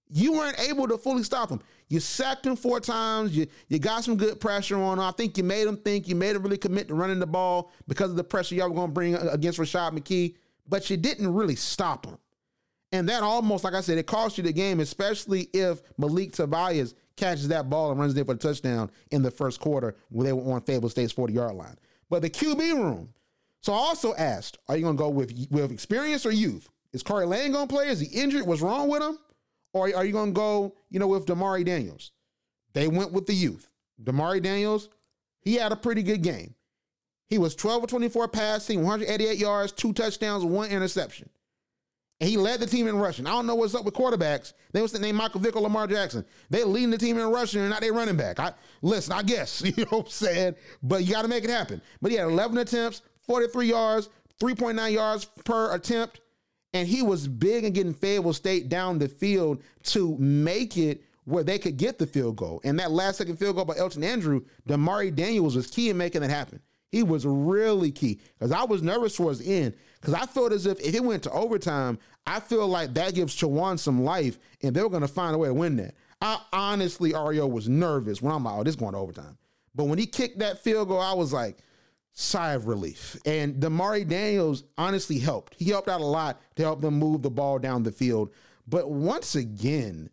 You 0.08 0.32
weren't 0.32 0.58
able 0.60 0.86
to 0.88 0.98
fully 0.98 1.22
stop 1.22 1.50
him. 1.50 1.60
You 1.88 2.00
sacked 2.00 2.46
him 2.46 2.56
four 2.56 2.80
times. 2.80 3.36
You 3.36 3.46
you 3.68 3.78
got 3.78 4.04
some 4.04 4.16
good 4.16 4.40
pressure 4.40 4.76
on 4.76 4.98
him. 4.98 5.04
I 5.04 5.12
think 5.12 5.36
you 5.38 5.44
made 5.44 5.66
him 5.66 5.76
think. 5.76 6.08
You 6.08 6.14
made 6.14 6.36
him 6.36 6.42
really 6.42 6.58
commit 6.58 6.88
to 6.88 6.94
running 6.94 7.18
the 7.18 7.26
ball 7.26 7.72
because 7.86 8.10
of 8.10 8.16
the 8.16 8.24
pressure 8.24 8.54
y'all 8.54 8.68
were 8.68 8.74
going 8.74 8.88
to 8.88 8.94
bring 8.94 9.14
uh, 9.16 9.28
against 9.30 9.58
Rashad 9.58 9.92
McKee. 9.92 10.36
But 10.68 10.90
you 10.90 10.96
didn't 10.96 11.32
really 11.32 11.56
stop 11.56 12.06
him. 12.06 12.18
And 12.92 13.08
that 13.08 13.22
almost, 13.22 13.64
like 13.64 13.74
I 13.74 13.80
said, 13.80 13.98
it 13.98 14.06
cost 14.06 14.38
you 14.38 14.44
the 14.44 14.52
game, 14.52 14.80
especially 14.80 15.48
if 15.52 15.80
Malik 15.98 16.32
Tobias 16.32 16.94
catches 17.16 17.48
that 17.48 17.68
ball 17.68 17.90
and 17.90 18.00
runs 18.00 18.14
there 18.14 18.24
for 18.24 18.32
a 18.32 18.36
touchdown 18.36 18.90
in 19.10 19.22
the 19.22 19.30
first 19.30 19.60
quarter 19.60 19.96
when 20.10 20.26
they 20.26 20.32
were 20.32 20.52
on 20.52 20.60
Fayetteville 20.60 20.90
State's 20.90 21.12
40 21.12 21.32
yard 21.32 21.54
line. 21.54 21.76
But 22.08 22.22
the 22.22 22.30
QB 22.30 22.74
room. 22.74 23.08
So 23.62 23.72
I 23.72 23.76
also 23.76 24.14
asked, 24.14 24.58
are 24.68 24.76
you 24.76 24.82
going 24.82 24.96
to 24.96 25.02
go 25.02 25.08
with, 25.08 25.48
with 25.50 25.72
experience 25.72 26.24
or 26.24 26.30
youth? 26.30 26.68
Is 26.92 27.02
Corey 27.02 27.26
Lane 27.26 27.52
going 27.52 27.66
to 27.66 27.74
play? 27.74 27.88
Is 27.88 28.00
he 28.00 28.06
injured? 28.06 28.46
What's 28.46 28.60
wrong 28.60 28.88
with 28.88 29.02
him? 29.02 29.18
Or 29.72 29.94
are 29.94 30.04
you 30.04 30.12
going 30.12 30.30
to 30.30 30.38
go, 30.38 30.76
you 30.88 30.98
know, 31.00 31.08
with 31.08 31.26
Damari 31.26 31.64
Daniels? 31.64 32.12
They 32.74 32.88
went 32.88 33.12
with 33.12 33.26
the 33.26 33.34
youth. 33.34 33.68
Damari 34.02 34.40
Daniels, 34.40 34.88
he 35.40 35.54
had 35.54 35.72
a 35.72 35.76
pretty 35.76 36.02
good 36.02 36.22
game. 36.22 36.54
He 37.28 37.38
was 37.38 37.56
12 37.56 37.84
or 37.84 37.86
24 37.86 38.28
passing, 38.28 38.84
188 38.84 39.38
yards, 39.38 39.72
two 39.72 39.92
touchdowns, 39.92 40.44
one 40.44 40.70
interception. 40.70 41.28
And 42.20 42.30
he 42.30 42.38
led 42.38 42.60
the 42.60 42.66
team 42.66 42.88
in 42.88 42.96
rushing. 42.96 43.26
I 43.26 43.30
don't 43.30 43.46
know 43.46 43.54
what's 43.54 43.74
up 43.74 43.84
with 43.84 43.92
quarterbacks. 43.92 44.54
They 44.72 44.80
was 44.80 44.92
the 44.92 44.98
name 44.98 45.16
Michael 45.16 45.40
Vick 45.40 45.54
or 45.54 45.60
Lamar 45.60 45.86
Jackson. 45.86 46.24
They 46.48 46.64
leading 46.64 46.90
the 46.90 46.96
team 46.96 47.18
in 47.18 47.26
rushing 47.26 47.60
and 47.60 47.68
not 47.68 47.82
they 47.82 47.90
running 47.90 48.16
back. 48.16 48.40
I 48.40 48.54
listen, 48.80 49.12
I 49.12 49.22
guess. 49.22 49.62
You 49.76 49.84
know 49.84 49.98
what 49.98 50.06
I'm 50.06 50.10
saying? 50.10 50.54
But 50.82 51.04
you 51.04 51.12
got 51.12 51.22
to 51.22 51.28
make 51.28 51.44
it 51.44 51.50
happen. 51.50 51.82
But 52.00 52.10
he 52.10 52.16
had 52.16 52.28
11 52.28 52.56
attempts, 52.56 53.02
43 53.26 53.66
yards, 53.66 54.08
3.9 54.40 54.92
yards 54.92 55.26
per 55.26 55.74
attempt. 55.74 56.20
And 56.72 56.88
he 56.88 57.02
was 57.02 57.28
big 57.28 57.64
in 57.64 57.72
getting 57.72 57.94
Fayetteville 57.94 58.32
State 58.32 58.68
down 58.68 58.98
the 58.98 59.08
field 59.08 59.62
to 59.84 60.16
make 60.18 60.76
it 60.76 61.02
where 61.24 61.44
they 61.44 61.58
could 61.58 61.76
get 61.76 61.98
the 61.98 62.06
field 62.06 62.36
goal. 62.36 62.60
And 62.64 62.78
that 62.80 62.90
last 62.90 63.18
second 63.18 63.36
field 63.38 63.56
goal 63.56 63.64
by 63.64 63.76
Elton 63.76 64.04
Andrew, 64.04 64.42
Damari 64.68 65.14
Daniels 65.14 65.56
was 65.56 65.66
key 65.66 65.90
in 65.90 65.96
making 65.96 66.22
that 66.22 66.30
happen. 66.30 66.60
He 66.92 67.02
was 67.02 67.26
really 67.26 67.90
key 67.90 68.20
because 68.38 68.52
I 68.52 68.64
was 68.64 68.82
nervous 68.82 69.16
towards 69.16 69.40
the 69.40 69.52
end 69.52 69.74
because 70.00 70.14
I 70.14 70.26
felt 70.26 70.52
as 70.52 70.66
if 70.66 70.80
if 70.80 70.94
it 70.94 71.04
went 71.04 71.22
to 71.24 71.30
overtime, 71.30 71.98
I 72.26 72.40
feel 72.40 72.66
like 72.66 72.94
that 72.94 73.14
gives 73.14 73.36
Chowan 73.36 73.78
some 73.78 74.02
life 74.02 74.38
and 74.62 74.74
they 74.74 74.82
were 74.82 74.88
going 74.88 75.02
to 75.02 75.08
find 75.08 75.34
a 75.34 75.38
way 75.38 75.48
to 75.48 75.54
win 75.54 75.76
that. 75.76 75.94
I 76.20 76.40
honestly, 76.52 77.12
Ario 77.12 77.50
was 77.50 77.68
nervous 77.68 78.22
when 78.22 78.32
I'm 78.32 78.44
like, 78.44 78.54
oh, 78.54 78.64
this 78.64 78.76
going 78.76 78.92
to 78.92 78.98
overtime. 78.98 79.36
But 79.74 79.84
when 79.84 79.98
he 79.98 80.06
kicked 80.06 80.38
that 80.38 80.62
field 80.62 80.88
goal, 80.88 81.00
I 81.00 81.12
was 81.12 81.32
like, 81.32 81.58
sigh 82.12 82.54
of 82.54 82.66
relief. 82.66 83.16
And 83.26 83.56
Damari 83.56 84.08
Daniels 84.08 84.64
honestly 84.78 85.18
helped. 85.18 85.54
He 85.58 85.70
helped 85.70 85.88
out 85.88 86.00
a 86.00 86.06
lot 86.06 86.40
to 86.56 86.62
help 86.62 86.80
them 86.80 86.98
move 86.98 87.22
the 87.22 87.30
ball 87.30 87.58
down 87.58 87.82
the 87.82 87.92
field. 87.92 88.32
But 88.66 88.90
once 88.90 89.34
again, 89.34 90.08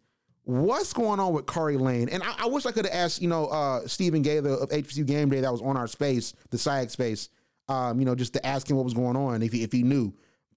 what's 0.45 0.93
going 0.93 1.19
on 1.19 1.33
with 1.33 1.45
Corey 1.45 1.77
Lane? 1.77 2.09
And 2.09 2.23
I, 2.23 2.43
I 2.43 2.45
wish 2.47 2.65
I 2.65 2.71
could 2.71 2.85
have 2.85 2.93
asked, 2.93 3.21
you 3.21 3.27
know, 3.27 3.47
uh, 3.47 3.87
Stephen 3.87 4.21
Gaither 4.21 4.49
of 4.49 4.69
HBCU 4.69 5.05
Game 5.05 5.29
Day 5.29 5.41
that 5.41 5.51
was 5.51 5.61
on 5.61 5.77
our 5.77 5.87
space, 5.87 6.33
the 6.49 6.57
SIAC 6.57 6.91
space, 6.91 7.29
um, 7.69 7.99
you 7.99 8.05
know, 8.05 8.15
just 8.15 8.33
to 8.33 8.45
ask 8.45 8.69
him 8.69 8.77
what 8.77 8.83
was 8.83 8.93
going 8.93 9.15
on 9.15 9.41
if 9.41 9.51
he, 9.51 9.63
if 9.63 9.71
he 9.71 9.83
knew. 9.83 10.13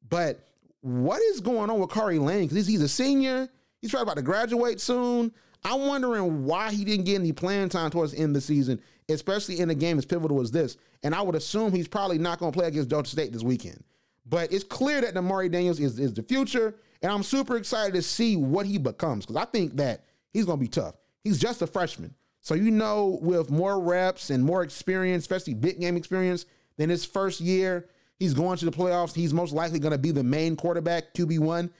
But 0.09 0.47
what 0.81 1.21
is 1.23 1.41
going 1.41 1.71
on 1.71 1.79
with 1.81 1.91
Corey 1.91 2.19
Lane? 2.19 2.43
Because 2.43 2.57
he's, 2.57 2.67
he's 2.67 2.83
a 2.83 2.89
senior. 2.89 3.49
He's 3.81 3.91
probably 3.91 4.05
about 4.05 4.17
to 4.17 4.23
graduate 4.23 4.81
soon. 4.81 5.33
I'm 5.65 5.87
wondering 5.87 6.45
why 6.45 6.73
he 6.73 6.85
didn't 6.85 7.07
get 7.07 7.17
any 7.17 7.33
playing 7.33 7.71
time 7.71 7.91
towards 7.91 8.13
the 8.13 8.19
end 8.19 8.31
of 8.31 8.35
the 8.35 8.41
season, 8.41 8.81
especially 9.09 9.61
in 9.61 9.71
a 9.71 9.75
game 9.75 9.99
as 9.99 10.05
pivotal 10.05 10.41
as 10.41 10.51
this. 10.51 10.77
And 11.03 11.15
I 11.15 11.23
would 11.23 11.35
assume 11.35 11.73
he's 11.73 11.89
probably 11.89 12.19
not 12.19 12.39
going 12.39 12.53
to 12.53 12.59
play 12.59 12.69
against 12.69 12.91
Georgia 12.91 13.11
State 13.11 13.33
this 13.33 13.43
weekend. 13.43 13.83
But 14.29 14.53
it's 14.53 14.65
clear 14.65 15.01
that 15.01 15.15
Damari 15.15 15.51
Daniels 15.51 15.81
is, 15.81 15.99
is 15.99 16.15
the 16.15 16.23
future. 16.23 16.75
And 17.03 17.13
I'm 17.13 17.23
super 17.23 17.57
excited 17.57 17.95
to 17.95 18.03
see 18.03 18.37
what 18.37 18.67
he 18.67 18.79
becomes 18.79 19.27
because 19.27 19.41
I 19.41 19.45
think 19.47 19.77
that 19.77 20.05
he's 20.33 20.45
going 20.45 20.59
to 20.59 20.65
be 20.65 20.69
tough. 20.69 20.95
He's 21.25 21.39
just 21.39 21.63
a 21.63 21.67
freshman. 21.67 22.15
So, 22.41 22.55
you 22.55 22.71
know, 22.71 23.19
with 23.23 23.51
more 23.51 23.81
reps 23.81 24.31
and 24.31 24.45
more 24.45 24.63
experience, 24.63 25.25
especially 25.25 25.55
big 25.55 25.81
game 25.81 25.97
experience 25.97 26.47
than 26.77 26.91
his 26.91 27.05
first 27.05 27.41
year, 27.41 27.89
he's 28.19 28.35
going 28.35 28.57
to 28.59 28.65
the 28.65 28.71
playoffs. 28.71 29.15
He's 29.15 29.35
most 29.35 29.53
likely 29.53 29.81
going 29.81 29.93
to 29.93 29.99
be 29.99 30.13
the 30.13 30.23
main 30.23 30.55
quarterback, 30.55 31.13
QB1. 31.15 31.71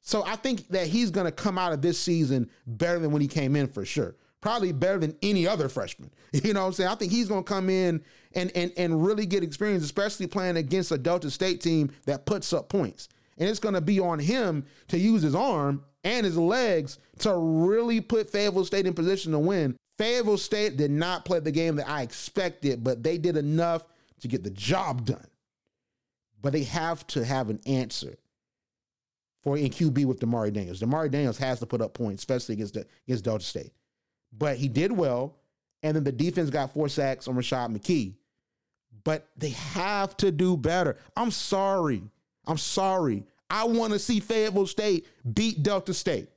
So 0.00 0.24
I 0.24 0.36
think 0.36 0.68
that 0.68 0.88
he's 0.88 1.10
going 1.10 1.26
to 1.26 1.32
come 1.32 1.58
out 1.58 1.72
of 1.72 1.82
this 1.82 1.98
season 1.98 2.50
better 2.66 2.98
than 2.98 3.12
when 3.12 3.22
he 3.22 3.28
came 3.28 3.54
in 3.54 3.68
for 3.68 3.84
sure. 3.84 4.16
Probably 4.40 4.72
better 4.72 4.98
than 4.98 5.16
any 5.22 5.46
other 5.46 5.68
freshman. 5.68 6.10
You 6.32 6.52
know 6.52 6.60
what 6.62 6.66
I'm 6.66 6.72
saying? 6.74 6.90
I 6.90 6.94
think 6.96 7.12
he's 7.12 7.28
going 7.28 7.44
to 7.44 7.48
come 7.48 7.70
in 7.70 8.02
and, 8.34 8.52
and, 8.54 8.70
and 8.76 9.06
really 9.06 9.24
get 9.24 9.42
experience, 9.42 9.82
especially 9.84 10.26
playing 10.26 10.58
against 10.58 10.92
a 10.92 10.98
Delta 10.98 11.30
State 11.30 11.62
team 11.62 11.90
that 12.04 12.26
puts 12.26 12.52
up 12.52 12.68
points. 12.68 13.08
And 13.38 13.48
it's 13.48 13.58
going 13.58 13.74
to 13.74 13.80
be 13.80 14.00
on 14.00 14.18
him 14.18 14.64
to 14.88 14.98
use 14.98 15.22
his 15.22 15.34
arm 15.34 15.84
and 16.04 16.24
his 16.24 16.38
legs 16.38 16.98
to 17.18 17.36
really 17.36 18.00
put 18.00 18.30
Fayetteville 18.30 18.64
State 18.64 18.86
in 18.86 18.94
position 18.94 19.32
to 19.32 19.38
win. 19.38 19.76
Fayetteville 19.98 20.38
State 20.38 20.76
did 20.76 20.90
not 20.90 21.24
play 21.24 21.40
the 21.40 21.50
game 21.50 21.76
that 21.76 21.88
I 21.88 22.02
expected, 22.02 22.84
but 22.84 23.02
they 23.02 23.18
did 23.18 23.36
enough 23.36 23.84
to 24.20 24.28
get 24.28 24.42
the 24.42 24.50
job 24.50 25.04
done. 25.06 25.26
But 26.40 26.52
they 26.52 26.64
have 26.64 27.06
to 27.08 27.24
have 27.24 27.50
an 27.50 27.60
answer 27.66 28.16
for 29.42 29.56
in 29.56 29.70
QB 29.70 30.04
with 30.06 30.20
Damari 30.20 30.52
Daniels. 30.52 30.80
Damari 30.80 31.10
Daniels 31.10 31.38
has 31.38 31.60
to 31.60 31.66
put 31.66 31.80
up 31.80 31.94
points, 31.94 32.22
especially 32.22 32.54
against 32.54 32.74
the, 32.74 32.86
against 33.06 33.24
Delta 33.24 33.44
State. 33.44 33.72
But 34.36 34.56
he 34.56 34.68
did 34.68 34.92
well, 34.92 35.36
and 35.82 35.96
then 35.96 36.04
the 36.04 36.12
defense 36.12 36.50
got 36.50 36.74
four 36.74 36.88
sacks 36.88 37.28
on 37.28 37.36
Rashad 37.36 37.76
McKee. 37.76 38.14
But 39.04 39.28
they 39.36 39.50
have 39.50 40.16
to 40.18 40.32
do 40.32 40.56
better. 40.56 40.96
I'm 41.16 41.30
sorry. 41.30 42.02
I'm 42.46 42.58
sorry. 42.58 43.24
I 43.48 43.64
want 43.64 43.92
to 43.92 43.98
see 43.98 44.20
Fayetteville 44.20 44.66
State 44.66 45.06
beat 45.34 45.62
Delta 45.62 45.94
State. 45.94 46.28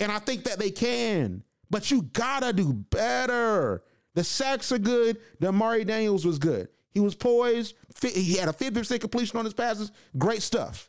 And 0.00 0.12
I 0.12 0.18
think 0.18 0.44
that 0.44 0.58
they 0.58 0.70
can. 0.70 1.42
But 1.70 1.90
you 1.90 2.02
gotta 2.02 2.52
do 2.52 2.72
better. 2.72 3.82
The 4.14 4.24
sacks 4.24 4.70
are 4.72 4.78
good. 4.78 5.18
Damari 5.40 5.86
Daniels 5.86 6.24
was 6.24 6.38
good. 6.38 6.68
He 6.92 7.00
was 7.00 7.14
poised. 7.14 7.74
He 8.00 8.36
had 8.36 8.48
a 8.48 8.52
50% 8.52 9.00
completion 9.00 9.38
on 9.38 9.44
his 9.44 9.54
passes. 9.54 9.92
Great 10.16 10.42
stuff. 10.42 10.88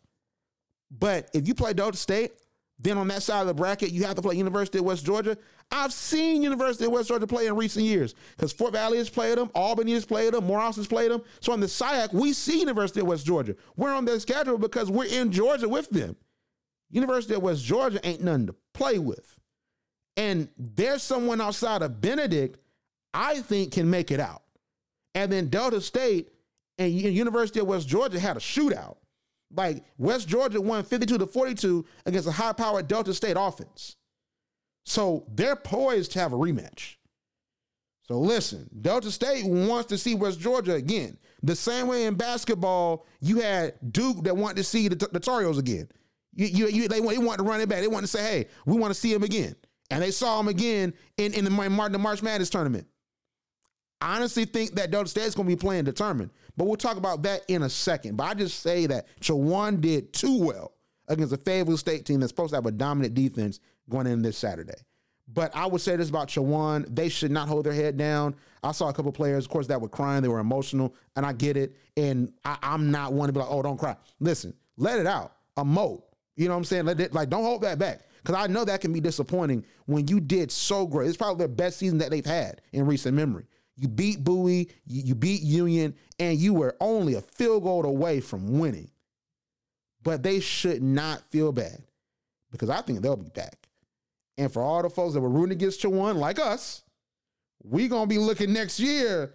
But 0.92 1.30
if 1.34 1.48
you 1.48 1.54
play 1.54 1.74
Delta 1.74 1.98
State, 1.98 2.32
then 2.80 2.98
on 2.98 3.08
that 3.10 3.24
side 3.24 3.42
of 3.42 3.48
the 3.48 3.54
bracket, 3.54 3.92
you 3.92 4.04
have 4.06 4.16
to 4.16 4.22
play 4.22 4.36
University 4.36 4.78
of 4.78 4.86
West 4.86 5.06
Georgia. 5.06 5.38
I've 5.70 5.92
seen 5.92 6.42
University 6.42 6.86
of 6.86 6.92
West 6.92 7.10
Georgia 7.10 7.28
play 7.28 7.48
in 7.48 7.56
recent 7.56 7.86
years 7.86 8.16
because 8.36 8.54
Fort 8.54 8.74
Valley 8.74 8.98
has 9.00 9.10
played 9.10 9.38
them, 9.38 9.50
Albany 9.54 9.94
has 9.94 10.06
played 10.06 10.34
them, 10.34 10.46
Morehouse 10.46 10.78
has 10.78 10.88
played 10.88 11.12
them. 11.12 11.22
So 11.42 11.52
on 11.52 11.60
the 11.60 11.68
SIAC, 11.68 12.14
we 12.14 12.34
see 12.34 12.60
University 12.60 13.02
of 13.02 13.08
West 13.08 13.26
Georgia. 13.26 13.56
We're 13.76 13.94
on 13.94 14.06
their 14.06 14.20
schedule 14.20 14.58
because 14.58 14.90
we're 14.90 15.06
in 15.06 15.32
Georgia 15.32 15.68
with 15.68 15.90
them. 15.90 16.16
University 16.90 17.34
of 17.34 17.44
West 17.44 17.64
Georgia 17.64 18.00
ain't 18.08 18.24
nothing 18.24 18.48
to 18.48 18.56
play 18.74 18.98
with. 18.98 19.38
And 20.16 20.48
there's 20.58 21.04
someone 21.04 21.42
outside 21.42 21.82
of 21.82 22.00
Benedict 22.02 22.60
I 23.14 23.42
think 23.42 23.74
can 23.74 23.90
make 23.90 24.12
it 24.12 24.20
out. 24.20 24.44
And 25.16 25.32
then 25.32 25.50
Delta 25.50 25.82
State 25.82 26.30
and 26.78 26.92
University 26.94 27.60
of 27.60 27.68
West 27.68 27.88
Georgia 27.88 28.20
had 28.20 28.38
a 28.38 28.40
shootout. 28.40 28.98
Like 29.54 29.84
West 29.98 30.28
Georgia 30.28 30.62
won 30.62 30.84
52 30.84 31.18
to 31.18 31.26
42 31.26 31.86
against 32.06 32.28
a 32.28 32.32
high 32.32 32.54
powered 32.54 32.88
Delta 32.88 33.14
State 33.14 33.38
offense. 33.40 33.96
So 34.88 35.26
they're 35.28 35.58
poised 35.58 36.14
to 36.14 36.20
have 36.20 36.32
a 36.32 36.38
rematch. 36.38 36.96
So 38.04 38.18
listen, 38.22 38.70
Delta 38.82 39.12
State 39.12 39.46
wants 39.46 39.90
to 39.90 39.98
see 39.98 40.16
West 40.16 40.40
Georgia 40.40 40.76
again. 40.76 41.18
The 41.44 41.58
same 41.58 41.88
way 41.88 42.06
in 42.06 42.16
basketball, 42.16 43.06
you 43.20 43.42
had 43.42 43.74
Duke 43.92 44.24
that 44.24 44.38
wanted 44.38 44.56
to 44.58 44.64
see 44.64 44.88
the, 44.88 44.96
the 44.96 45.58
again. 45.58 45.90
You, 46.34 46.46
you, 46.46 46.68
you, 46.70 46.88
they, 46.88 47.02
they 47.02 47.18
wanted 47.18 47.40
to 47.40 47.44
run 47.44 47.60
it 47.60 47.68
back. 47.68 47.82
They 47.82 47.90
wanted 47.90 48.08
to 48.08 48.18
say, 48.18 48.24
hey, 48.24 48.48
we 48.66 48.78
want 48.78 48.94
to 48.94 49.00
see 49.00 49.14
him 49.14 49.24
again. 49.24 49.58
And 49.92 50.02
they 50.02 50.12
saw 50.12 50.40
him 50.40 50.48
again 50.48 50.94
in, 51.18 51.34
in 51.34 51.44
the, 51.44 51.90
the 51.92 52.00
March 52.00 52.24
Madness 52.24 52.50
tournament. 52.50 52.88
I 54.00 54.16
honestly 54.16 54.46
think 54.46 54.76
that 54.76 54.90
Delta 54.90 55.10
State 55.10 55.26
is 55.26 55.36
going 55.36 55.50
to 55.50 55.54
be 55.54 55.60
playing 55.60 55.84
determined, 55.84 56.32
but 56.56 56.66
we'll 56.66 56.78
talk 56.78 56.96
about 56.96 57.24
that 57.24 57.42
in 57.50 57.64
a 57.64 57.70
second. 57.70 58.16
But 58.16 58.24
I 58.24 58.34
just 58.36 58.62
say 58.62 58.86
that 58.86 59.08
Chowan 59.20 59.82
did 59.82 60.14
too 60.14 60.46
well 60.46 60.76
against 61.10 61.34
a 61.34 61.38
Fayetteville 61.38 61.76
State 61.76 62.06
team 62.06 62.22
that's 62.22 62.30
supposed 62.30 62.52
to 62.52 62.56
have 62.56 62.68
a 62.68 62.72
dominant 62.72 63.16
defense 63.16 63.60
going 63.90 64.08
in 64.08 64.22
this 64.22 64.38
Saturday. 64.38 64.76
But 65.28 65.56
I 65.56 65.66
would 65.66 65.82
say 65.82 65.96
this 65.96 66.10
about 66.10 66.30
Chowan: 66.30 66.86
they 66.94 67.10
should 67.10 67.32
not 67.32 67.48
hold 67.48 67.66
their 67.66 67.74
head 67.74 67.98
down. 67.98 68.36
I 68.64 68.72
saw 68.72 68.90
a 68.90 68.94
couple 68.94 69.12
players, 69.12 69.46
of 69.46 69.52
course, 69.52 69.68
that 69.68 69.82
were 69.82 69.90
crying, 69.90 70.22
they 70.22 70.30
were 70.30 70.40
emotional, 70.40 70.96
and 71.16 71.26
I 71.26 71.34
get 71.34 71.58
it. 71.58 71.76
And 71.98 72.32
I, 72.46 72.58
am 72.62 72.92
not 72.92 73.14
one 73.14 73.28
to 73.28 73.34
be 73.34 73.40
like, 73.40 73.50
"Oh, 73.50 73.62
don't 73.62 73.78
cry." 73.78 73.96
Listen, 74.20 74.54
let 74.78 75.00
it 75.00 75.08
out, 75.08 75.34
emote. 75.58 76.04
You 76.38 76.48
know 76.48 76.54
what 76.54 76.60
I'm 76.60 76.66
saying? 76.66 76.86
Let 76.86 77.00
it 77.00 77.14
like, 77.14 77.30
don't 77.30 77.44
hold 77.44 77.62
that 77.64 77.80
back 77.80 78.08
because 78.24 78.36
I 78.36 78.48
know 78.48 78.64
that 78.66 78.80
can 78.80 78.94
be 78.94 79.00
disappointing 79.00 79.66
when 79.86 80.08
you 80.08 80.20
did 80.20 80.52
so 80.52 80.86
great. 80.86 81.08
It's 81.08 81.18
probably 81.18 81.46
the 81.46 81.50
best 81.50 81.78
season 81.78 81.98
that 81.98 82.12
they've 82.12 82.26
had 82.26 82.62
in 82.72 82.86
recent 82.86 83.16
memory 83.16 83.46
You 83.76 83.88
beat 83.88 84.24
Bowie, 84.24 84.70
you, 84.86 85.02
you 85.04 85.16
beat 85.16 85.42
Union, 85.42 85.96
and 86.20 86.38
you 86.38 86.54
were 86.54 86.76
only 86.80 87.16
a 87.16 87.22
field 87.22 87.64
goal 87.64 87.86
away 87.86 88.22
from 88.22 88.60
winning. 88.60 88.92
But 90.04 90.24
they 90.24 90.40
should 90.40 90.82
not 90.82 91.24
feel 91.32 91.52
bad 91.52 91.82
because 92.52 92.70
I 92.70 92.82
think 92.82 93.02
they'll 93.02 93.16
be 93.18 93.30
back. 93.30 93.67
And 94.38 94.52
for 94.52 94.62
all 94.62 94.84
the 94.84 94.90
folks 94.90 95.14
that 95.14 95.22
were 95.22 95.30
rooting 95.30 95.54
against 95.54 95.82
Chowan, 95.82 96.16
like 96.16 96.40
us, 96.40 96.84
we 97.64 97.88
gonna 97.88 98.08
be 98.08 98.18
looking 98.18 98.54
next 98.54 98.80
year. 98.80 99.34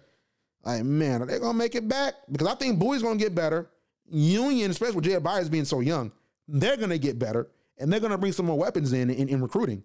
Like, 0.63 0.83
man, 0.83 1.21
are 1.21 1.25
they 1.25 1.39
gonna 1.39 1.57
make 1.57 1.75
it 1.75 1.87
back? 1.87 2.13
Because 2.31 2.47
I 2.47 2.55
think 2.55 2.79
Bowie's 2.79 3.03
gonna 3.03 3.17
get 3.17 3.35
better. 3.35 3.69
Union, 4.09 4.71
especially 4.71 4.95
with 4.95 5.05
Jay 5.05 5.17
Byers 5.17 5.49
being 5.49 5.65
so 5.65 5.81
young, 5.81 6.11
they're 6.47 6.77
gonna 6.77 6.97
get 6.97 7.19
better 7.19 7.49
and 7.77 7.91
they're 7.91 7.99
gonna 7.99 8.17
bring 8.17 8.31
some 8.31 8.45
more 8.45 8.57
weapons 8.57 8.93
in 8.93 9.09
in, 9.09 9.27
in 9.27 9.41
recruiting. 9.41 9.83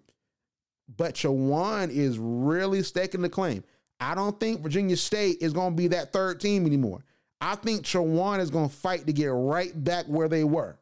But 0.97 1.15
Chowan 1.15 1.89
is 1.89 2.17
really 2.17 2.81
staking 2.81 3.21
the 3.21 3.29
claim. 3.29 3.63
I 3.99 4.15
don't 4.15 4.39
think 4.39 4.61
Virginia 4.61 4.95
State 4.95 5.37
is 5.41 5.51
gonna 5.51 5.75
be 5.75 5.87
that 5.89 6.13
third 6.13 6.39
team 6.39 6.65
anymore. 6.65 7.03
I 7.41 7.55
think 7.55 7.83
Chowan 7.83 8.39
is 8.39 8.49
gonna 8.49 8.69
fight 8.69 9.05
to 9.05 9.13
get 9.13 9.27
right 9.27 9.71
back 9.83 10.05
where 10.05 10.29
they 10.29 10.45
were. 10.45 10.78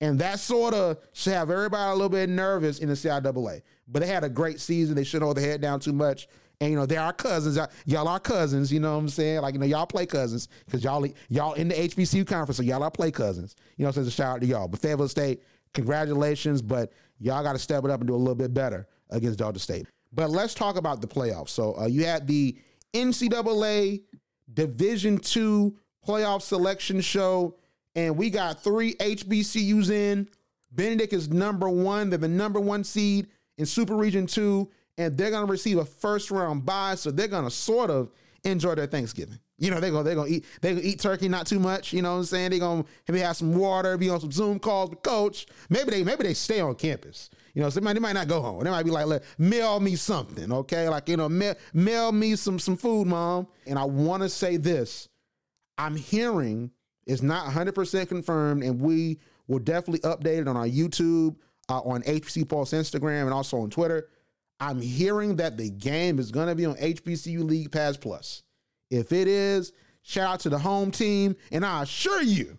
And 0.00 0.18
that 0.20 0.38
sort 0.38 0.74
of 0.74 0.98
should 1.12 1.32
have 1.32 1.50
everybody 1.50 1.90
a 1.90 1.94
little 1.94 2.08
bit 2.08 2.28
nervous 2.28 2.78
in 2.78 2.88
the 2.88 2.94
CIAA. 2.94 3.62
But 3.88 4.00
they 4.00 4.06
had 4.06 4.24
a 4.24 4.28
great 4.28 4.60
season. 4.60 4.94
They 4.94 5.04
shouldn't 5.04 5.24
hold 5.24 5.36
their 5.36 5.48
head 5.48 5.60
down 5.60 5.80
too 5.80 5.92
much. 5.92 6.28
And 6.60 6.70
you 6.70 6.76
know, 6.76 6.86
they're 6.86 7.00
our 7.00 7.12
cousins. 7.12 7.58
Y'all 7.86 8.08
are 8.08 8.18
cousins, 8.18 8.72
you 8.72 8.80
know 8.80 8.94
what 8.94 8.98
I'm 8.98 9.08
saying? 9.08 9.42
Like, 9.42 9.54
you 9.54 9.60
know, 9.60 9.66
y'all 9.66 9.86
play 9.86 10.06
cousins 10.06 10.48
because 10.64 10.82
y'all 10.82 11.06
y'all 11.28 11.54
in 11.54 11.68
the 11.68 11.74
HBCU 11.74 12.26
conference, 12.26 12.56
so 12.56 12.64
y'all 12.64 12.82
are 12.82 12.90
play 12.90 13.10
cousins. 13.10 13.54
You 13.76 13.84
know, 13.84 13.92
so 13.92 14.00
it's 14.00 14.08
a 14.08 14.12
shout 14.12 14.36
out 14.36 14.40
to 14.40 14.46
y'all. 14.46 14.66
But 14.66 14.80
Fayetteville 14.80 15.08
State, 15.08 15.42
congratulations, 15.72 16.60
but 16.60 16.92
y'all 17.20 17.44
got 17.44 17.52
to 17.52 17.58
step 17.60 17.84
it 17.84 17.90
up 17.90 18.00
and 18.00 18.08
do 18.08 18.14
a 18.14 18.16
little 18.16 18.34
bit 18.34 18.52
better 18.52 18.88
against 19.10 19.38
Georgia 19.38 19.60
State. 19.60 19.86
But 20.12 20.30
let's 20.30 20.54
talk 20.54 20.76
about 20.76 21.00
the 21.00 21.06
playoffs. 21.06 21.50
So 21.50 21.78
uh, 21.78 21.86
you 21.86 22.04
had 22.04 22.26
the 22.26 22.56
NCAA 22.92 24.02
Division 24.52 25.18
Two 25.18 25.76
playoff 26.06 26.42
selection 26.42 27.00
show 27.00 27.56
and 27.98 28.16
we 28.16 28.30
got 28.30 28.62
three 28.62 28.94
HBCUs 28.94 29.90
in. 29.90 30.28
Benedict 30.70 31.12
is 31.12 31.30
number 31.30 31.68
one. 31.68 32.10
They're 32.10 32.18
the 32.18 32.28
number 32.28 32.60
one 32.60 32.84
seed 32.84 33.26
in 33.56 33.66
Super 33.66 33.96
Region 33.96 34.24
2, 34.24 34.70
and 34.98 35.16
they're 35.16 35.32
going 35.32 35.44
to 35.44 35.50
receive 35.50 35.78
a 35.78 35.84
first 35.84 36.30
round 36.30 36.64
bye. 36.64 36.94
So 36.94 37.10
they're 37.10 37.26
going 37.26 37.44
to 37.44 37.50
sort 37.50 37.90
of 37.90 38.12
enjoy 38.44 38.76
their 38.76 38.86
Thanksgiving. 38.86 39.40
You 39.60 39.72
know, 39.72 39.80
they're 39.80 39.90
going 39.90 40.04
they're 40.04 40.14
gonna 40.14 40.30
eat 40.30 40.46
they're 40.60 40.74
gonna 40.74 40.86
eat 40.86 41.00
turkey, 41.00 41.28
not 41.28 41.48
too 41.48 41.58
much. 41.58 41.92
You 41.92 42.00
know 42.00 42.12
what 42.12 42.18
I'm 42.18 42.24
saying? 42.26 42.50
They're 42.50 42.60
gonna 42.60 42.84
maybe 43.08 43.18
have 43.18 43.36
some 43.36 43.56
water, 43.56 43.98
be 43.98 44.08
on 44.08 44.20
some 44.20 44.30
Zoom 44.30 44.60
calls 44.60 44.90
with 44.90 45.02
coach. 45.02 45.48
Maybe 45.68 45.90
they 45.90 46.04
maybe 46.04 46.22
they 46.22 46.34
stay 46.34 46.60
on 46.60 46.76
campus. 46.76 47.28
You 47.54 47.62
know, 47.62 47.70
so 47.70 47.80
they 47.80 47.84
might, 47.84 47.94
they 47.94 47.98
might 47.98 48.12
not 48.12 48.28
go 48.28 48.40
home. 48.40 48.62
They 48.62 48.70
might 48.70 48.84
be 48.84 48.92
like, 48.92 49.20
mail 49.36 49.80
me 49.80 49.96
something, 49.96 50.52
okay? 50.52 50.88
Like, 50.88 51.08
you 51.08 51.16
know, 51.16 51.28
mail, 51.28 51.56
mail 51.74 52.12
me 52.12 52.36
some 52.36 52.60
some 52.60 52.76
food, 52.76 53.08
mom. 53.08 53.48
And 53.66 53.76
I 53.76 53.82
want 53.82 54.22
to 54.22 54.28
say 54.28 54.58
this. 54.58 55.08
I'm 55.76 55.96
hearing 55.96 56.70
it's 57.08 57.22
not 57.22 57.50
100% 57.50 58.08
confirmed, 58.08 58.62
and 58.62 58.80
we 58.80 59.18
will 59.48 59.58
definitely 59.58 60.00
update 60.00 60.42
it 60.42 60.48
on 60.48 60.56
our 60.56 60.66
YouTube, 60.66 61.34
uh, 61.68 61.80
on 61.80 62.02
HBCU 62.02 62.48
Pulse 62.48 62.72
Instagram, 62.72 63.22
and 63.22 63.32
also 63.32 63.58
on 63.58 63.70
Twitter. 63.70 64.08
I'm 64.60 64.80
hearing 64.80 65.36
that 65.36 65.56
the 65.56 65.70
game 65.70 66.18
is 66.18 66.30
going 66.30 66.48
to 66.48 66.54
be 66.54 66.66
on 66.66 66.76
HBCU 66.76 67.42
League 67.42 67.72
Pass 67.72 67.96
Plus. 67.96 68.42
If 68.90 69.12
it 69.12 69.26
is, 69.26 69.72
shout 70.02 70.34
out 70.34 70.40
to 70.40 70.50
the 70.50 70.58
home 70.58 70.90
team, 70.90 71.34
and 71.50 71.64
I 71.64 71.82
assure 71.82 72.22
you, 72.22 72.58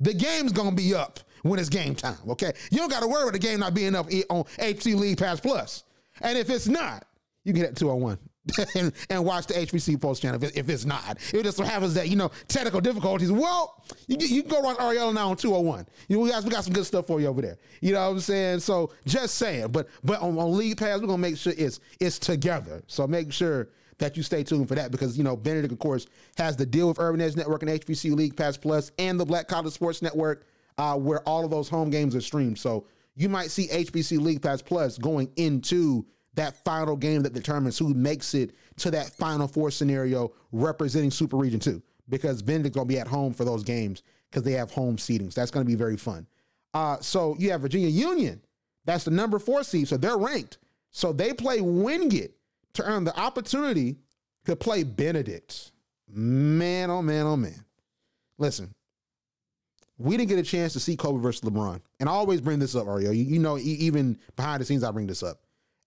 the 0.00 0.14
game's 0.14 0.52
going 0.52 0.70
to 0.70 0.76
be 0.76 0.94
up 0.94 1.20
when 1.42 1.58
it's 1.58 1.68
game 1.70 1.94
time. 1.94 2.18
Okay, 2.28 2.52
you 2.70 2.78
don't 2.78 2.90
got 2.90 3.00
to 3.00 3.08
worry 3.08 3.22
about 3.22 3.32
the 3.32 3.38
game 3.38 3.60
not 3.60 3.72
being 3.72 3.94
up 3.94 4.06
on 4.28 4.44
HBCU 4.44 4.96
League 4.96 5.18
Pass 5.18 5.40
Plus. 5.40 5.84
And 6.20 6.36
if 6.36 6.50
it's 6.50 6.68
not, 6.68 7.06
you 7.44 7.54
can 7.54 7.62
get 7.62 7.70
it 7.70 7.76
201 7.76 8.18
and, 8.74 8.92
and, 9.10 9.24
watch 9.24 9.46
the 9.46 9.54
HBCU 9.54 10.00
Pulse 10.00 10.20
channel 10.20 10.42
if, 10.42 10.56
if, 10.56 10.68
it's 10.68 10.84
not. 10.84 11.18
It 11.32 11.42
just 11.42 11.58
happens 11.58 11.94
that, 11.94 12.08
you 12.08 12.16
know, 12.16 12.30
technical 12.46 12.80
difficulties. 12.80 13.30
Well, 13.30 13.82
you, 14.06 14.16
you 14.20 14.42
can 14.42 14.50
go 14.50 14.62
run 14.62 14.76
Ariella 14.76 15.14
now 15.14 15.30
on 15.30 15.36
201. 15.36 15.86
You 16.08 16.16
know, 16.16 16.22
we 16.22 16.30
got, 16.30 16.44
we 16.44 16.50
got 16.50 16.64
some 16.64 16.72
good 16.72 16.86
stuff 16.86 17.06
for 17.06 17.20
you 17.20 17.26
over 17.26 17.42
there. 17.42 17.58
You 17.80 17.92
know 17.92 18.06
what 18.06 18.14
I'm 18.14 18.20
saying? 18.20 18.60
So 18.60 18.92
just 19.06 19.36
saying. 19.36 19.68
But 19.68 19.88
but 20.02 20.20
on, 20.20 20.38
on 20.38 20.56
League 20.56 20.78
Pass, 20.78 21.00
we're 21.00 21.06
going 21.06 21.22
to 21.22 21.28
make 21.28 21.36
sure 21.36 21.52
it's 21.56 21.80
it's 22.00 22.18
together. 22.18 22.82
So 22.86 23.06
make 23.06 23.32
sure 23.32 23.68
that 23.98 24.16
you 24.16 24.22
stay 24.22 24.44
tuned 24.44 24.68
for 24.68 24.76
that 24.76 24.92
because, 24.92 25.18
you 25.18 25.24
know, 25.24 25.36
Benedict, 25.36 25.72
of 25.72 25.78
course, 25.78 26.06
has 26.36 26.56
the 26.56 26.64
deal 26.64 26.88
with 26.88 27.00
Urban 27.00 27.20
Edge 27.20 27.36
Network 27.36 27.62
and 27.62 27.70
HBCU 27.70 28.14
League 28.14 28.36
Pass 28.36 28.56
Plus 28.56 28.92
and 28.98 29.18
the 29.18 29.24
Black 29.24 29.48
College 29.48 29.72
Sports 29.72 30.02
Network 30.02 30.46
uh, 30.78 30.96
where 30.96 31.20
all 31.22 31.44
of 31.44 31.50
those 31.50 31.68
home 31.68 31.90
games 31.90 32.14
are 32.14 32.20
streamed. 32.20 32.58
So 32.58 32.86
you 33.16 33.28
might 33.28 33.50
see 33.50 33.66
HBCU 33.66 34.20
League 34.20 34.40
Pass 34.40 34.62
Plus 34.62 34.96
going 34.96 35.30
into– 35.36 36.06
that 36.38 36.64
final 36.64 36.96
game 36.96 37.22
that 37.22 37.32
determines 37.32 37.76
who 37.76 37.92
makes 37.94 38.32
it 38.32 38.54
to 38.76 38.92
that 38.92 39.10
final 39.10 39.48
four 39.48 39.72
scenario 39.72 40.32
representing 40.52 41.10
Super 41.10 41.36
Region 41.36 41.58
2 41.58 41.82
because 42.08 42.42
Benedict's 42.42 42.76
going 42.76 42.86
to 42.86 42.94
be 42.94 43.00
at 43.00 43.08
home 43.08 43.34
for 43.34 43.44
those 43.44 43.64
games 43.64 44.04
because 44.30 44.44
they 44.44 44.52
have 44.52 44.70
home 44.70 44.96
seedings. 44.96 45.34
That's 45.34 45.50
going 45.50 45.66
to 45.66 45.68
be 45.68 45.74
very 45.74 45.96
fun. 45.96 46.26
Uh, 46.74 46.98
so 47.00 47.34
you 47.38 47.50
have 47.50 47.60
Virginia 47.60 47.88
Union. 47.88 48.40
That's 48.84 49.04
the 49.04 49.10
number 49.10 49.40
four 49.40 49.64
seed. 49.64 49.88
So 49.88 49.96
they're 49.96 50.16
ranked. 50.16 50.58
So 50.92 51.12
they 51.12 51.32
play 51.32 51.60
Wingate 51.60 52.34
to 52.74 52.84
earn 52.84 53.02
the 53.02 53.18
opportunity 53.18 53.96
to 54.44 54.54
play 54.54 54.84
Benedict. 54.84 55.72
Man, 56.08 56.88
oh 56.88 57.02
man, 57.02 57.26
oh 57.26 57.36
man. 57.36 57.64
Listen, 58.38 58.72
we 59.98 60.16
didn't 60.16 60.28
get 60.28 60.38
a 60.38 60.44
chance 60.44 60.72
to 60.74 60.80
see 60.80 60.96
Kobe 60.96 61.20
versus 61.20 61.42
LeBron. 61.42 61.80
And 61.98 62.08
I 62.08 62.12
always 62.12 62.40
bring 62.40 62.60
this 62.60 62.76
up, 62.76 62.86
Ario. 62.86 63.14
You, 63.14 63.24
you 63.24 63.38
know, 63.40 63.58
even 63.58 64.16
behind 64.36 64.60
the 64.60 64.64
scenes, 64.64 64.84
I 64.84 64.92
bring 64.92 65.08
this 65.08 65.24
up 65.24 65.40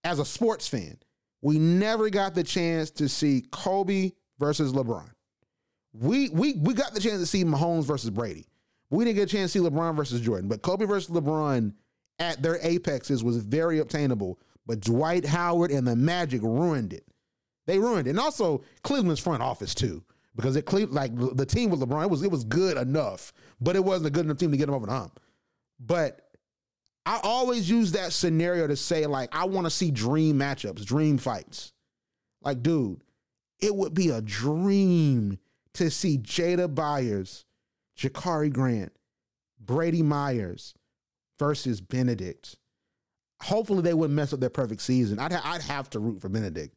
as 0.03 0.19
a 0.19 0.25
sports 0.25 0.67
fan, 0.67 0.97
we 1.41 1.59
never 1.59 2.09
got 2.09 2.35
the 2.35 2.43
chance 2.43 2.91
to 2.91 3.09
see 3.09 3.45
Kobe 3.51 4.11
versus 4.39 4.73
LeBron. 4.73 5.09
We 5.93 6.29
we 6.29 6.53
we 6.53 6.73
got 6.73 6.93
the 6.93 6.99
chance 6.99 7.19
to 7.19 7.25
see 7.25 7.43
Mahomes 7.43 7.83
versus 7.83 8.09
Brady. 8.09 8.47
We 8.89 9.05
didn't 9.05 9.17
get 9.17 9.29
a 9.29 9.33
chance 9.33 9.53
to 9.53 9.59
see 9.59 9.65
LeBron 9.65 9.95
versus 9.95 10.21
Jordan, 10.21 10.47
but 10.47 10.61
Kobe 10.61 10.85
versus 10.85 11.09
LeBron 11.09 11.73
at 12.19 12.41
their 12.41 12.59
apexes 12.61 13.23
was 13.23 13.37
very 13.37 13.79
obtainable. 13.79 14.39
But 14.65 14.81
Dwight 14.81 15.25
Howard 15.25 15.71
and 15.71 15.87
the 15.87 15.95
Magic 15.95 16.41
ruined 16.43 16.93
it. 16.93 17.05
They 17.65 17.79
ruined 17.79 18.07
it, 18.07 18.11
and 18.11 18.19
also 18.19 18.63
Cleveland's 18.83 19.19
front 19.19 19.41
office 19.41 19.73
too, 19.73 20.03
because 20.35 20.55
it 20.55 20.71
like 20.91 21.11
the 21.15 21.45
team 21.45 21.69
with 21.69 21.81
LeBron, 21.81 22.03
it 22.03 22.09
was 22.09 22.23
it 22.23 22.31
was 22.31 22.43
good 22.43 22.77
enough, 22.77 23.33
but 23.59 23.75
it 23.75 23.83
wasn't 23.83 24.07
a 24.07 24.11
good 24.11 24.25
enough 24.25 24.37
team 24.37 24.51
to 24.51 24.57
get 24.57 24.67
them 24.67 24.75
over 24.75 24.85
the 24.85 24.93
hump. 24.93 25.19
But 25.79 26.30
I 27.05 27.19
always 27.23 27.69
use 27.69 27.93
that 27.93 28.13
scenario 28.13 28.67
to 28.67 28.75
say, 28.75 29.05
like, 29.07 29.29
I 29.35 29.45
want 29.45 29.65
to 29.65 29.71
see 29.71 29.91
dream 29.91 30.37
matchups, 30.37 30.85
dream 30.85 31.17
fights. 31.17 31.73
Like, 32.41 32.61
dude, 32.61 33.01
it 33.59 33.73
would 33.75 33.93
be 33.93 34.09
a 34.09 34.21
dream 34.21 35.39
to 35.73 35.89
see 35.89 36.17
Jada 36.17 36.73
Byers, 36.73 37.45
Jakari 37.97 38.51
Grant, 38.51 38.91
Brady 39.59 40.03
Myers 40.03 40.73
versus 41.39 41.81
Benedict. 41.81 42.55
Hopefully, 43.41 43.81
they 43.81 43.95
wouldn't 43.95 44.15
mess 44.15 44.33
up 44.33 44.39
their 44.39 44.49
perfect 44.49 44.81
season. 44.81 45.17
I'd, 45.17 45.31
ha- 45.31 45.41
I'd 45.43 45.61
have 45.61 45.89
to 45.91 45.99
root 45.99 46.21
for 46.21 46.29
Benedict. 46.29 46.75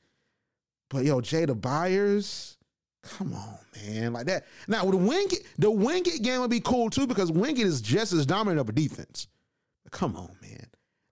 But 0.88 1.04
yo, 1.04 1.20
Jada 1.20 1.58
Byers, 1.58 2.56
come 3.02 3.34
on, 3.34 3.58
man. 3.76 4.14
Like 4.14 4.26
that. 4.26 4.46
Now, 4.68 4.84
the 4.84 4.96
Wingate, 4.96 5.44
the 5.58 5.70
Wingate 5.70 6.22
game 6.22 6.40
would 6.40 6.50
be 6.50 6.60
cool 6.60 6.88
too 6.88 7.06
because 7.06 7.30
Wingate 7.30 7.66
is 7.66 7.82
just 7.82 8.12
as 8.14 8.24
dominant 8.24 8.60
of 8.60 8.68
a 8.70 8.72
defense. 8.72 9.28
Come 9.90 10.16
on, 10.16 10.36
man. 10.42 10.66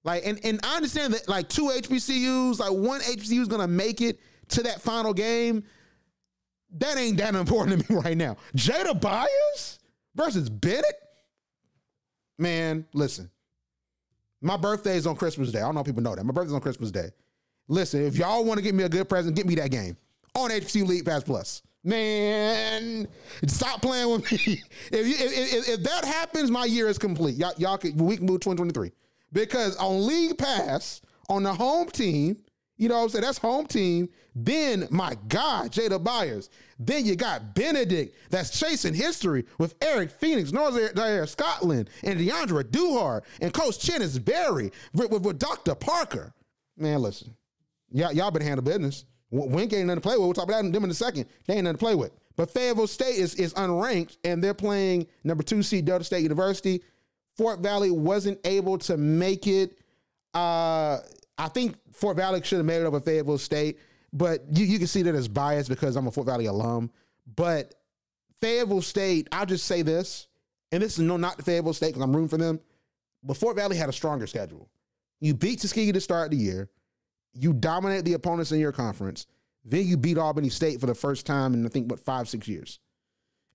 Like, 0.05 0.27
and, 0.27 0.41
and 0.45 0.61
I 0.64 0.77
understand 0.77 1.14
that 1.14 1.29
like 1.29 1.49
two 1.49 1.66
HBCUs, 1.75 2.59
like 2.59 2.73
one 2.73 3.01
HBCU 3.01 3.41
is 3.41 3.49
gonna 3.49 3.68
make 3.68 4.01
it 4.01 4.18
to 4.49 4.62
that 4.64 4.81
final 4.81 5.14
game. 5.14 5.64
That 6.79 6.97
ain't 6.97 7.18
that 7.18 7.35
important 7.35 7.83
to 7.87 7.93
me 7.93 8.01
right 8.01 8.16
now. 8.16 8.37
Jada 8.57 8.99
Byers 9.01 9.79
versus 10.14 10.49
Benedict. 10.49 10.95
Man, 12.39 12.87
listen. 12.93 13.31
My 14.41 14.57
birthday 14.57 14.97
is 14.97 15.07
on 15.07 15.14
Christmas 15.14 15.53
Day. 15.53 15.61
I 15.61 15.62
don't 15.62 15.75
know 15.75 15.83
if 15.83 15.87
people 15.87 16.03
know 16.03 16.16
that. 16.16 16.25
My 16.25 16.33
birthday's 16.33 16.55
on 16.55 16.61
Christmas 16.61 16.91
Day. 16.91 17.11
Listen, 17.68 18.05
if 18.05 18.16
y'all 18.16 18.45
want 18.45 18.59
to 18.59 18.62
get 18.62 18.75
me 18.75 18.83
a 18.83 18.89
good 18.89 19.09
present, 19.09 19.37
get 19.37 19.47
me 19.47 19.55
that 19.55 19.70
game 19.70 19.97
on 20.35 20.51
HBCU 20.51 20.87
League 20.87 21.05
Pass 21.05 21.23
Plus. 21.23 21.62
Man, 21.85 23.09
stop 23.47 23.83
playing 23.83 24.11
with 24.11 24.30
me. 24.30 24.62
If, 24.93 25.07
you, 25.07 25.14
if, 25.14 25.55
if, 25.55 25.68
if, 25.68 25.83
that 25.85 26.05
happens, 26.05 26.51
my 26.51 26.64
year 26.64 26.89
is 26.89 26.99
complete. 26.99 27.35
Y'all, 27.37 27.55
y'all 27.57 27.78
can, 27.78 27.97
we 27.97 28.16
can 28.16 28.26
move 28.26 28.41
2023. 28.41 28.93
Because 29.33 29.76
on 29.76 30.07
League 30.07 30.37
Pass, 30.37 31.01
on 31.28 31.43
the 31.43 31.53
home 31.53 31.89
team, 31.89 32.37
you 32.76 32.89
know 32.89 32.97
what 32.97 33.05
I'm 33.05 33.09
saying? 33.11 33.22
That's 33.22 33.39
home 33.39 33.66
team. 33.66 34.09
Then, 34.35 34.87
my 34.91 35.16
God, 35.28 35.72
Jada 35.72 36.03
Byers. 36.03 36.51
Then 36.78 37.05
you 37.05 37.16
got 37.16 37.55
Benedict 37.55 38.16
that's 38.30 38.59
chasing 38.59 38.95
history 38.95 39.45
with 39.59 39.74
Eric 39.80 40.11
Phoenix, 40.11 40.53
North 40.53 40.74
Northern 40.95 41.26
Scotland, 41.26 41.91
and 42.03 42.18
Deandra 42.18 42.64
Duhar, 42.64 43.22
and 43.41 43.53
Coach 43.53 43.78
Chennis 43.78 44.22
Berry 44.22 44.72
with, 44.95 45.11
with, 45.11 45.22
with 45.22 45.39
Dr. 45.39 45.74
Parker. 45.74 46.33
Man, 46.76 47.01
listen, 47.01 47.35
y'all, 47.91 48.12
y'all 48.12 48.30
been 48.30 48.43
handle 48.43 48.64
business. 48.64 49.05
Wink 49.33 49.72
ain't 49.72 49.87
nothing 49.87 49.97
to 49.97 50.01
play 50.03 50.14
with. 50.14 50.24
We'll 50.24 50.35
talk 50.35 50.45
about 50.45 50.70
them 50.70 50.85
in 50.85 50.91
a 50.91 50.95
second. 50.95 51.26
They 51.47 51.55
ain't 51.55 51.64
nothing 51.64 51.78
to 51.78 51.85
play 51.85 51.95
with. 51.95 52.12
But 52.37 52.51
Fayetteville 52.51 52.87
State 52.87 53.16
is, 53.16 53.35
is 53.35 53.55
unranked 53.55 54.18
and 54.24 54.45
they're 54.45 54.55
playing 54.55 55.07
number 55.24 55.43
two 55.43 55.62
seed 55.62 55.87
Delta 55.87 56.05
State 56.05 56.22
University. 56.22 56.83
Fort 57.37 57.61
Valley 57.61 57.91
wasn't 57.91 58.39
able 58.45 58.76
to 58.78 58.97
make 58.99 59.47
it. 59.47 59.78
Uh, 60.35 60.99
I 61.39 61.49
think 61.49 61.76
Fort 61.93 62.16
Valley 62.16 62.43
should 62.43 62.59
have 62.59 62.66
made 62.66 62.83
it 62.83 62.85
over 62.85 63.01
Fayetteville 63.01 63.39
State. 63.39 63.78
but 64.12 64.43
you, 64.51 64.66
you 64.66 64.78
can 64.78 64.87
see 64.87 65.03
that 65.03 65.14
as 65.14 65.28
biased 65.28 65.70
because 65.70 65.97
I'm 65.97 66.07
a 66.07 66.11
Fort 66.11 66.26
Valley 66.26 66.47
alum. 66.47 66.91
But 67.35 67.74
Fayetteville 68.43 68.83
State, 68.83 69.28
I'll 69.33 69.47
just 69.47 69.66
say 69.66 69.80
this, 69.80 70.26
and 70.72 70.83
this 70.83 70.95
is 70.95 70.99
no 71.01 71.16
not 71.16 71.39
the 71.39 71.43
Fayetteville 71.43 71.72
State 71.72 71.89
because 71.89 72.03
I'm 72.03 72.14
rooting 72.14 72.28
for 72.28 72.37
them. 72.39 72.61
But 73.22 73.39
Fort 73.39 73.57
Valley 73.57 73.76
had 73.76 73.89
a 73.89 73.93
stronger 73.93 74.26
schedule. 74.26 74.68
You 75.20 75.33
beat 75.33 75.61
Tuskegee 75.61 75.93
to 75.93 76.01
start 76.01 76.33
the 76.33 76.37
year. 76.37 76.68
You 77.35 77.53
dominate 77.53 78.05
the 78.05 78.14
opponents 78.14 78.53
in 78.53 78.61
your 78.61 78.72
conference. 78.72 79.26
Then 79.64 79.87
you 79.87 79.97
beat 79.97 80.18
Albany 80.18 80.49
State 80.49 80.80
for 80.80 80.87
the 80.87 80.95
first 80.95 81.24
time 81.24 81.55
in 81.55 81.64
I 81.64 81.68
think 81.68 81.91
what 81.91 82.01
five 82.01 82.28
six 82.28 82.49
years, 82.49 82.80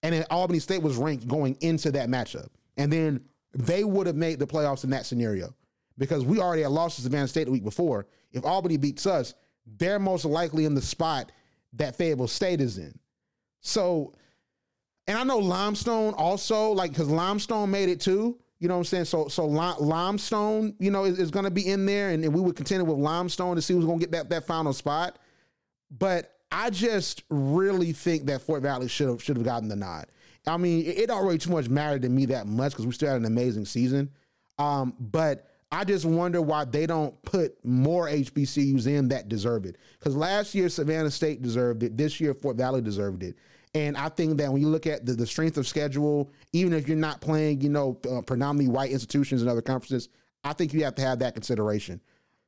and 0.03 0.13
then 0.13 0.25
Albany 0.29 0.59
State 0.59 0.81
was 0.81 0.95
ranked 0.95 1.27
going 1.27 1.57
into 1.61 1.91
that 1.91 2.09
matchup, 2.09 2.47
and 2.77 2.91
then 2.91 3.25
they 3.53 3.83
would 3.83 4.07
have 4.07 4.15
made 4.15 4.39
the 4.39 4.47
playoffs 4.47 4.83
in 4.83 4.89
that 4.91 5.05
scenario 5.05 5.53
because 5.97 6.23
we 6.23 6.39
already 6.39 6.61
had 6.61 6.71
lost 6.71 6.95
to 6.95 7.01
Savannah 7.01 7.27
State 7.27 7.45
the 7.45 7.51
week 7.51 7.63
before. 7.63 8.07
If 8.31 8.45
Albany 8.45 8.77
beats 8.77 9.05
us, 9.05 9.33
they're 9.77 9.99
most 9.99 10.25
likely 10.25 10.65
in 10.65 10.75
the 10.75 10.81
spot 10.81 11.31
that 11.73 11.95
Fayetteville 11.95 12.27
State 12.27 12.61
is 12.61 12.77
in. 12.77 12.97
So, 13.61 14.13
and 15.07 15.17
I 15.17 15.23
know 15.23 15.39
Limestone 15.39 16.13
also 16.13 16.71
like 16.71 16.91
because 16.91 17.09
Limestone 17.09 17.71
made 17.71 17.89
it 17.89 17.99
too. 17.99 18.39
You 18.59 18.67
know 18.67 18.75
what 18.75 18.79
I'm 18.79 18.85
saying? 18.85 19.05
So 19.05 19.27
so 19.27 19.45
Limestone, 19.45 20.75
you 20.79 20.91
know, 20.91 21.05
is, 21.05 21.19
is 21.19 21.31
going 21.31 21.45
to 21.45 21.51
be 21.51 21.67
in 21.67 21.85
there, 21.85 22.09
and, 22.09 22.23
and 22.23 22.33
we 22.33 22.41
would 22.41 22.55
contend 22.55 22.87
with 22.87 22.97
Limestone 22.97 23.55
to 23.55 23.61
see 23.61 23.73
who's 23.73 23.85
going 23.85 23.99
to 23.99 24.05
get 24.05 24.11
that 24.11 24.29
that 24.29 24.47
final 24.47 24.73
spot. 24.73 25.19
But 25.91 26.33
I 26.51 26.69
just 26.69 27.23
really 27.29 27.93
think 27.93 28.25
that 28.25 28.41
Fort 28.41 28.63
Valley 28.63 28.87
should 28.87 29.09
have 29.09 29.21
should 29.23 29.37
have 29.37 29.45
gotten 29.45 29.69
the 29.69 29.75
nod. 29.75 30.07
I 30.47 30.57
mean, 30.57 30.85
it, 30.85 30.97
it 30.97 31.09
already 31.09 31.37
too 31.37 31.51
much 31.51 31.69
mattered 31.69 32.01
to 32.03 32.09
me 32.09 32.25
that 32.27 32.47
much 32.47 32.71
because 32.71 32.85
we 32.85 32.93
still 32.93 33.09
had 33.09 33.17
an 33.17 33.25
amazing 33.25 33.65
season. 33.65 34.09
Um, 34.57 34.95
but 34.99 35.47
I 35.71 35.83
just 35.83 36.05
wonder 36.05 36.41
why 36.41 36.65
they 36.65 36.85
don't 36.85 37.21
put 37.23 37.63
more 37.65 38.07
HBCUs 38.07 38.87
in 38.87 39.09
that 39.09 39.27
deserve 39.27 39.65
it. 39.65 39.77
Because 39.99 40.15
last 40.15 40.55
year 40.55 40.69
Savannah 40.69 41.11
State 41.11 41.41
deserved 41.41 41.83
it. 41.83 41.97
This 41.97 42.19
year 42.21 42.33
Fort 42.33 42.55
Valley 42.55 42.81
deserved 42.81 43.23
it. 43.23 43.35
And 43.73 43.97
I 43.97 44.09
think 44.09 44.37
that 44.37 44.51
when 44.51 44.61
you 44.61 44.67
look 44.67 44.87
at 44.87 45.05
the, 45.05 45.13
the 45.13 45.27
strength 45.27 45.57
of 45.57 45.67
schedule, 45.67 46.31
even 46.53 46.73
if 46.73 46.87
you're 46.87 46.97
not 46.97 47.21
playing, 47.21 47.61
you 47.61 47.69
know, 47.69 47.99
uh, 48.09 48.21
predominantly 48.21 48.71
white 48.71 48.91
institutions 48.91 49.41
and 49.41 49.49
other 49.49 49.61
conferences, 49.61 50.09
I 50.43 50.53
think 50.53 50.73
you 50.73 50.83
have 50.83 50.95
to 50.95 51.01
have 51.01 51.19
that 51.19 51.33
consideration. 51.33 52.01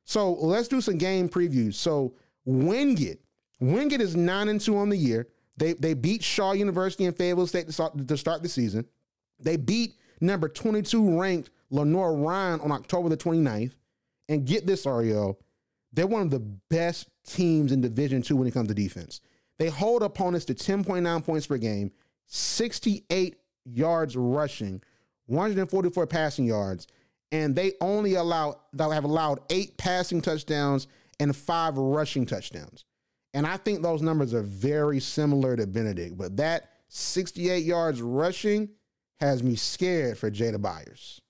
So 0.04 0.32
let's 0.32 0.68
do 0.68 0.80
some 0.80 0.98
game 0.98 1.28
previews. 1.28 1.74
So 1.74 2.14
Wingate, 2.44 3.20
Wingate 3.60 4.00
is 4.00 4.16
nine 4.16 4.48
and 4.48 4.60
two 4.60 4.76
on 4.76 4.88
the 4.88 4.96
year. 4.96 5.28
They 5.56 5.74
they 5.74 5.94
beat 5.94 6.22
Shaw 6.22 6.52
University 6.52 7.04
and 7.04 7.16
Fayetteville 7.16 7.46
State 7.46 7.66
to 7.66 7.72
start, 7.72 8.08
to 8.08 8.16
start 8.16 8.42
the 8.42 8.48
season. 8.48 8.86
They 9.38 9.56
beat 9.56 9.94
number 10.20 10.48
22 10.48 11.20
ranked 11.20 11.50
Lenoir-Rhyne 11.70 12.60
on 12.60 12.72
October 12.72 13.08
the 13.08 13.16
29th. 13.16 13.74
And 14.28 14.46
get 14.46 14.66
this, 14.66 14.86
Arielle, 14.86 15.36
they're 15.92 16.06
one 16.06 16.22
of 16.22 16.30
the 16.30 16.38
best 16.38 17.08
teams 17.26 17.72
in 17.72 17.80
Division 17.80 18.22
Two 18.22 18.36
when 18.36 18.46
it 18.46 18.54
comes 18.54 18.68
to 18.68 18.74
defense. 18.74 19.20
They 19.60 19.68
hold 19.68 20.02
opponents 20.02 20.46
to 20.46 20.54
10.9 20.54 21.22
points 21.22 21.46
per 21.46 21.58
game, 21.58 21.92
68 22.24 23.36
yards 23.66 24.16
rushing, 24.16 24.82
144 25.26 26.06
passing 26.06 26.46
yards, 26.46 26.86
and 27.30 27.54
they 27.54 27.74
only 27.82 28.14
allow 28.14 28.58
they'll 28.72 28.90
have 28.90 29.04
allowed 29.04 29.40
eight 29.50 29.76
passing 29.76 30.22
touchdowns 30.22 30.86
and 31.20 31.36
five 31.36 31.76
rushing 31.76 32.24
touchdowns. 32.24 32.86
And 33.34 33.46
I 33.46 33.58
think 33.58 33.82
those 33.82 34.00
numbers 34.00 34.32
are 34.32 34.42
very 34.42 34.98
similar 34.98 35.56
to 35.56 35.66
Benedict, 35.66 36.16
but 36.16 36.38
that 36.38 36.70
68 36.88 37.62
yards 37.62 38.00
rushing 38.00 38.70
has 39.20 39.42
me 39.42 39.56
scared 39.56 40.16
for 40.16 40.30
Jada 40.30 40.60
Byers. 40.60 41.20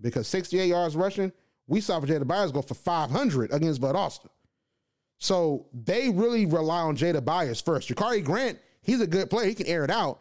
Because 0.00 0.28
68 0.28 0.68
yards 0.68 0.94
rushing, 0.94 1.32
we 1.66 1.80
saw 1.80 2.00
Jada 2.00 2.28
Byers 2.28 2.52
go 2.52 2.62
for 2.62 2.74
500 2.74 3.52
against 3.52 3.80
Bud 3.80 3.96
Austin. 3.96 4.30
So 5.18 5.66
they 5.72 6.10
really 6.10 6.46
rely 6.46 6.80
on 6.80 6.96
Jada 6.96 7.24
Byers 7.24 7.60
first. 7.60 7.88
Jakari 7.88 8.22
Grant, 8.22 8.58
he's 8.82 9.00
a 9.00 9.06
good 9.06 9.30
player. 9.30 9.46
He 9.46 9.54
can 9.54 9.66
air 9.66 9.84
it 9.84 9.90
out. 9.90 10.20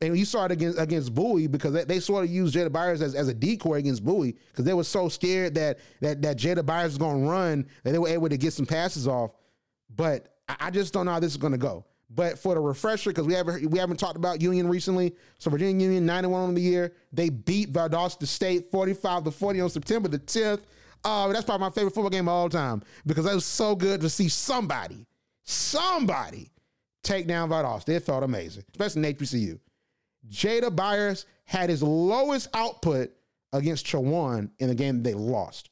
And 0.00 0.16
you 0.16 0.24
saw 0.24 0.44
it 0.44 0.52
against 0.52 0.78
against 0.78 1.12
Bowie 1.12 1.48
because 1.48 1.72
they, 1.72 1.82
they 1.82 1.98
sort 1.98 2.24
of 2.24 2.30
used 2.30 2.54
Jada 2.54 2.70
Byers 2.70 3.02
as, 3.02 3.16
as 3.16 3.26
a 3.26 3.34
decoy 3.34 3.78
against 3.78 4.04
Bowie 4.04 4.36
because 4.50 4.64
they 4.64 4.74
were 4.74 4.84
so 4.84 5.08
scared 5.08 5.54
that 5.56 5.80
that 6.00 6.22
that 6.22 6.36
Jada 6.38 6.64
Byers 6.64 6.92
was 6.92 6.98
going 6.98 7.24
to 7.24 7.28
run 7.28 7.66
that 7.82 7.90
they 7.90 7.98
were 7.98 8.08
able 8.08 8.28
to 8.28 8.36
get 8.36 8.52
some 8.52 8.66
passes 8.66 9.08
off. 9.08 9.32
But 9.94 10.36
I, 10.48 10.56
I 10.60 10.70
just 10.70 10.92
don't 10.92 11.06
know 11.06 11.12
how 11.12 11.20
this 11.20 11.32
is 11.32 11.36
going 11.36 11.52
to 11.52 11.58
go. 11.58 11.84
But 12.10 12.38
for 12.38 12.54
the 12.54 12.60
refresher, 12.60 13.10
because 13.10 13.26
we 13.26 13.34
haven't 13.34 13.68
we 13.70 13.78
haven't 13.78 13.98
talked 13.98 14.16
about 14.16 14.40
Union 14.40 14.68
recently. 14.68 15.14
So 15.38 15.50
Virginia 15.50 15.84
Union 15.84 16.06
91 16.06 16.42
on 16.42 16.54
the 16.54 16.62
year. 16.62 16.94
They 17.12 17.28
beat 17.28 17.72
Valdosta 17.72 18.26
State 18.26 18.70
45 18.70 19.24
to 19.24 19.30
40 19.32 19.60
on 19.60 19.70
September 19.70 20.08
the 20.08 20.20
10th. 20.20 20.60
Uh, 21.04 21.28
that's 21.28 21.44
probably 21.44 21.66
my 21.66 21.70
favorite 21.70 21.94
football 21.94 22.10
game 22.10 22.28
of 22.28 22.34
all 22.34 22.48
time 22.48 22.82
because 23.06 23.26
it 23.26 23.34
was 23.34 23.44
so 23.44 23.74
good 23.74 24.00
to 24.00 24.10
see 24.10 24.28
somebody, 24.28 25.06
somebody 25.44 26.50
take 27.02 27.26
down 27.26 27.48
Valdosta. 27.48 27.90
It 27.90 28.02
felt 28.02 28.24
amazing, 28.24 28.64
especially 28.72 29.08
in 29.08 29.14
HBCU. 29.14 29.58
Jada 30.28 30.74
Byers 30.74 31.26
had 31.44 31.70
his 31.70 31.82
lowest 31.82 32.48
output 32.52 33.10
against 33.52 33.86
Chowan 33.86 34.50
in 34.58 34.68
the 34.68 34.74
game 34.74 35.02
they 35.02 35.14
lost. 35.14 35.70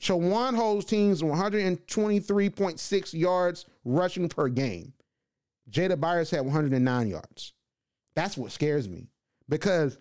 Chowan 0.00 0.56
holds 0.56 0.84
teams 0.84 1.22
123.6 1.22 3.14
yards 3.14 3.66
rushing 3.84 4.28
per 4.28 4.48
game. 4.48 4.92
Jada 5.70 5.98
Byers 5.98 6.30
had 6.30 6.44
109 6.44 7.08
yards. 7.08 7.52
That's 8.14 8.36
what 8.36 8.50
scares 8.50 8.88
me 8.88 9.06
because 9.48 9.98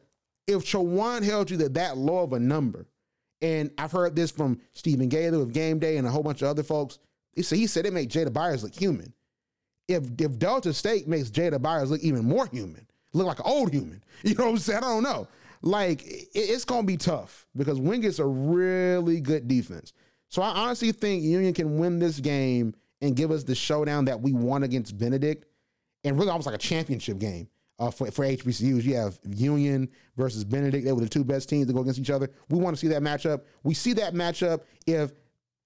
if 0.47 0.63
Chowan 0.63 1.23
held 1.23 1.51
you 1.51 1.57
to 1.57 1.69
that 1.69 1.97
low 1.97 2.23
of 2.23 2.33
a 2.33 2.39
number, 2.39 2.87
and 3.41 3.71
I've 3.77 3.91
heard 3.91 4.15
this 4.15 4.31
from 4.31 4.59
Stephen 4.73 5.09
Gaither 5.09 5.41
of 5.41 5.53
Game 5.53 5.79
Day 5.79 5.97
and 5.97 6.07
a 6.07 6.11
whole 6.11 6.23
bunch 6.23 6.41
of 6.41 6.47
other 6.47 6.63
folks. 6.63 6.99
He 7.33 7.41
said, 7.41 7.57
he 7.57 7.67
said 7.67 7.85
it 7.85 7.93
made 7.93 8.11
Jada 8.11 8.31
Byers 8.31 8.63
look 8.63 8.75
human. 8.75 9.13
If 9.87 10.03
if 10.19 10.37
Delta 10.37 10.73
State 10.73 11.07
makes 11.07 11.29
Jada 11.29 11.61
Byers 11.61 11.91
look 11.91 12.01
even 12.01 12.25
more 12.25 12.47
human, 12.47 12.85
look 13.13 13.27
like 13.27 13.39
an 13.39 13.45
old 13.47 13.73
human, 13.73 14.03
you 14.23 14.35
know 14.35 14.45
what 14.45 14.51
I'm 14.51 14.57
saying? 14.57 14.79
I 14.79 14.81
don't 14.81 15.03
know. 15.03 15.27
Like 15.61 16.03
it, 16.03 16.29
it's 16.33 16.65
gonna 16.65 16.83
be 16.83 16.97
tough 16.97 17.47
because 17.55 17.79
Wingate's 17.79 18.19
a 18.19 18.25
really 18.25 19.19
good 19.19 19.47
defense. 19.47 19.93
So 20.29 20.41
I 20.41 20.49
honestly 20.49 20.91
think 20.91 21.23
Union 21.23 21.53
can 21.53 21.77
win 21.77 21.99
this 21.99 22.19
game 22.19 22.73
and 23.01 23.15
give 23.15 23.31
us 23.31 23.43
the 23.43 23.55
showdown 23.55 24.05
that 24.05 24.21
we 24.21 24.31
won 24.31 24.63
against 24.63 24.97
Benedict, 24.97 25.45
and 26.03 26.17
really 26.17 26.29
almost 26.29 26.45
like 26.45 26.55
a 26.55 26.59
championship 26.59 27.17
game 27.17 27.49
uh, 27.81 27.89
for, 27.89 28.11
for 28.11 28.23
HBCUs. 28.23 28.83
You 28.83 28.95
have 28.95 29.19
Union 29.27 29.89
versus 30.15 30.43
Benedict. 30.43 30.85
They 30.85 30.93
were 30.93 31.01
the 31.01 31.09
two 31.09 31.23
best 31.23 31.49
teams 31.49 31.65
to 31.67 31.73
go 31.73 31.81
against 31.81 31.99
each 31.99 32.11
other. 32.11 32.29
We 32.49 32.59
want 32.59 32.75
to 32.75 32.79
see 32.79 32.87
that 32.89 33.01
matchup. 33.01 33.41
We 33.63 33.73
see 33.73 33.93
that 33.93 34.13
matchup 34.13 34.61
if 34.85 35.11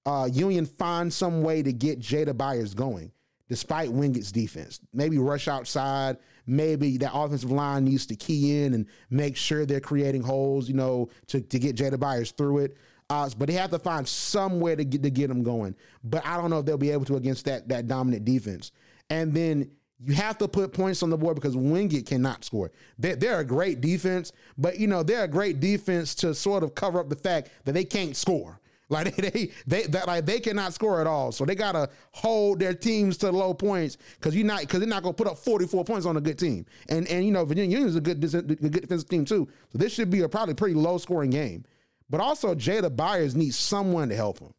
uh, 0.05 0.29
Union 0.31 0.65
finds 0.65 1.15
some 1.15 1.43
way 1.43 1.61
to 1.61 1.73
get 1.73 1.99
Jada 1.99 2.35
Byers 2.35 2.73
going, 2.73 3.11
despite 3.49 3.89
Wingate's 3.89 4.31
defense. 4.31 4.79
Maybe 4.93 5.17
rush 5.17 5.49
outside. 5.49 6.17
Maybe 6.47 6.97
that 6.99 7.11
offensive 7.13 7.51
line 7.51 7.83
needs 7.83 8.05
to 8.05 8.15
key 8.15 8.63
in 8.63 8.73
and 8.75 8.85
make 9.09 9.35
sure 9.35 9.65
they're 9.65 9.81
creating 9.81 10.23
holes, 10.23 10.69
you 10.69 10.75
know, 10.75 11.09
to, 11.27 11.41
to 11.41 11.59
get 11.59 11.75
Jada 11.75 11.99
Byers 11.99 12.31
through 12.31 12.59
it. 12.59 12.77
Uh, 13.09 13.29
but 13.37 13.47
they 13.47 13.53
have 13.53 13.71
to 13.71 13.79
find 13.79 14.07
somewhere 14.07 14.75
to 14.75 14.85
get 14.85 15.03
to 15.03 15.09
get 15.09 15.27
them 15.27 15.43
going. 15.43 15.75
But 16.03 16.25
I 16.25 16.37
don't 16.37 16.49
know 16.49 16.59
if 16.59 16.65
they'll 16.65 16.77
be 16.77 16.91
able 16.91 17.05
to 17.05 17.17
against 17.17 17.45
that 17.45 17.67
that 17.67 17.87
dominant 17.87 18.25
defense. 18.25 18.71
And 19.11 19.31
then 19.31 19.69
you 19.99 20.13
have 20.13 20.37
to 20.39 20.47
put 20.47 20.73
points 20.73 21.03
on 21.03 21.09
the 21.09 21.17
board 21.17 21.35
because 21.35 21.55
Wingate 21.55 22.05
cannot 22.05 22.43
score. 22.43 22.71
They're, 22.99 23.15
they're, 23.15 23.39
a 23.39 23.45
great 23.45 23.81
defense, 23.81 24.33
but 24.57 24.77
you 24.77 24.87
know 24.87 25.03
they're 25.03 25.23
a 25.23 25.27
great 25.27 25.59
defense 25.59 26.15
to 26.15 26.33
sort 26.33 26.63
of 26.63 26.75
cover 26.75 26.99
up 26.99 27.09
the 27.09 27.15
fact 27.15 27.49
that 27.63 27.73
they 27.73 27.85
can't 27.85 28.15
score. 28.15 28.59
Like 28.87 29.15
they 29.15 29.29
they, 29.31 29.51
they 29.65 29.81
that 29.87 30.05
like 30.05 30.27
they 30.27 30.39
cannot 30.39 30.71
score 30.71 31.01
at 31.01 31.07
all. 31.07 31.31
So 31.31 31.43
they 31.43 31.55
gotta 31.55 31.89
hold 32.11 32.59
their 32.59 32.75
teams 32.75 33.17
to 33.17 33.31
low 33.31 33.51
points 33.51 33.97
because 34.19 34.35
you're 34.35 34.45
not 34.45 34.61
because 34.61 34.79
they're 34.79 34.87
not 34.87 35.01
gonna 35.01 35.15
put 35.15 35.25
up 35.25 35.39
44 35.39 35.83
points 35.83 36.05
on 36.05 36.17
a 36.17 36.21
good 36.21 36.37
team. 36.37 36.67
And 36.87 37.07
and 37.07 37.25
you 37.25 37.31
know 37.31 37.43
Virginia 37.45 37.79
Union 37.79 37.89
is 37.89 37.95
a 37.95 37.99
good 37.99 38.23
a 38.23 38.41
good 38.43 38.81
defensive 38.81 39.09
team 39.09 39.25
too. 39.25 39.49
So 39.69 39.79
this 39.79 39.91
should 39.91 40.11
be 40.11 40.21
a 40.21 40.29
probably 40.29 40.53
pretty 40.53 40.75
low 40.75 40.99
scoring 40.99 41.31
game. 41.31 41.65
But 42.11 42.21
also 42.21 42.53
Jada 42.53 42.95
Byers 42.95 43.35
needs 43.35 43.57
someone 43.57 44.09
to 44.09 44.15
help 44.15 44.37
him. 44.37 44.53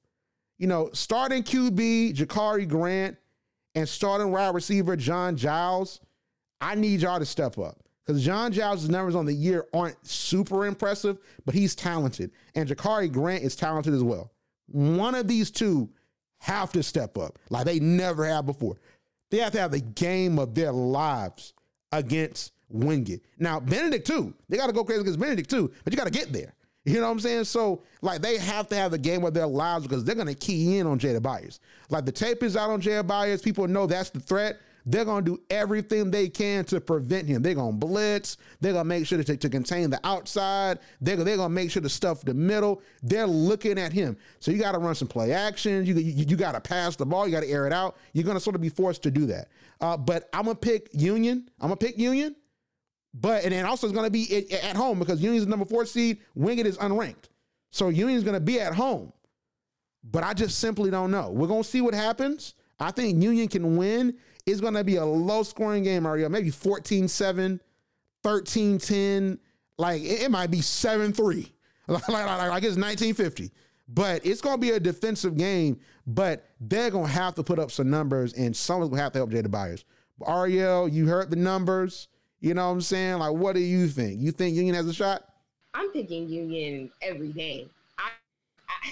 You 0.58 0.66
know, 0.66 0.90
starting 0.92 1.44
QB 1.44 2.16
Jakari 2.16 2.68
Grant 2.68 3.16
and 3.76 3.88
starting 3.88 4.32
wide 4.32 4.54
receiver 4.54 4.96
John 4.96 5.36
Giles, 5.36 6.00
I 6.60 6.74
need 6.74 7.02
y'all 7.02 7.20
to 7.20 7.26
step 7.26 7.58
up. 7.58 7.78
Because 8.04 8.24
John 8.24 8.52
Giles' 8.52 8.88
numbers 8.88 9.14
on 9.14 9.26
the 9.26 9.34
year 9.34 9.66
aren't 9.74 10.04
super 10.06 10.66
impressive, 10.66 11.18
but 11.44 11.54
he's 11.54 11.74
talented. 11.74 12.30
And 12.54 12.68
Jakari 12.68 13.12
Grant 13.12 13.44
is 13.44 13.54
talented 13.54 13.92
as 13.94 14.02
well. 14.02 14.32
One 14.68 15.14
of 15.14 15.28
these 15.28 15.50
two 15.50 15.90
have 16.38 16.72
to 16.72 16.82
step 16.82 17.18
up 17.18 17.38
like 17.50 17.66
they 17.66 17.80
never 17.80 18.24
have 18.24 18.46
before. 18.46 18.76
They 19.30 19.38
have 19.38 19.52
to 19.52 19.60
have 19.60 19.72
the 19.72 19.80
game 19.80 20.38
of 20.38 20.54
their 20.54 20.72
lives 20.72 21.52
against 21.92 22.52
Wingate. 22.68 23.24
Now, 23.38 23.60
Benedict 23.60 24.06
too. 24.06 24.34
They 24.48 24.56
got 24.56 24.68
to 24.68 24.72
go 24.72 24.84
crazy 24.84 25.00
against 25.00 25.20
Benedict 25.20 25.50
too, 25.50 25.72
but 25.84 25.92
you 25.92 25.96
got 25.96 26.04
to 26.04 26.10
get 26.10 26.32
there. 26.32 26.54
You 26.86 27.00
know 27.00 27.08
what 27.08 27.12
I'm 27.12 27.20
saying? 27.20 27.44
So, 27.44 27.82
like, 28.00 28.22
they 28.22 28.38
have 28.38 28.68
to 28.68 28.76
have 28.76 28.92
the 28.92 28.98
game 28.98 29.24
of 29.24 29.34
their 29.34 29.46
lives 29.46 29.86
because 29.86 30.04
they're 30.04 30.14
going 30.14 30.28
to 30.28 30.34
key 30.34 30.78
in 30.78 30.86
on 30.86 31.00
Jada 31.00 31.20
Byers. 31.20 31.58
Like, 31.90 32.04
the 32.04 32.12
tape 32.12 32.44
is 32.44 32.56
out 32.56 32.70
on 32.70 32.80
Jada 32.80 33.04
Byers. 33.04 33.42
People 33.42 33.66
know 33.66 33.86
that's 33.86 34.10
the 34.10 34.20
threat. 34.20 34.60
they're 34.86 35.04
going 35.04 35.24
to 35.24 35.36
do 35.36 35.42
everything 35.50 36.12
they 36.12 36.28
can 36.28 36.64
to 36.66 36.80
prevent 36.80 37.26
him. 37.26 37.42
They're 37.42 37.54
going 37.54 37.72
to 37.72 37.86
blitz. 37.86 38.38
They're 38.60 38.72
going 38.72 38.84
to 38.84 38.88
make 38.88 39.04
sure 39.04 39.20
to, 39.20 39.36
to 39.36 39.48
contain 39.48 39.90
the 39.90 40.00
outside. 40.04 40.78
They're, 41.00 41.16
they're 41.16 41.36
going 41.36 41.48
to 41.48 41.54
make 41.54 41.72
sure 41.72 41.82
to 41.82 41.88
stuff 41.88 42.22
the 42.22 42.34
middle. 42.34 42.80
They're 43.02 43.26
looking 43.26 43.78
at 43.78 43.92
him. 43.92 44.16
So 44.38 44.52
you 44.52 44.58
got 44.58 44.72
to 44.72 44.78
run 44.78 44.94
some 44.94 45.08
play 45.08 45.32
actions. 45.32 45.88
You, 45.88 45.96
you, 45.96 46.24
you 46.28 46.36
got 46.36 46.52
to 46.52 46.60
pass 46.60 46.94
the 46.94 47.04
ball. 47.04 47.26
You 47.26 47.32
got 47.32 47.42
to 47.42 47.50
air 47.50 47.66
it 47.66 47.72
out. 47.72 47.96
You're 48.12 48.24
going 48.24 48.36
to 48.36 48.40
sort 48.40 48.54
of 48.54 48.62
be 48.62 48.68
forced 48.68 49.02
to 49.02 49.10
do 49.10 49.26
that. 49.26 49.48
Uh, 49.80 49.96
but 49.96 50.28
I'm 50.32 50.44
to 50.44 50.54
pick 50.54 50.88
Union. 50.92 51.50
I'm 51.60 51.70
to 51.70 51.76
pick 51.76 51.98
Union. 51.98 52.36
But, 53.18 53.44
and 53.44 53.52
then 53.52 53.64
also 53.64 53.86
it's 53.86 53.94
going 53.94 54.06
to 54.06 54.10
be 54.10 54.52
at, 54.52 54.76
home 54.76 54.98
because 54.98 55.22
Union's 55.22 55.44
the 55.44 55.50
number 55.50 55.64
four 55.64 55.86
seed. 55.86 56.18
Wingate 56.34 56.66
is 56.66 56.76
unranked. 56.78 57.30
So 57.70 57.88
Union's 57.88 58.24
going 58.24 58.34
to 58.34 58.40
be 58.40 58.60
at 58.60 58.74
home. 58.74 59.12
But 60.04 60.22
I 60.22 60.34
just 60.34 60.58
simply 60.58 60.90
don't 60.90 61.10
know. 61.10 61.30
We're 61.30 61.46
going 61.46 61.62
to 61.62 61.68
see 61.68 61.80
what 61.80 61.94
happens. 61.94 62.54
I 62.78 62.90
think 62.90 63.22
Union 63.22 63.48
can 63.48 63.76
win. 63.76 64.16
It's 64.44 64.60
going 64.60 64.74
to 64.74 64.84
be 64.84 64.96
a 64.96 65.04
low 65.04 65.42
scoring 65.42 65.82
game, 65.82 66.02
Mario. 66.02 66.28
Maybe 66.28 66.50
14 66.50 67.08
7, 67.08 67.60
13 68.22 68.78
10. 68.78 69.38
Like 69.78 70.02
it, 70.02 70.22
it 70.22 70.30
might 70.30 70.50
be 70.50 70.60
7 70.60 71.12
3. 71.12 71.52
like, 71.88 72.08
like, 72.08 72.26
like 72.26 72.62
it's 72.64 72.76
1950. 72.76 73.50
But 73.88 74.26
it's 74.26 74.40
going 74.40 74.56
to 74.56 74.60
be 74.60 74.70
a 74.70 74.80
defensive 74.80 75.36
game, 75.36 75.78
but 76.06 76.44
they're 76.60 76.90
going 76.90 77.06
to 77.06 77.12
have 77.12 77.36
to 77.36 77.44
put 77.44 77.58
up 77.58 77.70
some 77.70 77.88
numbers 77.88 78.32
and 78.32 78.54
someone's 78.54 78.90
going 78.90 78.98
to 78.98 79.02
have 79.04 79.12
to 79.12 79.18
help 79.20 79.30
Jada 79.30 79.50
Byers. 79.50 79.84
Arielle, 80.20 80.92
you 80.92 81.06
heard 81.06 81.30
the 81.30 81.36
numbers. 81.36 82.08
You 82.40 82.54
know 82.54 82.66
what 82.66 82.74
I'm 82.74 82.80
saying? 82.80 83.18
Like, 83.18 83.32
what 83.32 83.54
do 83.54 83.60
you 83.60 83.88
think? 83.88 84.20
You 84.20 84.30
think 84.30 84.54
Union 84.54 84.74
has 84.74 84.86
a 84.86 84.94
shot? 84.94 85.24
I'm 85.74 85.90
picking 85.90 86.28
Union 86.28 86.90
every 87.02 87.32
day. 87.32 87.68
I, 87.98 88.10
I 88.68 88.90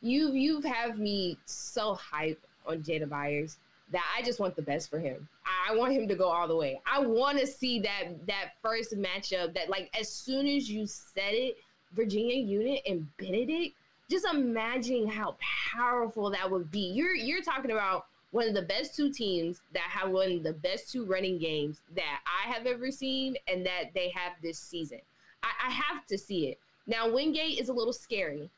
you 0.00 0.32
you've 0.32 0.64
have 0.64 0.98
me 0.98 1.38
so 1.44 1.96
hyped 1.96 2.38
on 2.66 2.82
Jada 2.82 3.08
Byers 3.08 3.56
that 3.92 4.04
I 4.16 4.22
just 4.22 4.40
want 4.40 4.56
the 4.56 4.62
best 4.62 4.90
for 4.90 4.98
him. 4.98 5.28
I 5.68 5.74
want 5.76 5.92
him 5.92 6.08
to 6.08 6.14
go 6.14 6.28
all 6.28 6.48
the 6.48 6.56
way. 6.56 6.80
I 6.90 6.98
want 7.00 7.38
to 7.38 7.46
see 7.46 7.78
that 7.80 8.26
that 8.26 8.52
first 8.62 8.96
matchup 8.96 9.54
that 9.54 9.68
like 9.68 9.90
as 9.98 10.08
soon 10.08 10.46
as 10.46 10.68
you 10.68 10.86
said 10.86 11.34
it, 11.34 11.56
Virginia 11.94 12.36
Union 12.36 12.78
and 12.86 13.06
Benedict, 13.18 13.76
just 14.10 14.26
imagine 14.32 15.08
how 15.08 15.36
powerful 15.72 16.30
that 16.30 16.50
would 16.50 16.70
be. 16.70 16.80
You're 16.80 17.14
you're 17.14 17.42
talking 17.42 17.70
about 17.70 18.06
one 18.32 18.48
of 18.48 18.54
the 18.54 18.62
best 18.62 18.96
two 18.96 19.12
teams 19.12 19.60
that 19.72 19.82
have 19.82 20.10
one 20.10 20.32
of 20.32 20.42
the 20.42 20.52
best 20.52 20.90
two 20.90 21.04
running 21.04 21.38
games 21.38 21.80
that 21.94 22.20
I 22.26 22.50
have 22.50 22.66
ever 22.66 22.90
seen 22.90 23.36
and 23.46 23.64
that 23.64 23.90
they 23.94 24.10
have 24.10 24.32
this 24.42 24.58
season. 24.58 25.00
I, 25.42 25.68
I 25.68 25.70
have 25.70 26.06
to 26.06 26.18
see 26.18 26.48
it. 26.48 26.58
Now 26.86 27.10
Wingate 27.10 27.60
is 27.60 27.68
a 27.68 27.72
little 27.72 27.92
scary 27.92 28.50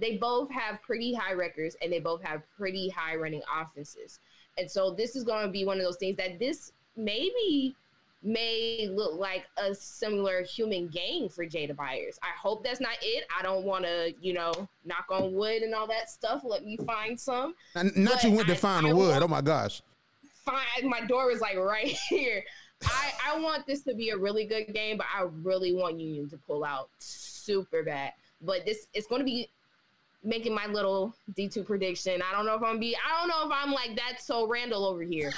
they 0.00 0.16
both 0.16 0.50
have 0.50 0.82
pretty 0.82 1.14
high 1.14 1.34
records 1.34 1.76
and 1.82 1.92
they 1.92 2.00
both 2.00 2.22
have 2.22 2.42
pretty 2.56 2.88
high 2.88 3.14
running 3.16 3.42
offenses. 3.60 4.18
And 4.58 4.68
so 4.68 4.92
this 4.92 5.14
is 5.14 5.24
going 5.24 5.46
to 5.46 5.52
be 5.52 5.64
one 5.64 5.78
of 5.78 5.84
those 5.84 5.98
things 5.98 6.16
that 6.16 6.38
this 6.38 6.72
maybe 6.96 7.76
may 8.22 8.88
look 8.90 9.18
like 9.18 9.46
a 9.56 9.74
similar 9.74 10.42
human 10.42 10.88
game 10.88 11.28
for 11.28 11.46
Jada 11.46 11.74
Byers. 11.74 12.18
I 12.22 12.36
hope 12.38 12.62
that's 12.62 12.80
not 12.80 12.96
it. 13.02 13.24
I 13.36 13.42
don't 13.42 13.64
want 13.64 13.84
to, 13.84 14.12
you 14.20 14.32
know, 14.32 14.52
knock 14.84 15.06
on 15.10 15.32
wood 15.32 15.62
and 15.62 15.74
all 15.74 15.86
that 15.86 16.10
stuff. 16.10 16.42
Let 16.44 16.64
me 16.64 16.76
find 16.86 17.18
some. 17.18 17.54
And 17.74 17.96
not 17.96 18.14
but 18.14 18.24
you 18.24 18.32
went 18.32 18.48
to 18.48 18.54
find 18.54 18.86
I 18.86 18.92
wood. 18.92 19.10
Want, 19.10 19.22
oh 19.22 19.28
my 19.28 19.40
gosh. 19.40 19.82
Fine. 20.44 20.88
My 20.88 21.00
door 21.06 21.30
is 21.30 21.40
like 21.40 21.56
right 21.58 21.96
here. 22.08 22.44
I, 22.84 23.12
I 23.26 23.40
want 23.40 23.66
this 23.66 23.82
to 23.84 23.94
be 23.94 24.10
a 24.10 24.16
really 24.16 24.46
good 24.46 24.72
game, 24.72 24.96
but 24.96 25.06
I 25.14 25.26
really 25.42 25.74
want 25.74 26.00
Union 26.00 26.28
to 26.30 26.38
pull 26.38 26.64
out 26.64 26.88
super 26.98 27.82
bad. 27.82 28.12
But 28.40 28.64
this 28.64 28.86
it's 28.94 29.06
going 29.06 29.20
to 29.20 29.24
be 29.24 29.50
making 30.22 30.54
my 30.54 30.66
little 30.66 31.14
D2 31.32 31.64
prediction. 31.64 32.22
I 32.22 32.34
don't 32.34 32.44
know 32.44 32.54
if 32.54 32.62
I'm 32.62 32.78
be 32.78 32.96
I 32.96 33.18
don't 33.18 33.28
know 33.28 33.46
if 33.46 33.52
I'm 33.52 33.72
like 33.72 33.96
that 33.96 34.20
so 34.20 34.46
Randall 34.46 34.84
over 34.84 35.02
here. 35.02 35.32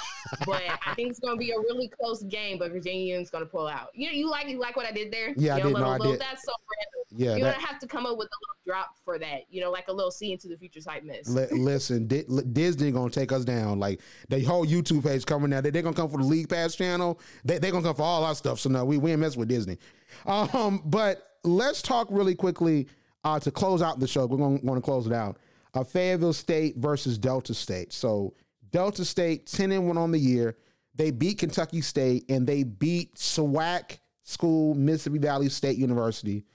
But 0.45 0.61
I 0.85 0.93
think 0.95 1.11
it's 1.11 1.19
gonna 1.19 1.37
be 1.37 1.51
a 1.51 1.57
really 1.57 1.89
close 1.99 2.23
game, 2.23 2.57
but 2.59 2.71
Virginia's 2.71 3.29
gonna 3.29 3.45
pull 3.45 3.67
out. 3.67 3.89
You 3.93 4.09
you 4.09 4.29
like 4.29 4.47
you 4.47 4.59
like 4.59 4.75
what 4.75 4.85
I 4.85 4.91
did 4.91 5.11
there? 5.11 5.33
Yeah, 5.35 5.35
you 5.35 5.47
know, 5.47 5.53
I 5.53 5.57
did. 5.57 5.65
Little, 5.65 5.79
no, 5.79 5.91
little, 5.91 6.07
I 6.07 6.11
did. 6.11 6.21
That's 6.21 6.43
so 6.43 6.51
Randall. 6.51 7.03
Yeah, 7.15 7.35
you're 7.35 7.47
that, 7.47 7.55
gonna 7.55 7.67
have 7.67 7.79
to 7.79 7.87
come 7.87 8.05
up 8.05 8.17
with 8.17 8.27
a 8.27 8.37
little 8.41 8.57
drop 8.65 8.95
for 9.05 9.19
that. 9.19 9.41
You 9.49 9.61
know, 9.61 9.71
like 9.71 9.87
a 9.87 9.93
little 9.93 10.11
see 10.11 10.31
into 10.31 10.47
the 10.47 10.57
future 10.57 10.81
type 10.81 11.03
miss. 11.03 11.29
Li- 11.29 11.47
listen, 11.51 12.07
Disney 12.07 12.91
gonna 12.91 13.09
take 13.09 13.31
us 13.31 13.45
down. 13.45 13.79
Like 13.79 14.01
the 14.29 14.43
whole 14.43 14.65
YouTube 14.65 15.03
page 15.03 15.25
coming 15.25 15.49
now. 15.49 15.61
They, 15.61 15.69
they're 15.69 15.81
gonna 15.81 15.95
come 15.95 16.09
for 16.09 16.17
the 16.17 16.25
League 16.25 16.49
Pass 16.49 16.75
channel. 16.75 17.19
They 17.45 17.59
they 17.59 17.71
gonna 17.71 17.83
come 17.83 17.95
for 17.95 18.03
all 18.03 18.23
our 18.23 18.35
stuff. 18.35 18.59
So 18.59 18.69
no, 18.69 18.83
we 18.83 18.97
we 18.97 19.11
ain't 19.11 19.21
mess 19.21 19.37
with 19.37 19.47
Disney. 19.47 19.77
Um, 20.25 20.81
but 20.85 21.37
let's 21.43 21.81
talk 21.81 22.07
really 22.09 22.35
quickly 22.35 22.87
uh, 23.23 23.39
to 23.39 23.51
close 23.51 23.81
out 23.81 23.99
the 23.99 24.07
show, 24.07 24.25
we're 24.25 24.37
going 24.37 24.61
to 24.61 24.81
close 24.81 25.07
it 25.07 25.13
out. 25.13 25.37
Uh, 25.73 25.83
Fayetteville 25.83 26.33
State 26.33 26.77
versus 26.77 27.17
Delta 27.17 27.53
State. 27.53 27.93
So 27.93 28.33
Delta 28.71 29.05
State 29.05 29.47
10 29.47 29.71
and 29.71 29.87
1 29.87 29.97
on 29.97 30.11
the 30.11 30.19
year. 30.19 30.57
They 30.95 31.09
beat 31.09 31.39
Kentucky 31.39 31.81
State 31.81 32.25
and 32.29 32.45
they 32.45 32.63
beat 32.63 33.15
SWAC 33.15 33.99
School, 34.23 34.75
Mississippi 34.75 35.17
Valley 35.17 35.49
State 35.49 35.77
University. 35.77 36.45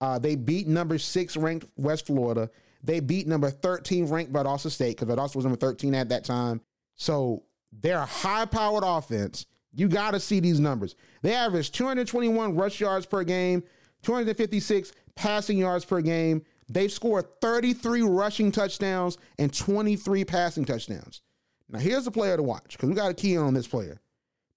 Uh, 0.00 0.18
they 0.18 0.36
beat 0.36 0.68
number 0.68 0.98
six 0.98 1.36
ranked 1.36 1.66
West 1.76 2.06
Florida. 2.06 2.48
They 2.84 3.00
beat 3.00 3.26
number 3.26 3.50
13 3.50 4.06
ranked 4.06 4.32
Valdosta 4.32 4.70
State 4.70 4.96
because 4.96 5.12
Valdosta 5.12 5.36
was 5.36 5.44
number 5.44 5.58
13 5.58 5.94
at 5.94 6.08
that 6.10 6.24
time. 6.24 6.60
So 6.94 7.42
they're 7.72 7.98
a 7.98 8.06
high 8.06 8.44
powered 8.44 8.84
offense. 8.86 9.46
You 9.74 9.88
got 9.88 10.12
to 10.12 10.20
see 10.20 10.40
these 10.40 10.60
numbers. 10.60 10.94
They 11.22 11.34
average 11.34 11.72
221 11.72 12.54
rush 12.56 12.80
yards 12.80 13.06
per 13.06 13.24
game, 13.24 13.62
256 14.02 14.92
passing 15.18 15.58
yards 15.58 15.84
per 15.84 16.00
game. 16.00 16.42
They've 16.68 16.92
scored 16.92 17.26
33 17.40 18.02
rushing 18.02 18.52
touchdowns 18.52 19.18
and 19.38 19.52
23 19.52 20.24
passing 20.24 20.64
touchdowns. 20.64 21.22
Now, 21.68 21.80
here's 21.80 22.06
a 22.06 22.12
player 22.12 22.36
to 22.36 22.42
watch 22.42 22.72
because 22.72 22.88
we 22.88 22.94
got 22.94 23.10
a 23.10 23.14
key 23.14 23.36
on 23.36 23.52
this 23.52 23.66
player 23.66 24.00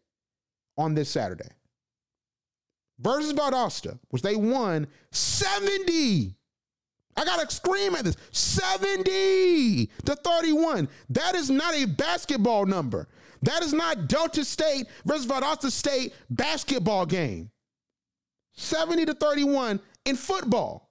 on 0.77 0.93
this 0.93 1.09
Saturday. 1.09 1.47
Versus 2.99 3.31
Valdosta, 3.33 3.97
which 4.09 4.21
they 4.21 4.35
won 4.35 4.87
70. 5.11 6.35
I 7.17 7.25
gotta 7.25 7.51
scream 7.51 7.95
at 7.95 8.05
this 8.05 8.15
70 8.31 9.89
to 10.05 10.15
31. 10.15 10.87
That 11.09 11.35
is 11.35 11.49
not 11.49 11.75
a 11.75 11.85
basketball 11.85 12.65
number. 12.65 13.07
That 13.43 13.63
is 13.63 13.73
not 13.73 14.07
Delta 14.07 14.45
State 14.45 14.85
versus 15.05 15.25
Valdosta 15.25 15.71
State 15.71 16.13
basketball 16.29 17.05
game. 17.05 17.49
70 18.53 19.07
to 19.07 19.13
31 19.13 19.81
in 20.05 20.15
football. 20.15 20.87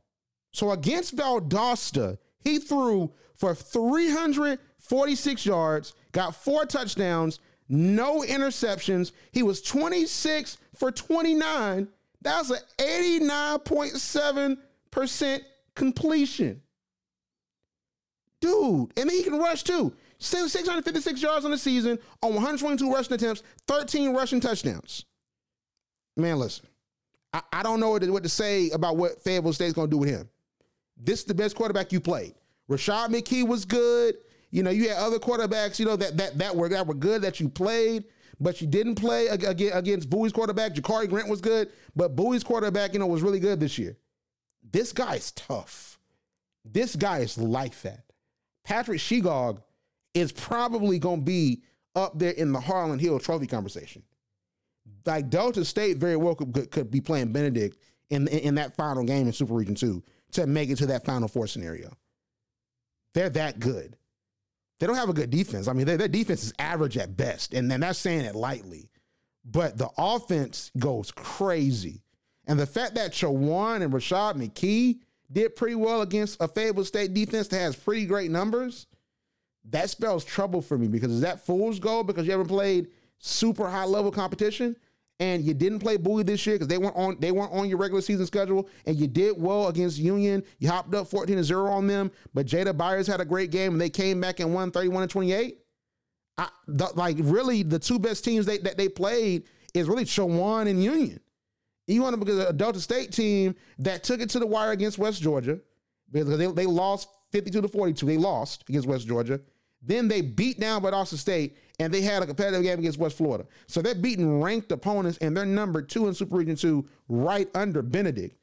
So 0.53 0.73
against 0.73 1.17
Valdosta, 1.17 2.19
he 2.41 2.59
threw 2.59 3.15
for 3.37 3.55
346 3.55 5.47
yards, 5.47 5.95
got 6.13 6.35
four 6.35 6.67
touchdowns, 6.67 7.39
no 7.69 8.23
interceptions. 8.23 9.13
He 9.31 9.45
was 9.45 9.63
26 9.63 10.59
for 10.75 10.91
29. 10.91 11.87
That's 12.21 12.51
an 12.51 12.59
89.7% 12.79 15.41
completion. 15.75 16.63
Dude, 18.41 18.93
and 18.97 19.09
then 19.09 19.11
he 19.11 19.23
can 19.23 19.39
rush 19.39 19.63
too. 19.63 19.95
656 20.21 21.23
yards 21.23 21.45
on 21.45 21.51
the 21.51 21.59
season 21.59 21.99
on 22.23 22.35
122 22.35 22.93
rushing 22.93 23.15
attempts, 23.15 23.43
13 23.67 24.13
rushing 24.15 24.39
touchdowns. 24.39 25.07
Man, 26.17 26.39
listen, 26.39 26.67
I, 27.33 27.41
I 27.53 27.63
don't 27.63 27.81
know 27.81 27.91
what 27.91 28.23
to, 28.23 28.29
say 28.29 28.71
about 28.71 28.97
what 28.97 29.21
Fayetteville 29.23 29.55
State's 29.55 29.73
going 29.73 29.89
to 29.89 29.91
do 29.91 29.99
with 29.99 30.11
him. 30.11 30.29
This 30.97 31.21
is 31.21 31.25
the 31.25 31.35
best 31.35 31.57
quarterback 31.57 31.91
you 31.93 32.01
played. 32.01 32.35
Rashad 32.69 33.09
McKee 33.09 33.47
was 33.47 33.65
good. 33.65 34.17
You 34.51 34.63
know, 34.63 34.71
you 34.71 34.91
had 34.91 34.99
other 34.99 35.19
quarterbacks, 35.19 35.79
you 35.79 35.87
know, 35.87 35.97
that 35.97 36.17
that 36.19 36.39
that 36.39 36.55
were 36.55 36.69
that 36.69 36.87
were 36.87 36.95
good 36.95 37.23
that 37.23 37.41
you 37.41 37.49
played, 37.49 38.05
but 38.39 38.61
you 38.61 38.67
didn't 38.67 38.97
play 38.97 39.29
against 39.29 40.11
Bowie's 40.11 40.33
quarterback. 40.33 40.75
Jakari 40.75 41.09
Grant 41.09 41.29
was 41.29 41.41
good, 41.41 41.71
but 41.97 42.15
Bowie's 42.15 42.45
quarterback, 42.45 42.93
you 42.93 42.99
know, 42.99 43.07
was 43.07 43.23
really 43.23 43.41
good 43.41 43.61
this 43.61 43.79
year. 43.79 43.97
This 44.71 44.93
guy 44.93 45.15
is 45.15 45.33
tough. 45.33 45.99
This 46.65 46.95
guy 46.97 47.21
is 47.21 47.39
like 47.39 47.81
that. 47.83 48.05
Patrick 48.65 48.99
Shegog 48.99 49.63
is 50.15 50.33
probably 50.33 50.99
going 50.99 51.21
to 51.21 51.25
be 51.25 51.63
up 51.95 52.19
there 52.19 52.33
in 52.33 52.53
the 52.53 52.61
Harlan 52.61 52.99
Hill 52.99 53.19
Trophy 53.19 53.47
conversation. 53.47 54.03
Like 55.07 55.31
Delta 55.31 55.65
State 55.65 55.99
very 55.99 56.17
well 56.17 56.35
could, 56.35 56.71
could 56.71 56.91
be 56.91 57.01
playing 57.01 57.33
Benedict 57.33 57.79
in, 58.11 58.29
in, 58.29 58.39
in 58.41 58.55
that 58.57 58.77
final 58.77 59.05
game 59.05 59.27
in 59.27 59.33
Super 59.33 59.55
Region 59.55 59.75
Two 59.75 60.03
to 60.33 60.47
make 60.47 60.71
it 60.71 60.77
to 60.77 60.87
that 60.87 61.05
Final 61.05 61.29
Four 61.29 61.47
scenario. 61.47 61.93
they're 63.15 63.31
that 63.31 63.61
good. 63.61 63.97
They 64.79 64.87
don't 64.87 64.97
have 64.97 65.09
a 65.11 65.15
good 65.15 65.31
defense. 65.31 65.69
I 65.69 65.75
mean, 65.75 65.87
their, 65.87 65.99
their 65.99 66.09
defense 66.09 66.43
is 66.43 66.55
average 66.59 66.97
at 66.97 67.17
best, 67.17 67.53
and 67.53 67.71
then 67.71 67.81
that's 67.81 67.99
saying 67.99 68.23
it 68.23 68.35
lightly. 68.35 68.91
But 69.45 69.77
the 69.77 69.91
offense 69.99 70.71
goes 70.79 71.11
crazy. 71.11 72.03
And 72.47 72.59
the 72.59 72.67
fact 72.67 72.95
that 72.95 73.13
Chowan 73.13 73.83
and 73.83 73.93
Rashad 73.93 74.35
McKee 74.35 75.01
did 75.31 75.55
pretty 75.55 75.75
well 75.75 76.03
against 76.03 76.41
a 76.43 76.49
Fayetteville 76.49 76.85
State 76.85 77.15
defense 77.15 77.49
that 77.49 77.59
has 77.59 77.77
pretty 77.77 78.07
great 78.07 78.31
numbers, 78.31 78.87
that 79.69 79.91
spells 79.91 80.25
trouble 80.25 80.63
for 80.63 80.79
me 80.79 80.89
because 80.89 81.13
is 81.13 81.21
that 81.21 81.45
fool's 81.45 81.79
goal 81.79 82.03
because 82.03 82.27
you 82.27 82.33
haven't 82.33 82.49
played 82.49 82.89
super 83.19 83.69
high 83.69 83.85
level 83.85 84.11
competition 84.11 84.75
and 85.21 85.45
you 85.45 85.53
didn't 85.53 85.81
play 85.81 85.99
Bowie 85.99 86.23
this 86.23 86.45
year 86.47 86.57
because 86.57 86.69
they 86.69 86.79
weren't 86.79 86.97
on 86.97 87.17
they 87.21 87.31
weren't 87.31 87.53
on 87.53 87.69
your 87.69 87.79
regular 87.79 88.01
season 88.01 88.27
schedule 88.27 88.69
and 88.87 88.97
you 88.97 89.07
did 89.07 89.41
well 89.41 89.69
against 89.69 89.99
Union. 89.99 90.43
You 90.59 90.71
hopped 90.71 90.95
up 90.95 91.07
14 91.07 91.37
to 91.37 91.45
0 91.45 91.67
on 91.67 91.87
them, 91.87 92.11
but 92.33 92.47
Jada 92.47 92.77
Byers 92.77 93.07
had 93.07 93.21
a 93.21 93.25
great 93.25 93.51
game 93.51 93.73
and 93.73 93.81
they 93.81 93.91
came 93.91 94.21
back 94.21 94.41
and 94.41 94.55
won 94.55 94.71
31 94.71 95.03
to 95.03 95.13
28. 95.13 95.59
I, 96.39 96.49
like 96.95 97.19
really 97.21 97.63
the 97.63 97.79
two 97.79 97.99
best 97.99 98.25
teams 98.25 98.47
they, 98.47 98.59
that 98.59 98.79
they 98.79 98.89
played 98.89 99.45
is 99.75 99.89
really 99.89 100.07
Chowan 100.07 100.69
and 100.69 100.83
Union. 100.83 101.21
You 101.87 102.03
want 102.03 102.15
to 102.15 102.19
because 102.19 102.39
a 102.39 102.53
Delta 102.53 102.81
State 102.81 103.13
team 103.13 103.55
that 103.79 104.05
took 104.05 104.21
it 104.21 104.31
to 104.31 104.39
the 104.39 104.47
wire 104.47 104.71
against 104.71 104.97
West 104.97 105.21
Georgia 105.21 105.61
because 106.11 106.39
they, 106.39 106.47
they 106.47 106.67
lost 106.67 107.09
52 107.31 107.63
to 107.63 107.69
42. 107.69 108.07
They 108.07 108.17
lost 108.17 108.65
against 108.69 108.89
West 108.89 109.07
Georgia. 109.07 109.41
Then 109.83 110.09
they 110.09 110.21
beat 110.21 110.61
down 110.61 110.83
Valdosta 110.83 111.17
State 111.17 111.57
and 111.79 111.93
they 111.93 112.03
had 112.03 112.23
a 112.23 112.27
competitive 112.27 112.63
game 112.63 112.79
against 112.79 112.99
West 112.99 113.17
Florida. 113.17 113.47
So 113.67 113.81
they're 113.81 113.95
beating 113.95 114.41
ranked 114.41 114.71
opponents 114.73 115.19
and 115.19 115.35
they're 115.37 115.47
number 115.47 115.81
two 115.81 116.07
in 116.09 116.15
Super 116.15 116.37
Region 116.37 116.57
2 116.57 116.87
right 117.09 117.49
under 117.55 117.81
Benedict. 117.81 118.37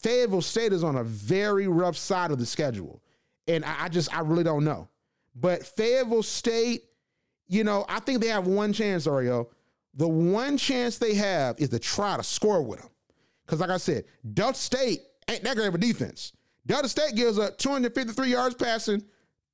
Fayetteville 0.00 0.42
State 0.42 0.72
is 0.72 0.84
on 0.84 0.96
a 0.96 1.04
very 1.04 1.66
rough 1.66 1.96
side 1.96 2.30
of 2.30 2.38
the 2.38 2.46
schedule. 2.46 3.02
And 3.48 3.64
I, 3.64 3.84
I 3.84 3.88
just, 3.88 4.14
I 4.16 4.20
really 4.20 4.44
don't 4.44 4.64
know. 4.64 4.88
But 5.34 5.64
Fayetteville 5.64 6.22
State, 6.22 6.84
you 7.48 7.64
know, 7.64 7.84
I 7.88 8.00
think 8.00 8.20
they 8.20 8.28
have 8.28 8.46
one 8.46 8.72
chance, 8.72 9.06
Oreo. 9.06 9.48
The 9.94 10.08
one 10.08 10.56
chance 10.56 10.98
they 10.98 11.14
have 11.14 11.56
is 11.58 11.68
to 11.70 11.78
try 11.78 12.16
to 12.16 12.22
score 12.22 12.62
with 12.62 12.80
them. 12.80 12.90
Because, 13.44 13.60
like 13.60 13.70
I 13.70 13.78
said, 13.78 14.04
Delta 14.34 14.58
State 14.58 15.00
ain't 15.28 15.42
that 15.42 15.56
great 15.56 15.66
of 15.66 15.74
a 15.74 15.78
defense. 15.78 16.32
Delta 16.66 16.88
State 16.88 17.14
gives 17.14 17.38
up 17.38 17.58
253 17.58 18.28
yards 18.28 18.54
passing 18.54 19.02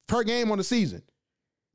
per 0.06 0.22
game 0.22 0.50
on 0.50 0.58
the 0.58 0.64
season. 0.64 1.02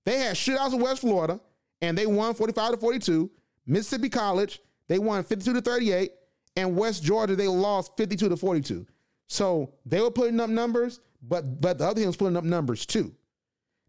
They 0.05 0.19
had 0.19 0.35
shootouts 0.35 0.73
in 0.73 0.79
West 0.79 1.01
Florida, 1.01 1.39
and 1.81 1.97
they 1.97 2.05
won 2.05 2.33
45 2.33 2.71
to 2.71 2.77
42. 2.77 3.29
Mississippi 3.65 4.09
College, 4.09 4.59
they 4.87 4.99
won 4.99 5.23
52 5.23 5.53
to 5.53 5.61
38. 5.61 6.11
And 6.57 6.75
West 6.75 7.03
Georgia, 7.03 7.35
they 7.35 7.47
lost 7.47 7.95
52 7.97 8.29
to 8.29 8.35
42. 8.35 8.85
So 9.27 9.71
they 9.85 10.01
were 10.01 10.11
putting 10.11 10.39
up 10.41 10.49
numbers, 10.49 10.99
but 11.21 11.61
but 11.61 11.77
the 11.77 11.85
other 11.85 12.01
team 12.01 12.07
was 12.07 12.17
putting 12.17 12.35
up 12.35 12.43
numbers 12.43 12.85
too. 12.85 13.15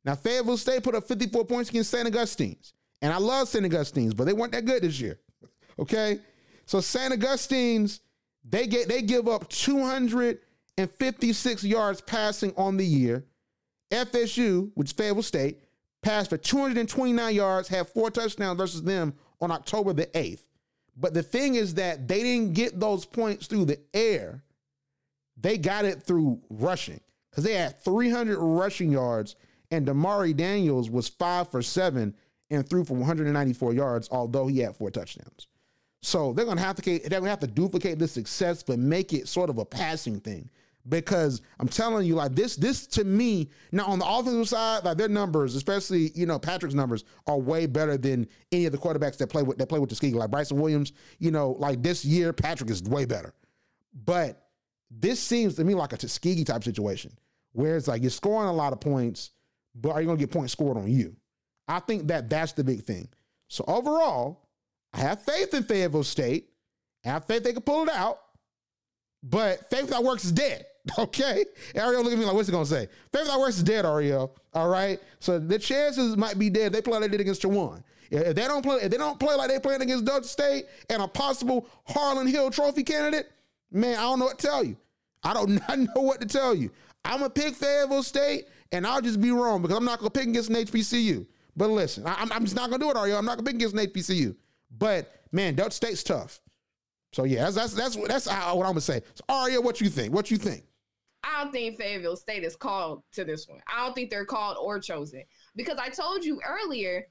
Now 0.05 0.15
Fayetteville 0.15 0.57
State 0.57 0.85
put 0.85 0.95
up 0.95 1.09
54 1.09 1.45
points 1.47 1.71
against 1.71 1.91
St. 1.91 2.07
Augustine's. 2.07 2.75
And 3.01 3.13
I 3.13 3.17
love 3.19 3.49
St. 3.49 3.65
Augustine's, 3.65 4.15
but 4.15 4.25
they 4.25 4.33
weren't 4.33 4.53
that 4.53 4.65
good 4.65 4.83
this 4.83 5.01
year. 5.01 5.19
Okay? 5.79 6.21
So 6.67 6.83
St. 6.83 7.15
Augustine's, 7.15 8.01
they 8.45 8.67
get 8.67 8.89
they 8.89 9.01
give 9.01 9.27
up 9.27 9.49
256 10.77 11.65
yards 11.65 12.01
passing 12.01 12.53
on 12.57 12.77
the 12.77 12.87
year. 12.87 13.25
FSU, 13.91 14.71
which 14.75 14.89
is 14.89 14.93
Fayetteville 14.93 15.23
State, 15.23 15.61
passed 16.03 16.31
for 16.31 16.39
229 16.39 17.35
yards, 17.35 17.69
had 17.69 17.89
four 17.89 18.11
touchdowns 18.11 18.57
versus 18.57 18.83
them 18.83 19.15
on 19.41 19.51
October 19.51 19.93
the 19.93 20.07
8th. 20.07 20.47
But 20.97 21.15
the 21.15 21.23
thing 21.23 21.55
is 21.55 21.75
that 21.75 22.09
they 22.09 22.23
didn't 22.23 22.55
get 22.55 22.79
those 22.79 23.05
points 23.05 23.47
through 23.47 23.67
the 23.67 23.79
air. 23.95 24.43
They 25.41 25.59
got 25.59 25.85
it 25.85 26.03
through 26.03 26.41
rushing 26.51 27.01
because 27.31 27.45
they 27.45 27.55
had 27.55 27.81
300 27.83 28.39
rushing 28.39 28.91
yards, 28.91 29.37
and 29.71 29.87
Damari 29.87 30.37
Daniels 30.37 30.91
was 30.91 31.09
five 31.09 31.51
for 31.51 31.63
seven 31.63 32.15
and 32.51 32.69
threw 32.69 32.85
for 32.85 32.95
194 32.95 33.73
yards, 33.73 34.09
although 34.11 34.47
he 34.47 34.59
had 34.59 34.77
four 34.77 34.91
touchdowns. 34.91 35.49
So 36.03 36.33
they're 36.33 36.45
gonna 36.45 36.61
have 36.61 36.77
to 36.77 36.83
they're 36.83 37.21
gonna 37.21 37.31
have 37.31 37.41
to 37.41 37.47
duplicate 37.47 37.99
this 37.99 38.13
success, 38.13 38.63
but 38.63 38.79
make 38.79 39.13
it 39.13 39.29
sort 39.29 39.49
of 39.49 39.59
a 39.59 39.65
passing 39.65 40.21
thing. 40.21 40.51
Because 40.89 41.43
I'm 41.61 41.69
telling 41.69 42.07
you, 42.07 42.17
like 42.17 42.35
this, 42.35 42.57
this 42.57 42.89
to 42.89 43.05
me, 43.05 43.51
now 43.71 43.87
on 43.87 44.01
the 44.01 44.07
offensive 44.07 44.49
side, 44.49 44.85
like 44.85 44.97
their 44.97 45.09
numbers, 45.09 45.55
especially 45.55 46.11
you 46.15 46.27
know 46.27 46.39
Patrick's 46.41 46.75
numbers, 46.75 47.05
are 47.29 47.39
way 47.39 47.67
better 47.67 47.97
than 47.97 48.27
any 48.51 48.67
of 48.67 48.73
the 48.73 48.79
quarterbacks 48.79 49.17
that 49.19 49.29
play 49.29 49.45
with 49.45 49.59
that 49.59 49.69
play 49.69 49.79
with 49.79 49.91
Tuskegee, 49.91 50.15
like 50.15 50.31
Bryson 50.31 50.61
Williams. 50.61 50.93
You 51.19 51.31
know, 51.31 51.53
like 51.53 51.83
this 51.83 52.05
year, 52.05 52.33
Patrick 52.33 52.69
is 52.69 52.83
way 52.83 53.05
better. 53.05 53.33
But 54.05 54.43
this 54.91 55.21
seems 55.21 55.55
to 55.55 55.65
me 55.65 55.75
like 55.75 55.93
a 55.93 55.97
Tuskegee 55.97 56.45
type 56.45 56.65
situation, 56.65 57.13
where 57.53 57.77
it's 57.77 57.87
like 57.87 58.03
you're 58.03 58.11
scoring 58.11 58.49
a 58.49 58.53
lot 58.53 58.73
of 58.73 58.81
points, 58.81 59.31
but 59.77 59.91
are 59.91 60.01
you 60.01 60.09
gonna 60.09 60.19
get 60.19 60.33
points 60.33 60.53
scored 60.53 60.77
on 60.77 60.91
you? 60.91 61.15
I 61.69 61.79
think 61.79 62.09
that 62.09 62.29
that's 62.29 62.53
the 62.53 62.65
big 62.65 62.85
thing. 62.85 63.09
So 63.49 63.65
overall, 63.69 64.49
I 64.93 64.99
have 65.01 65.23
faith 65.23 65.55
in 65.55 65.63
Fayetteville 65.63 66.03
State. 66.03 66.49
I 67.05 67.11
have 67.11 67.25
faith 67.25 67.45
they 67.45 67.53
can 67.53 67.63
pull 67.63 67.85
it 67.85 67.89
out. 67.89 68.19
But 69.23 69.71
faith 69.71 69.89
that 69.91 70.03
works 70.03 70.25
is 70.25 70.33
dead. 70.33 70.67
Okay. 70.99 71.45
Arielle, 71.75 72.03
look 72.03 72.13
at 72.13 72.19
me 72.19 72.25
like, 72.25 72.35
what's 72.35 72.49
he 72.49 72.53
gonna 72.53 72.67
say? 72.67 72.89
Faith 73.13 73.27
that 73.27 73.39
works 73.39 73.57
is 73.57 73.63
dead, 73.63 73.85
Arielle. 73.85 74.31
All 74.53 74.69
right. 74.69 75.01
So 75.21 75.39
the 75.39 75.59
chances 75.59 76.17
might 76.17 76.39
be 76.39 76.51
dead. 76.51 76.73
They 76.73 76.83
play 76.83 76.95
like 76.95 77.03
they 77.03 77.09
did 77.09 77.21
against 77.21 77.43
Chowan. 77.43 77.83
If 78.11 78.35
they 78.35 78.43
don't 78.47 78.63
play, 78.63 78.77
if 78.83 78.91
they 78.91 78.99
don't 78.99 79.19
play 79.19 79.35
like 79.35 79.49
they 79.49 79.59
playing 79.59 79.81
against 79.81 80.05
Delta 80.05 80.27
State 80.27 80.67
and 80.91 81.01
a 81.01 81.09
possible 81.09 81.67
Harlan 81.87 82.27
Hill 82.27 82.51
Trophy 82.51 82.83
candidate, 82.83 83.31
man, 83.71 83.97
I 83.97 84.03
don't 84.03 84.19
know 84.19 84.27
what 84.27 84.39
to 84.39 84.47
tell 84.47 84.65
you. 84.65 84.77
I 85.23 85.33
don't 85.33 85.51
not 85.69 85.79
know 85.79 86.03
what 86.03 86.21
to 86.21 86.27
tell 86.27 86.55
you. 86.55 86.71
I'm 87.05 87.19
gonna 87.19 87.31
pick 87.31 87.55
Fayetteville 87.55 88.03
State, 88.03 88.47
and 88.71 88.87
I'll 88.87 89.01
just 89.01 89.21
be 89.21 89.31
wrong 89.31 89.63
because 89.63 89.77
I'm 89.77 89.85
not 89.85 89.99
gonna 89.99 90.11
pick 90.11 90.27
against 90.27 90.51
an 90.51 90.57
HBCU. 90.57 91.27
But 91.57 91.71
listen, 91.71 92.07
I, 92.07 92.23
am 92.23 92.45
just 92.45 92.57
not 92.57 92.71
gonna 92.71 92.83
do 92.83 92.91
it, 92.91 92.97
Arielle. 92.97 93.19
I'm 93.19 93.25
not 93.25 93.39
gonna 93.39 93.47
pick 93.47 93.55
against 93.55 93.75
an 93.77 93.87
HBCU. 93.87 94.37
But 94.79 95.11
man, 95.33 95.55
Delta 95.55 95.75
State's 95.75 96.03
tough. 96.03 96.41
So 97.13 97.25
yeah, 97.25 97.51
that's 97.51 97.75
that's 97.75 97.75
that's, 97.75 97.97
that's 97.97 98.27
what 98.27 98.67
I'm 98.67 98.73
gonna 98.73 98.81
say. 98.81 99.03
So 99.15 99.25
Aria, 99.29 99.61
what 99.61 99.81
you 99.81 99.89
think? 99.89 100.13
What 100.13 100.31
you 100.31 100.37
think? 100.37 100.65
I 101.25 101.43
don't 101.43 101.53
think 101.53 101.79
Fayetteville 101.79 102.17
State 102.17 102.45
is 102.45 102.57
called 102.57 103.03
to 103.13 103.25
this 103.25 103.47
one. 103.49 103.61
I 103.73 103.85
don't 103.85 103.95
think 103.95 104.11
they're 104.11 104.25
called 104.25 104.57
or 104.61 104.81
chosen 104.81 105.23
because 105.55 105.79
I 105.79 105.89
told 105.89 106.25
you 106.25 106.41
earlier, 106.47 107.07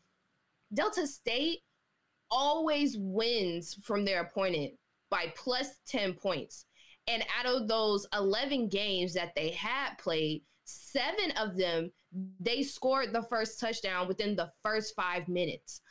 Delta 0.73 1.07
State 1.07 1.59
always 2.29 2.97
wins 2.97 3.77
from 3.83 4.05
their 4.05 4.21
opponent 4.21 4.73
by 5.09 5.33
plus 5.35 5.79
10 5.87 6.13
points. 6.13 6.65
And 7.07 7.23
out 7.37 7.45
of 7.45 7.67
those 7.67 8.07
11 8.13 8.69
games 8.69 9.13
that 9.13 9.33
they 9.35 9.49
had 9.49 9.97
played, 9.97 10.43
seven 10.65 11.31
of 11.37 11.57
them, 11.57 11.91
they 12.39 12.63
scored 12.63 13.13
the 13.13 13.23
first 13.23 13.59
touchdown 13.59 14.07
within 14.07 14.35
the 14.35 14.51
first 14.63 14.95
five 14.95 15.27
minutes. 15.27 15.81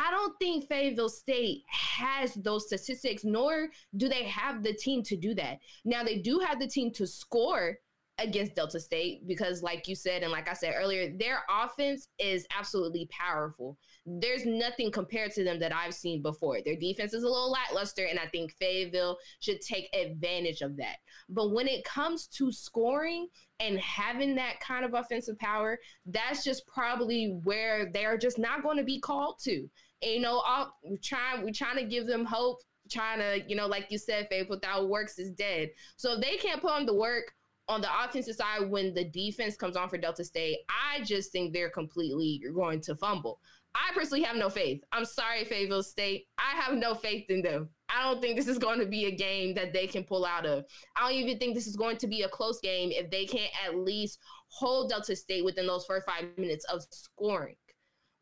I 0.00 0.10
don't 0.10 0.32
think 0.38 0.66
Fayetteville 0.66 1.10
State 1.10 1.62
has 1.68 2.32
those 2.34 2.66
statistics, 2.66 3.22
nor 3.22 3.68
do 3.98 4.08
they 4.08 4.24
have 4.24 4.62
the 4.62 4.72
team 4.72 5.02
to 5.02 5.16
do 5.16 5.34
that. 5.34 5.58
Now, 5.84 6.02
they 6.02 6.18
do 6.18 6.38
have 6.38 6.58
the 6.58 6.66
team 6.66 6.90
to 6.92 7.06
score 7.06 7.76
against 8.16 8.54
Delta 8.54 8.80
State 8.80 9.26
because, 9.26 9.62
like 9.62 9.88
you 9.88 9.94
said, 9.94 10.22
and 10.22 10.32
like 10.32 10.48
I 10.48 10.54
said 10.54 10.74
earlier, 10.76 11.12
their 11.18 11.42
offense 11.50 12.08
is 12.18 12.46
absolutely 12.56 13.08
powerful. 13.10 13.76
There's 14.06 14.46
nothing 14.46 14.90
compared 14.90 15.32
to 15.32 15.44
them 15.44 15.58
that 15.60 15.74
I've 15.74 15.94
seen 15.94 16.22
before. 16.22 16.60
Their 16.64 16.76
defense 16.76 17.12
is 17.12 17.22
a 17.22 17.28
little 17.28 17.50
lackluster, 17.50 18.06
and 18.06 18.18
I 18.18 18.26
think 18.26 18.52
Fayetteville 18.52 19.18
should 19.40 19.60
take 19.60 19.94
advantage 19.94 20.62
of 20.62 20.78
that. 20.78 20.96
But 21.28 21.52
when 21.52 21.68
it 21.68 21.84
comes 21.84 22.26
to 22.38 22.50
scoring 22.50 23.28
and 23.58 23.78
having 23.78 24.34
that 24.36 24.60
kind 24.60 24.84
of 24.84 24.94
offensive 24.94 25.38
power, 25.38 25.78
that's 26.06 26.42
just 26.42 26.66
probably 26.66 27.38
where 27.44 27.90
they're 27.92 28.18
just 28.18 28.38
not 28.38 28.62
going 28.62 28.78
to 28.78 28.84
be 28.84 28.98
called 28.98 29.38
to. 29.44 29.68
You 30.02 30.20
know, 30.20 30.38
all, 30.40 30.76
we're 30.82 30.96
trying 31.02 31.42
we're 31.44 31.52
trying 31.52 31.76
to 31.76 31.84
give 31.84 32.06
them 32.06 32.24
hope 32.24 32.58
trying 32.90 33.18
to, 33.20 33.48
you 33.48 33.56
know, 33.56 33.66
like 33.66 33.86
you 33.90 33.98
said, 33.98 34.28
faith 34.28 34.48
without 34.48 34.88
works 34.88 35.18
is 35.18 35.30
dead. 35.30 35.70
So 35.96 36.14
if 36.14 36.20
they 36.20 36.36
can't 36.36 36.60
put 36.60 36.72
on 36.72 36.86
the 36.86 36.94
work, 36.94 37.32
on 37.68 37.80
the 37.80 37.88
offensive 38.04 38.34
side, 38.34 38.68
when 38.68 38.92
the 38.94 39.04
defense 39.04 39.56
comes 39.56 39.76
on 39.76 39.88
for 39.88 39.96
Delta 39.96 40.24
State, 40.24 40.58
I 40.68 41.04
just 41.04 41.30
think 41.30 41.52
they're 41.52 41.70
completely 41.70 42.42
going 42.52 42.80
to 42.82 42.96
fumble. 42.96 43.38
I 43.76 43.92
personally 43.94 44.24
have 44.24 44.34
no 44.34 44.50
faith. 44.50 44.82
I'm 44.90 45.04
sorry, 45.04 45.44
Fayetteville 45.44 45.84
State. 45.84 46.26
I 46.36 46.60
have 46.60 46.76
no 46.76 46.94
faith 46.94 47.26
in 47.28 47.42
them. 47.42 47.68
I 47.88 48.02
don't 48.02 48.20
think 48.20 48.36
this 48.36 48.48
is 48.48 48.58
going 48.58 48.80
to 48.80 48.86
be 48.86 49.04
a 49.04 49.14
game 49.14 49.54
that 49.54 49.72
they 49.72 49.86
can 49.86 50.02
pull 50.02 50.24
out 50.24 50.44
of. 50.44 50.64
I 50.96 51.08
don't 51.08 51.18
even 51.20 51.38
think 51.38 51.54
this 51.54 51.68
is 51.68 51.76
going 51.76 51.96
to 51.98 52.08
be 52.08 52.22
a 52.22 52.28
close 52.28 52.58
game 52.60 52.90
if 52.92 53.08
they 53.12 53.26
can't 53.26 53.52
at 53.64 53.76
least 53.76 54.18
hold 54.48 54.90
Delta 54.90 55.14
State 55.14 55.44
within 55.44 55.68
those 55.68 55.86
first 55.86 56.06
five 56.06 56.24
minutes 56.36 56.64
of 56.64 56.82
scoring. 56.90 57.54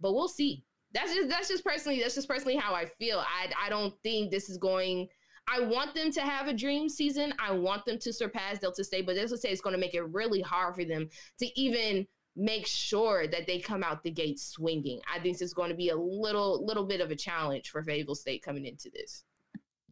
But 0.01 0.13
we'll 0.13 0.29
see. 0.29 0.65
That's 0.93 1.15
just 1.15 1.29
that's 1.29 1.49
just 1.49 1.65
personally 1.65 2.01
that's 2.01 2.15
just 2.15 2.29
personally 2.29 2.57
how 2.57 2.75
I 2.75 2.87
feel. 2.87 3.19
I 3.19 3.53
I 3.67 3.69
don't 3.69 3.95
think 4.03 4.31
this 4.31 4.49
is 4.49 4.59
going 4.59 5.09
I 5.51 5.61
want 5.61 5.95
them 5.95 6.11
to 6.13 6.21
have 6.21 6.49
a 6.49 6.53
dream 6.53 6.89
season. 6.89 7.33
I 7.39 7.53
want 7.53 7.87
them 7.87 7.99
to 8.01 8.13
surpass 8.13 8.59
Delta 8.59 8.85
State, 8.85 9.07
but 9.07 9.15
Delta 9.15 9.37
State 9.37 9.53
is 9.53 9.61
going 9.61 9.73
to 9.73 9.81
make 9.81 9.95
it 9.95 10.03
really 10.03 10.43
hard 10.43 10.75
for 10.75 10.85
them 10.85 11.09
to 11.39 11.61
even 11.61 12.07
make 12.37 12.67
sure 12.67 13.27
that 13.27 13.47
they 13.47 13.59
come 13.59 13.83
out 13.83 14.03
the 14.03 14.11
gate 14.11 14.39
swinging. 14.39 15.01
I 15.13 15.19
think 15.19 15.41
it's 15.41 15.55
going 15.55 15.71
to 15.71 15.77
be 15.77 15.89
a 15.89 15.97
little 15.97 16.65
little 16.65 16.85
bit 16.85 17.01
of 17.01 17.11
a 17.11 17.17
challenge 17.17 17.71
for 17.71 17.83
Fayetteville 17.83 18.15
State 18.15 18.43
coming 18.43 18.67
into 18.67 18.91
this. 18.93 19.25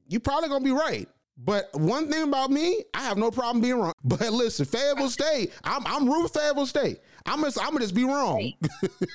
You're 0.09 0.21
probably 0.21 0.49
gonna 0.49 0.65
be 0.65 0.71
right. 0.71 1.09
But 1.39 1.69
one 1.75 2.11
thing 2.11 2.23
about 2.23 2.51
me, 2.51 2.83
I 2.95 3.01
have 3.01 3.19
no 3.19 3.31
problem 3.31 3.61
being 3.61 3.79
wrong. 3.79 3.93
But 4.05 4.33
listen, 4.33 4.65
Fayetteville 4.65 5.11
State, 5.11 5.53
I'm 5.65 5.87
I'm 5.87 6.09
rooting 6.09 6.29
Fayetteville 6.29 6.67
State. 6.67 7.01
I'm 7.25 7.43
just 7.43 7.61
I'm 7.61 7.69
gonna 7.69 7.81
just 7.81 7.95
be 7.95 8.05
wrong. 8.05 8.53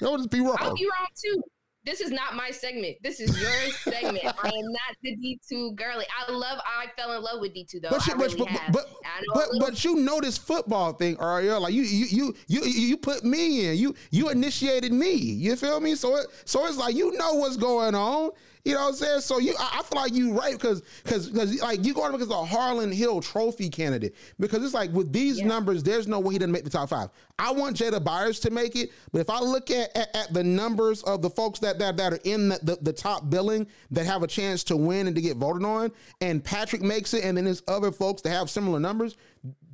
I'll 0.02 0.18
just 0.18 0.30
be 0.30 0.42
wrong. 0.42 0.58
I'll 0.60 0.76
be 0.76 0.86
wrong 0.86 1.08
too. 1.16 1.42
This 1.84 2.00
is 2.00 2.12
not 2.12 2.36
my 2.36 2.52
segment. 2.52 2.98
This 3.02 3.20
is 3.20 3.42
your 3.42 3.52
segment. 3.94 4.24
I 4.24 4.48
am 4.48 4.72
not 4.72 4.96
the 5.02 5.18
D2 5.18 5.76
girly. 5.76 6.06
I 6.16 6.32
love 6.32 6.60
I 6.64 6.88
fell 6.96 7.14
in 7.14 7.24
love 7.24 7.40
with 7.42 7.56
D2 7.56 7.82
though. 7.82 7.90
But 7.90 8.06
you, 8.06 8.16
really 8.16 8.36
but, 8.38 8.48
have. 8.50 8.72
but, 8.72 8.86
but, 9.34 9.48
but, 9.60 9.84
you 9.84 9.96
know 9.96 10.22
this 10.22 10.38
football 10.38 10.94
thing, 10.94 11.16
Arielle. 11.18 11.62
Like 11.62 11.74
you 11.74 11.82
you 11.82 12.06
you 12.06 12.36
you 12.48 12.62
you 12.64 12.98
put 12.98 13.24
me 13.24 13.68
in. 13.68 13.78
You 13.78 13.96
you 14.12 14.30
initiated 14.30 14.94
me. 14.94 15.14
You 15.14 15.56
feel 15.56 15.80
me? 15.80 15.96
So 15.96 16.18
it, 16.18 16.28
so 16.46 16.68
it's 16.68 16.78
like 16.78 16.96
you 16.96 17.18
know 17.18 17.34
what's 17.36 17.58
going 17.58 17.96
on. 17.96 18.30
You 18.64 18.76
know 18.76 18.82
what 18.82 18.88
I'm 18.90 18.96
saying? 18.96 19.22
So 19.22 19.40
you, 19.40 19.56
I, 19.60 19.80
I 19.80 19.84
feel 19.84 20.00
like 20.00 20.14
you 20.14 20.34
right 20.34 20.54
because 20.54 20.82
because 21.04 21.30
because 21.30 21.62
like 21.62 21.84
you 21.84 21.94
going 21.94 22.14
against 22.14 22.32
a 22.32 22.46
Harlan 22.46 22.92
Hill 22.92 23.22
Trophy 23.22 23.70
candidate 23.70 24.16
because 24.40 24.64
it's 24.64 24.74
like 24.74 24.92
with 24.92 25.12
these 25.12 25.40
yeah. 25.40 25.48
numbers, 25.48 25.82
there's 25.82 26.08
no 26.08 26.20
way 26.20 26.34
he 26.34 26.40
didn't 26.40 26.52
make 26.52 26.64
the 26.64 26.70
top 26.70 26.90
five. 26.90 27.10
I 27.40 27.52
want 27.52 27.78
Jada 27.78 28.04
Byers 28.04 28.40
to 28.42 28.52
make 28.52 28.76
it, 28.76 28.92
but 29.12 29.20
if 29.20 29.30
I 29.30 29.40
look 29.40 29.72
at, 29.72 29.96
at, 29.98 30.16
at 30.16 30.34
the 30.34 30.44
numbers 30.44 31.02
of 31.04 31.24
the 31.24 31.30
folks 31.30 31.60
that 31.60 31.80
that, 31.80 31.98
that 31.98 32.14
are 32.14 32.20
in 32.24 32.50
the, 32.50 32.60
the, 32.62 32.78
the 32.82 32.94
top 32.94 33.30
billing 33.30 33.66
that 33.90 34.06
have 34.06 34.22
a 34.22 34.28
chance 34.28 34.64
to 34.66 34.78
win 34.78 35.08
and 35.08 35.16
to 35.16 35.22
get 35.22 35.38
voted 35.38 35.66
on, 35.66 35.92
and 36.20 36.44
Patrick 36.44 36.84
makes 36.84 37.16
it, 37.16 37.24
and 37.24 37.38
then 37.38 37.46
there's 37.46 37.64
other 37.68 37.92
folks 37.92 38.22
that 38.22 38.30
have 38.30 38.50
similar 38.50 38.80
numbers, 38.80 39.18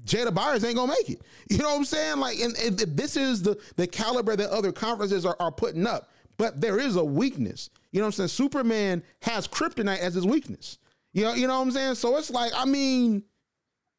Jada 0.05 0.33
Byers 0.33 0.63
ain't 0.63 0.77
gonna 0.77 0.93
make 0.93 1.09
it. 1.09 1.21
You 1.49 1.59
know 1.59 1.69
what 1.69 1.77
I'm 1.77 1.85
saying? 1.85 2.19
Like, 2.19 2.39
and, 2.39 2.57
and 2.57 2.77
this 2.77 3.17
is 3.17 3.41
the 3.41 3.57
the 3.75 3.87
caliber 3.87 4.35
that 4.35 4.49
other 4.49 4.71
conferences 4.71 5.25
are, 5.25 5.35
are 5.39 5.51
putting 5.51 5.85
up. 5.85 6.09
But 6.37 6.61
there 6.61 6.79
is 6.79 6.95
a 6.95 7.03
weakness. 7.03 7.69
You 7.91 7.99
know 7.99 8.05
what 8.05 8.19
I'm 8.19 8.27
saying? 8.27 8.29
Superman 8.29 9.03
has 9.21 9.47
kryptonite 9.47 9.99
as 9.99 10.13
his 10.13 10.25
weakness. 10.25 10.77
You 11.13 11.23
know, 11.23 11.33
you 11.33 11.47
know 11.47 11.57
what 11.59 11.65
I'm 11.65 11.71
saying? 11.71 11.95
So 11.95 12.17
it's 12.17 12.29
like, 12.29 12.51
I 12.55 12.65
mean, 12.65 13.23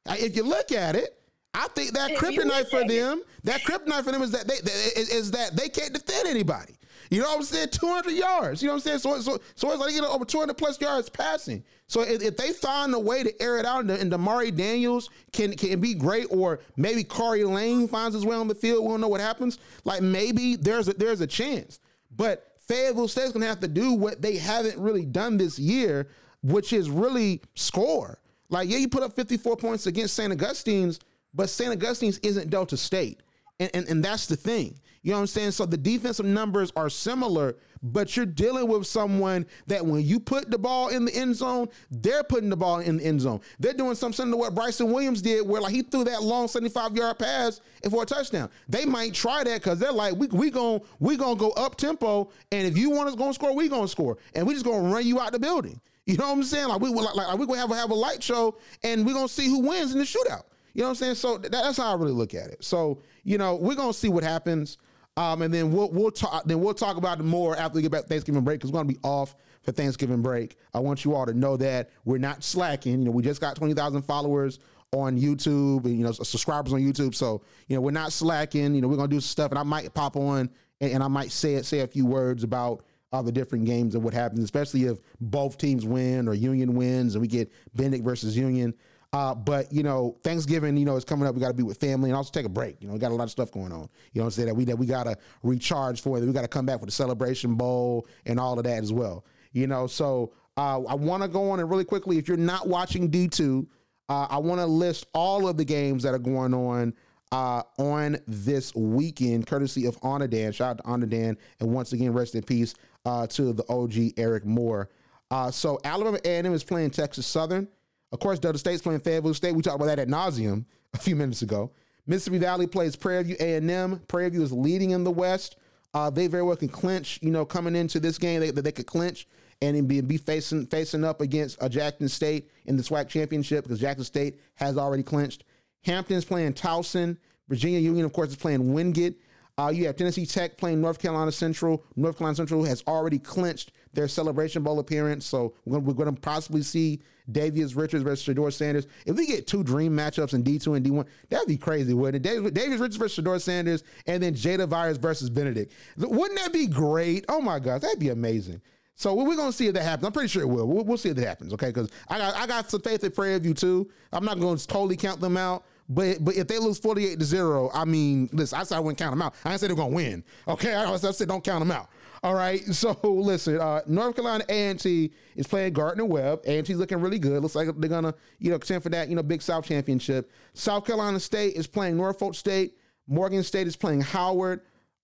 if 0.07 0.37
you 0.37 0.45
look 0.45 0.73
at 0.73 0.95
it, 0.95 1.19
I 1.55 1.67
think 1.69 1.93
that 1.93 2.13
kryptonite 2.13 2.71
for 2.71 2.87
them, 2.87 3.23
that 3.45 3.63
kryptonite 3.63 4.05
for 4.05 4.13
them 4.13 4.23
is 4.23 4.31
that 4.33 4.47
they 4.47 4.55
is, 4.55 5.11
is 5.11 5.31
that 5.33 5.57
they 5.57 5.69
can't 5.69 5.93
defend 5.93 6.29
anybody. 6.29 6.75
You 7.11 7.23
know 7.23 7.29
what 7.29 7.39
I'm 7.39 7.43
saying? 7.43 7.69
200 7.71 8.11
yards. 8.13 8.63
You 8.63 8.69
know 8.69 8.75
what 8.75 8.87
I'm 8.87 8.99
saying? 8.99 8.99
So, 8.99 9.21
so, 9.21 9.41
so 9.55 9.71
it's 9.71 9.81
like 9.81 9.95
you 9.95 10.03
know 10.03 10.11
over 10.11 10.25
200 10.25 10.55
plus 10.55 10.81
yards 10.81 11.09
passing. 11.09 11.65
So 11.87 12.03
if, 12.03 12.23
if 12.23 12.37
they 12.37 12.53
find 12.53 12.95
a 12.95 12.99
way 12.99 13.23
to 13.23 13.43
air 13.43 13.59
it 13.59 13.65
out, 13.65 13.81
and, 13.81 13.91
and 13.91 14.13
Damari 14.13 14.55
Daniels 14.55 15.09
can 15.33 15.55
can 15.55 15.81
be 15.81 15.95
great, 15.95 16.27
or 16.31 16.61
maybe 16.77 17.03
Corey 17.03 17.45
Lane 17.45 17.89
finds 17.89 18.15
his 18.15 18.27
way 18.27 18.37
on 18.37 18.47
the 18.47 18.55
field, 18.55 18.85
we 18.85 18.91
don't 18.91 19.01
know 19.01 19.09
what 19.09 19.21
happens. 19.21 19.59
Like 19.85 20.03
maybe 20.03 20.57
there's 20.57 20.89
a, 20.89 20.93
there's 20.93 21.21
a 21.21 21.27
chance. 21.27 21.81
But 22.15 22.48
Fayetteville 22.69 23.09
State's 23.09 23.33
gonna 23.33 23.47
have 23.47 23.61
to 23.61 23.69
do 23.69 23.95
what 23.95 24.23
they 24.23 24.37
haven't 24.37 24.79
really 24.79 25.05
done 25.05 25.39
this 25.39 25.59
year, 25.59 26.09
which 26.43 26.73
is 26.73 26.91
really 26.91 27.41
score. 27.55 28.21
Like, 28.51 28.69
yeah, 28.69 28.79
you 28.79 28.89
put 28.89 29.03
up 29.03 29.15
54 29.15 29.57
points 29.57 29.87
against 29.87 30.15
St. 30.15 30.33
Augustine's, 30.33 31.01
but 31.35 31.51
St. 31.51 31.73
Augustine's 31.73 32.19
isn't 32.19 32.51
Delta 32.51 32.77
State. 32.77 33.23
And, 33.61 33.71
and, 33.75 33.89
and 33.89 34.05
that's 34.05 34.27
the 34.27 34.37
thing. 34.37 34.79
You 35.09 35.13
know 35.13 35.21
what 35.21 35.23
I'm 35.23 35.27
saying? 35.29 35.53
So 35.53 35.65
the 35.65 35.79
defensive 35.79 36.27
numbers 36.27 36.71
are 36.77 36.91
similar, 36.91 37.57
but 37.83 38.15
you're 38.15 38.27
dealing 38.27 38.69
with 38.69 38.87
someone 38.87 39.47
that 39.67 39.87
when 39.87 40.03
you 40.03 40.21
put 40.21 40.51
the 40.51 40.59
ball 40.59 40.89
in 40.89 41.07
the 41.07 41.15
end 41.15 41.35
zone, 41.35 41.69
they're 41.91 42.23
putting 42.23 42.51
the 42.51 42.59
ball 42.59 42.81
in 42.81 42.99
the 42.99 43.05
end 43.05 43.23
zone. 43.23 43.41
They're 43.59 43.73
doing 43.73 43.95
something 43.95 44.31
to 44.31 44.37
what 44.37 44.55
Bryson 44.55 44.93
Williams 44.93 45.23
did, 45.23 45.49
where 45.49 45.63
like 45.63 45.73
he 45.73 45.81
threw 45.81 46.05
that 46.05 46.23
long 46.23 46.47
75 46.47 46.95
yard 46.95 47.19
pass 47.19 47.63
for 47.89 48.03
a 48.03 48.05
touchdown. 48.05 48.51
They 48.69 48.85
might 48.85 49.15
try 49.15 49.45
that 49.45 49.63
because 49.63 49.79
they're 49.79 49.93
like, 49.93 50.15
we 50.15 50.27
we 50.27 50.51
going 50.51 50.83
we 50.99 51.17
gonna 51.17 51.37
go 51.37 51.53
up 51.53 51.77
tempo, 51.77 52.31
and 52.53 52.67
if 52.67 52.77
you 52.77 52.91
want 52.91 53.09
us 53.09 53.15
to 53.15 53.33
score, 53.33 53.57
we 53.57 53.71
gonna 53.71 53.89
score, 53.89 54.19
and 54.35 54.47
we 54.47 54.53
just 54.53 54.67
gonna 54.67 54.93
run 54.93 55.07
you 55.07 55.21
out 55.21 55.33
the 55.33 55.39
building. 55.39 55.81
You 56.05 56.19
know 56.19 56.27
what 56.27 56.37
I'm 56.37 56.43
saying? 56.43 56.69
Like 56.69 56.83
we 56.83 56.91
like, 56.91 57.15
like 57.15 57.39
we 57.39 57.47
gonna 57.47 57.61
have 57.61 57.71
a, 57.71 57.77
have 57.77 57.89
a 57.89 57.95
light 57.95 58.23
show, 58.23 58.59
and 58.85 59.07
we 59.07 59.15
gonna 59.15 59.27
see 59.27 59.47
who 59.47 59.61
wins 59.61 59.93
in 59.93 60.01
the 60.01 60.05
shootout. 60.05 60.43
You 60.75 60.83
know 60.83 60.89
what 60.89 60.91
I'm 60.91 60.95
saying? 60.97 61.15
So 61.15 61.39
that, 61.39 61.51
that's 61.51 61.79
how 61.79 61.93
I 61.93 61.97
really 61.97 62.13
look 62.13 62.35
at 62.35 62.51
it. 62.51 62.63
So 62.63 63.01
you 63.25 63.39
know 63.39 63.55
we're 63.55 63.75
gonna 63.75 63.95
see 63.95 64.11
what 64.11 64.23
happens. 64.23 64.77
Um, 65.19 65.43
and 65.43 65.53
then 65.53 65.73
we'll 65.73 65.91
we'll 65.91 66.13
talk 66.13 66.45
then 66.45 66.61
we'll 66.61 66.75
talk 66.75 66.97
about 66.97 67.19
it 67.19 67.25
more 67.25 67.57
after 67.57 67.75
we 67.75 67.83
get 67.83 67.91
back 67.91 68.05
Thanksgiving 68.05 68.45
break 68.45 68.61
because 68.61 68.71
we're 68.71 68.79
gonna 68.79 68.93
be 68.93 69.01
off 69.03 69.35
for 69.63 69.73
Thanksgiving 69.73 70.23
break. 70.23 70.57
I 70.73 70.79
want 70.79 71.05
you 71.05 71.17
all 71.17 71.27
to 71.27 71.35
know 71.35 71.57
that 71.57 71.91
we're 72.05 72.19
not 72.19 72.45
slacking. 72.45 73.01
You 73.01 73.07
know, 73.07 73.11
we 73.11 73.25
just 73.25 73.41
got 73.41 73.57
twenty 73.57 73.75
thousand 73.75 74.03
followers 74.03 74.61
on 74.93 75.19
YouTube 75.19 75.87
and 75.87 75.99
you 75.99 76.05
know 76.05 76.13
subscribers 76.13 76.73
on 76.73 76.79
YouTube. 76.79 77.17
So 77.17 77.43
you 77.67 77.75
know 77.75 77.81
we're 77.81 77.91
not 77.91 78.13
slacking. 78.13 78.77
You 78.77 78.81
know 78.81 78.87
we're 78.87 78.97
gonna 78.97 79.09
do 79.09 79.21
some 79.21 79.27
stuff, 79.27 79.51
and 79.51 79.59
I 79.59 79.65
might 79.65 79.93
pop 79.93 80.15
on 80.15 80.51
and, 80.81 80.93
and 80.93 81.03
I 81.03 81.09
might 81.09 81.33
say 81.33 81.55
it, 81.55 81.67
say 81.67 81.81
a 81.81 81.89
few 81.89 82.07
words 82.07 82.45
about 82.45 82.85
all 83.11 83.25
the 83.25 83.33
different 83.33 83.65
games 83.65 83.97
and 83.97 84.05
what 84.05 84.15
happens, 84.15 84.45
especially 84.45 84.85
if 84.85 84.99
both 85.21 85.59
teams 85.59 85.85
win 85.85 86.29
or 86.29 86.35
Union 86.35 86.75
wins 86.75 87.15
and 87.15 87.23
we 87.23 87.27
get 87.27 87.51
Benedict 87.75 88.05
versus 88.05 88.37
Union. 88.37 88.73
Uh, 89.13 89.35
but 89.35 89.73
you 89.73 89.83
know, 89.83 90.17
Thanksgiving, 90.23 90.77
you 90.77 90.85
know, 90.85 90.97
is 90.97 91.05
coming 91.05 91.27
up. 91.27 91.35
We 91.35 91.41
got 91.41 91.49
to 91.49 91.55
be 91.55 91.63
with 91.63 91.79
family 91.79 92.11
and 92.11 92.17
also 92.17 92.31
take 92.31 92.45
a 92.45 92.51
break. 92.51 92.77
You 92.81 92.89
know, 92.89 92.95
we 92.95 93.01
got 93.01 93.11
a 93.11 93.15
lot 93.15 93.25
of 93.25 93.31
stuff 93.31 93.51
going 93.51 93.73
on. 93.73 93.89
You 94.13 94.21
know, 94.21 94.27
I'm 94.27 94.31
saying 94.31 94.49
that 94.49 94.55
we 94.55 94.65
that 94.67 94.77
we 94.77 94.87
got 94.87 95.05
to 95.05 95.17
recharge 95.43 96.03
for 96.03 96.19
it. 96.19 96.25
We 96.25 96.33
got 96.33 96.43
to 96.43 96.49
come 96.49 96.67
back 96.67 96.81
for 96.81 96.87
the 96.87 96.93
celebration 96.93 97.55
bowl 97.55 98.07
and 98.27 98.39
all 98.39 98.59
of 98.59 98.65
that 98.65 98.83
as 98.83 98.93
well. 98.93 99.25
You 99.53 99.67
know, 99.67 99.87
so 99.87 100.35
uh, 100.59 100.83
I 100.83 100.95
want 100.95 101.23
to 101.23 101.29
go 101.29 101.51
on 101.51 101.61
and 101.61 101.71
really 101.71 101.85
quickly. 101.85 102.19
If 102.19 102.29
you're 102.29 102.37
not 102.37 102.69
watching 102.69 103.11
D2, 103.11 103.67
uh, 104.11 104.27
I 104.29 104.39
want 104.39 104.61
to 104.61 104.67
list 104.67 105.07
all 105.15 105.49
of 105.49 105.57
the 105.57 105.65
games 105.65 106.03
that 106.03 106.15
are 106.15 106.19
going 106.19 106.53
on 106.53 106.93
uh, 107.33 107.63
on 107.79 108.19
this 108.27 108.75
weekend, 108.75 109.47
courtesy 109.47 109.87
of 109.87 109.99
Onnidan. 110.01 110.55
Shout 110.55 110.71
out 110.71 110.77
to 110.79 110.83
Onnidan, 110.85 111.37
and 111.61 111.73
once 111.73 111.93
again, 111.93 112.13
rest 112.13 112.35
in 112.35 112.43
peace 112.43 112.75
uh, 113.05 113.27
to 113.29 113.53
the 113.53 113.65
OG 113.71 114.19
Eric 114.19 114.45
Moore. 114.45 114.91
Uh, 115.31 115.51
so 115.51 115.79
Alabama 115.85 116.19
A&M 116.25 116.53
is 116.53 116.65
playing 116.65 116.91
Texas 116.91 117.27
Southern. 117.27 117.69
Of 118.13 118.21
course, 118.21 118.39
Delta 118.39 118.59
State's 118.59 118.83
playing 118.83 119.01
Fayetteville 119.01 119.35
State. 119.35 119.55
We 119.55 119.63
talked 119.63 119.77
about 119.77 119.87
that 119.87 119.99
at 119.99 120.09
nauseum 120.09 120.65
a 120.95 120.99
few 120.99 121.17
minutes 121.17 121.43
ago. 121.43 121.73
Mississippi 122.07 122.39
Valley 122.39 122.67
plays 122.67 122.97
Prairie 122.97 123.25
View 123.25 123.37
A&M. 123.39 124.01
Prairie 124.09 124.31
View 124.31 124.43
is 124.43 124.53
leading 124.53 124.91
in 124.91 125.05
the 125.05 125.11
West. 125.11 125.57
Uh, 125.93 126.09
they 126.09 126.27
very 126.27 126.43
well 126.43 126.57
can 126.57 126.69
clinch. 126.69 127.19
You 127.23 127.31
know, 127.31 127.45
coming 127.45 127.77
into 127.77 128.01
this 128.01 128.19
game, 128.19 128.41
they, 128.41 128.51
they 128.51 128.73
could 128.73 128.87
clinch 128.87 129.29
and 129.61 129.89
be, 129.89 130.01
be 130.01 130.17
facing 130.17 130.67
facing 130.67 131.05
up 131.05 131.21
against 131.21 131.59
a 131.61 131.69
Jackson 131.69 132.09
State 132.09 132.51
in 132.67 132.77
the 132.77 132.83
SWAC 132.83 133.09
championship 133.09 133.65
because 133.65 133.81
Jackson 133.81 134.05
State 134.05 134.41
has 134.55 134.79
already 134.79 135.03
clinched. 135.03 135.45
Hampton's 135.83 136.25
playing 136.25 136.55
Towson. 136.55 137.17
Virginia 137.49 137.79
Union, 137.79 138.05
of 138.05 138.13
course, 138.13 138.29
is 138.29 138.37
playing 138.37 138.73
Wingate. 138.73 139.21
Uh, 139.59 139.71
you 139.71 139.87
have 139.87 139.97
Tennessee 139.97 140.27
Tech 140.27 140.57
playing 140.57 140.81
North 140.81 141.01
Carolina 141.01 141.33
Central. 141.33 141.85
North 141.97 142.17
Carolina 142.19 142.37
Central 142.37 142.63
has 142.65 142.85
already 142.87 143.19
clinched 143.19 143.73
their 143.93 144.07
Celebration 144.07 144.63
Bowl 144.63 144.79
appearance, 144.79 145.27
so 145.27 145.55
we're 145.65 145.81
going 145.81 146.15
to 146.15 146.21
possibly 146.21 146.63
see 146.63 147.01
Davius 147.31 147.77
Richards 147.77 148.03
versus 148.03 148.27
Shedeur 148.27 148.53
Sanders. 148.53 148.87
If 149.07 149.17
we 149.17 149.27
get 149.27 149.47
two 149.47 149.63
dream 149.63 149.97
matchups 149.97 150.35
in 150.35 150.43
D2 150.43 150.77
and 150.77 150.87
D1, 150.87 151.07
that'd 151.29 151.49
be 151.49 151.57
crazy, 151.57 151.95
wouldn't 151.95 152.25
it? 152.25 152.55
Davius 152.55 152.81
Richards 152.81 152.97
versus 152.97 153.25
Shedeur 153.25 153.41
Sanders, 153.41 153.85
and 154.07 154.23
then 154.23 154.35
Jada 154.35 154.69
Byers 154.69 154.97
versus 154.97 155.31
Benedict. 155.31 155.73
Wouldn't 155.97 156.39
that 156.39 156.53
be 156.53 156.67
great? 156.67 157.25
Oh 157.29 157.41
my 157.41 157.59
gosh, 157.59 157.83
that'd 157.83 157.99
be 157.99 158.11
amazing. 158.11 158.61
So 158.99 159.15
we're 159.15 159.37
gonna 159.37 159.53
see 159.53 159.69
if 159.69 159.75
that 159.75 159.85
happens. 159.85 160.07
I'm 160.07 160.13
pretty 160.13 160.29
sure 160.29 160.43
it 160.43 160.49
will. 160.49 160.67
We'll, 160.67 160.97
see 160.97 161.11
if 161.11 161.17
that 161.17 161.27
happens, 161.27 161.53
okay? 161.53 161.69
Because 161.69 161.89
I 162.09 162.19
got 162.19 162.35
I 162.35 162.47
got 162.49 162.69
some 162.69 162.81
faith 162.81 163.05
in 163.05 163.13
prayer 163.13 163.39
Prairie 163.39 163.39
View 163.39 163.55
too. 163.55 163.89
I'm 164.13 164.25
not 164.25 164.41
to 164.41 164.67
totally 164.67 164.97
count 164.97 165.21
them 165.21 165.37
out. 165.37 165.65
But 165.89 166.23
but 166.23 166.37
if 166.37 166.49
they 166.49 166.59
lose 166.59 166.79
48 166.79 167.19
to 167.19 167.25
0, 167.25 167.71
I 167.73 167.85
mean, 167.85 168.29
listen, 168.33 168.59
I 168.59 168.65
said 168.65 168.77
I 168.77 168.81
wouldn't 168.81 168.99
count 168.99 169.13
them 169.13 169.23
out. 169.23 169.35
I 169.45 169.51
didn't 169.51 169.61
say 169.61 169.67
they're 169.69 169.77
gonna 169.77 169.95
win. 169.95 170.25
Okay, 170.47 170.75
I 170.75 170.97
said 170.97 171.29
don't 171.29 171.45
count 171.45 171.61
them 171.61 171.71
out. 171.71 171.89
All 172.23 172.35
right. 172.35 172.63
So 172.73 172.97
listen, 173.03 173.61
uh, 173.61 173.81
North 173.87 174.15
Carolina 174.15 174.45
A&T 174.49 175.13
is 175.37 175.47
playing 175.47 175.73
Gardner 175.73 176.05
Webb. 176.05 176.43
A&T's 176.45 176.77
looking 176.77 177.01
really 177.01 177.19
good. 177.19 177.43
Looks 177.43 177.55
like 177.55 177.69
they're 177.77 177.91
gonna, 177.91 178.15
you 178.39 178.51
know, 178.51 178.59
contend 178.59 178.83
for 178.83 178.89
that, 178.91 179.09
you 179.09 179.17
know, 179.17 179.23
Big 179.23 179.43
South 179.43 179.65
championship. 179.65 180.31
South 180.55 180.85
Carolina 180.85 181.19
State 181.19 181.57
is 181.57 181.67
playing 181.67 181.97
Norfolk 181.97 182.35
State. 182.35 182.77
Morgan 183.09 183.43
State 183.43 183.67
is 183.67 183.75
playing 183.77 184.03
Howard. 184.03 184.61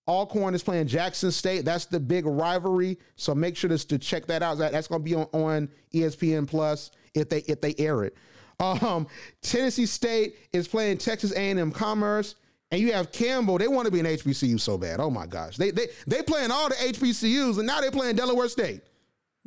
Alcorn 0.07 0.53
is 0.53 0.63
playing 0.63 0.87
Jackson 0.87 1.31
State. 1.31 1.65
That's 1.65 1.85
the 1.85 1.99
big 1.99 2.25
rivalry. 2.25 2.99
So 3.15 3.33
make 3.33 3.57
sure 3.57 3.75
to, 3.75 3.97
check 3.97 4.27
that 4.27 4.43
out. 4.43 4.57
That's 4.57 4.87
going 4.87 5.01
to 5.01 5.03
be 5.03 5.15
on, 5.15 5.27
on 5.33 5.69
ESPN 5.93 6.47
Plus 6.47 6.91
if 7.13 7.29
they 7.29 7.39
if 7.39 7.61
they 7.61 7.73
air 7.77 8.03
it. 8.03 8.15
Um, 8.59 9.07
Tennessee 9.41 9.85
State 9.85 10.35
is 10.53 10.67
playing 10.67 10.99
Texas 10.99 11.31
A&M 11.33 11.71
Commerce, 11.71 12.35
and 12.71 12.81
you 12.81 12.93
have 12.93 13.11
Campbell. 13.11 13.57
They 13.57 13.67
want 13.67 13.85
to 13.85 13.91
be 13.91 13.99
an 13.99 14.05
HBCU 14.05 14.59
so 14.59 14.77
bad. 14.77 14.99
Oh 14.99 15.09
my 15.09 15.25
gosh, 15.25 15.57
they 15.57 15.71
they 15.71 15.87
they 16.07 16.21
playing 16.21 16.51
all 16.51 16.69
the 16.69 16.75
HBCUs, 16.75 17.57
and 17.57 17.67
now 17.67 17.81
they're 17.81 17.91
playing 17.91 18.15
Delaware 18.15 18.49
State. 18.49 18.81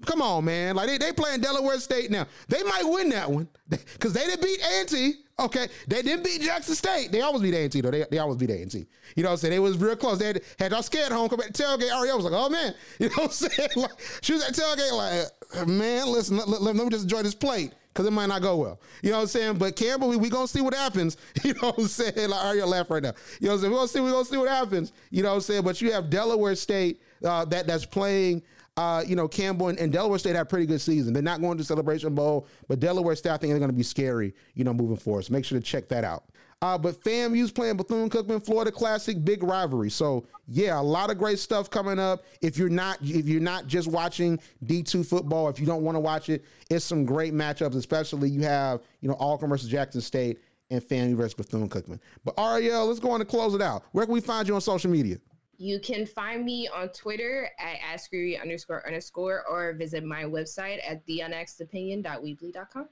Come 0.07 0.23
on, 0.23 0.45
man. 0.45 0.77
Like 0.77 0.89
they 0.89 0.99
they 0.99 1.13
playing 1.13 1.41
Delaware 1.41 1.79
State 1.81 2.11
now. 2.11 2.27
They 2.49 2.63
might 2.63 2.85
win 2.85 3.09
that 3.11 3.31
one 3.31 3.49
because 3.69 4.13
they 4.13 4.25
didn't 4.25 4.43
beat 4.43 4.61
A&T. 4.61 5.15
Okay, 5.41 5.69
they 5.87 6.03
didn't 6.03 6.25
beat 6.25 6.41
Jackson 6.41 6.75
State. 6.75 7.13
They 7.13 7.21
always 7.21 7.43
beat 7.43 7.55
A&T 7.55 7.81
though. 7.81 7.93
They, 7.93 8.05
they 8.11 8.19
always 8.19 8.37
beat 8.39 8.51
A&T. 8.51 8.87
You 9.15 9.23
know 9.23 9.29
what 9.29 9.33
I'm 9.35 9.39
saying? 9.39 9.55
It 9.55 9.61
was 9.61 9.77
real 9.79 9.95
close. 9.95 10.19
They 10.19 10.27
had, 10.27 10.41
had 10.59 10.73
y'all 10.73 10.83
scared 10.83 11.13
home. 11.13 11.29
Come 11.29 11.39
back 11.39 11.53
tailgate. 11.53 11.91
Arielle 11.91 12.17
was 12.17 12.25
like, 12.25 12.35
oh 12.35 12.49
man. 12.49 12.75
You 12.99 13.09
know 13.09 13.15
what 13.17 13.25
I'm 13.27 13.31
saying? 13.31 13.69
Like, 13.77 13.93
she 14.21 14.33
was 14.33 14.43
at 14.43 14.55
tailgate 14.55 14.93
like, 14.93 15.69
man, 15.69 16.09
listen, 16.09 16.37
let, 16.39 16.49
let, 16.49 16.63
let 16.63 16.77
me 16.77 16.91
just 16.91 17.05
enjoy 17.05 17.23
this 17.23 17.35
plate 17.35 17.73
because 17.99 18.07
it 18.07 18.13
might 18.13 18.27
not 18.27 18.43
go 18.43 18.57
well. 18.59 18.81
You 19.03 19.11
know 19.11 19.17
what 19.17 19.23
I'm 19.23 19.27
saying? 19.27 19.59
But 19.59 19.75
Campbell, 19.75 20.09
we, 20.09 20.17
we 20.17 20.31
gonna 20.31 20.47
see 20.47 20.61
what 20.61 20.73
happens. 20.73 21.17
You 21.43 21.55
know 21.55 21.71
what 21.71 21.79
I'm 21.79 21.87
saying? 21.89 22.29
Like 22.29 22.41
Arielle 22.41 22.67
laugh 22.67 22.91
right 22.91 23.03
now. 23.03 23.15
You 23.41 23.49
know 23.49 23.55
what 23.55 23.55
I'm 23.55 23.61
saying? 23.61 23.73
We're 23.73 23.79
gonna 23.79 23.89
see, 23.89 24.01
we're 24.01 24.11
gonna 24.13 24.25
see 24.25 24.37
what 24.37 24.49
happens. 24.49 24.93
You 25.11 25.23
know 25.25 25.31
what 25.31 25.35
I'm 25.37 25.41
saying? 25.41 25.63
But 25.63 25.81
you 25.81 25.93
have 25.93 26.11
Delaware 26.11 26.55
State 26.55 27.03
uh, 27.25 27.45
that 27.47 27.67
that's 27.67 27.85
playing 27.85 28.43
uh, 28.77 29.03
you 29.05 29.17
know, 29.17 29.27
Campbell 29.27 29.69
and, 29.69 29.79
and, 29.81 29.93
Delaware 29.93 30.21
State 30.21 30.37
had 30.37 30.43
a 30.43 30.45
pretty 30.45 30.65
good 30.65 30.81
season. 30.81 31.13
They're 31.13 31.21
not 31.21 31.41
going 31.41 31.59
to 31.59 31.65
Celebration 31.65 32.15
Bowl, 32.15 32.47
but 32.69 32.79
Delaware 32.79 33.17
State, 33.17 33.31
I 33.31 33.37
think, 33.37 33.51
they're 33.51 33.59
going 33.59 33.73
to 33.73 33.77
be 33.77 33.83
scary, 33.83 34.37
you 34.55 34.63
know, 34.63 34.73
moving 34.73 34.97
forward. 34.97 35.25
So 35.25 35.33
make 35.33 35.45
sure 35.45 35.59
to 35.59 35.65
check 35.65 35.89
that 35.89 36.05
out. 36.05 36.23
Uh, 36.61 36.77
but 36.77 37.01
FAMU's 37.01 37.53
playing 37.53 37.77
Bethune 37.77 38.11
Cookman, 38.11 38.45
Florida 38.45 38.73
Classic, 38.73 39.25
big 39.25 39.45
rivalry. 39.45 39.91
So 39.91 40.27
yeah, 40.49 40.81
a 40.81 40.83
lot 40.83 41.09
of 41.09 41.17
great 41.17 41.39
stuff 41.39 41.71
coming 41.71 42.01
up. 42.01 42.25
If 42.41 42.59
you're 42.59 42.69
not 42.69 42.99
if 43.01 43.27
you're 43.27 43.41
not 43.41 43.69
just 43.69 43.87
watching 43.87 44.41
D2 44.65 45.07
football, 45.07 45.49
if 45.49 45.61
you 45.61 45.67
don't 45.67 45.85
want 45.85 45.95
to 45.95 46.01
watch 46.01 46.29
it, 46.29 46.45
it's 46.69 46.85
some 46.85 47.05
great 47.05 47.33
matchups. 47.33 47.77
Especially 47.77 48.29
you 48.29 48.43
have 48.43 48.81
you 49.01 49.09
know 49.09 49.15
Alcorn 49.15 49.51
versus 49.51 49.69
Jackson 49.69 50.01
State 50.01 50.41
and 50.71 50.83
FAMU 50.83 51.15
versus 51.15 51.35
Bethune 51.35 51.69
Cookman. 51.69 52.01
But 52.25 52.37
Arielle, 52.37 52.89
let's 52.89 52.99
go 52.99 53.13
on 53.13 53.21
to 53.21 53.25
close 53.25 53.55
it 53.55 53.63
out. 53.63 53.85
Where 53.93 54.05
can 54.05 54.13
we 54.13 54.21
find 54.21 54.49
you 54.49 54.57
on 54.57 54.61
social 54.61 54.91
media? 54.91 55.19
You 55.59 55.79
can 55.81 56.07
find 56.07 56.45
me 56.45 56.69
on 56.75 56.89
Twitter 56.89 57.51
at 57.59 57.79
askery 57.81 58.41
underscore 58.41 58.85
underscore 58.85 59.45
or 59.49 59.75
visit 59.75 60.03
my 60.05 60.25
website 60.25 60.79
at 60.89 61.07
theunexedopinion.weebly.com. 61.07 62.89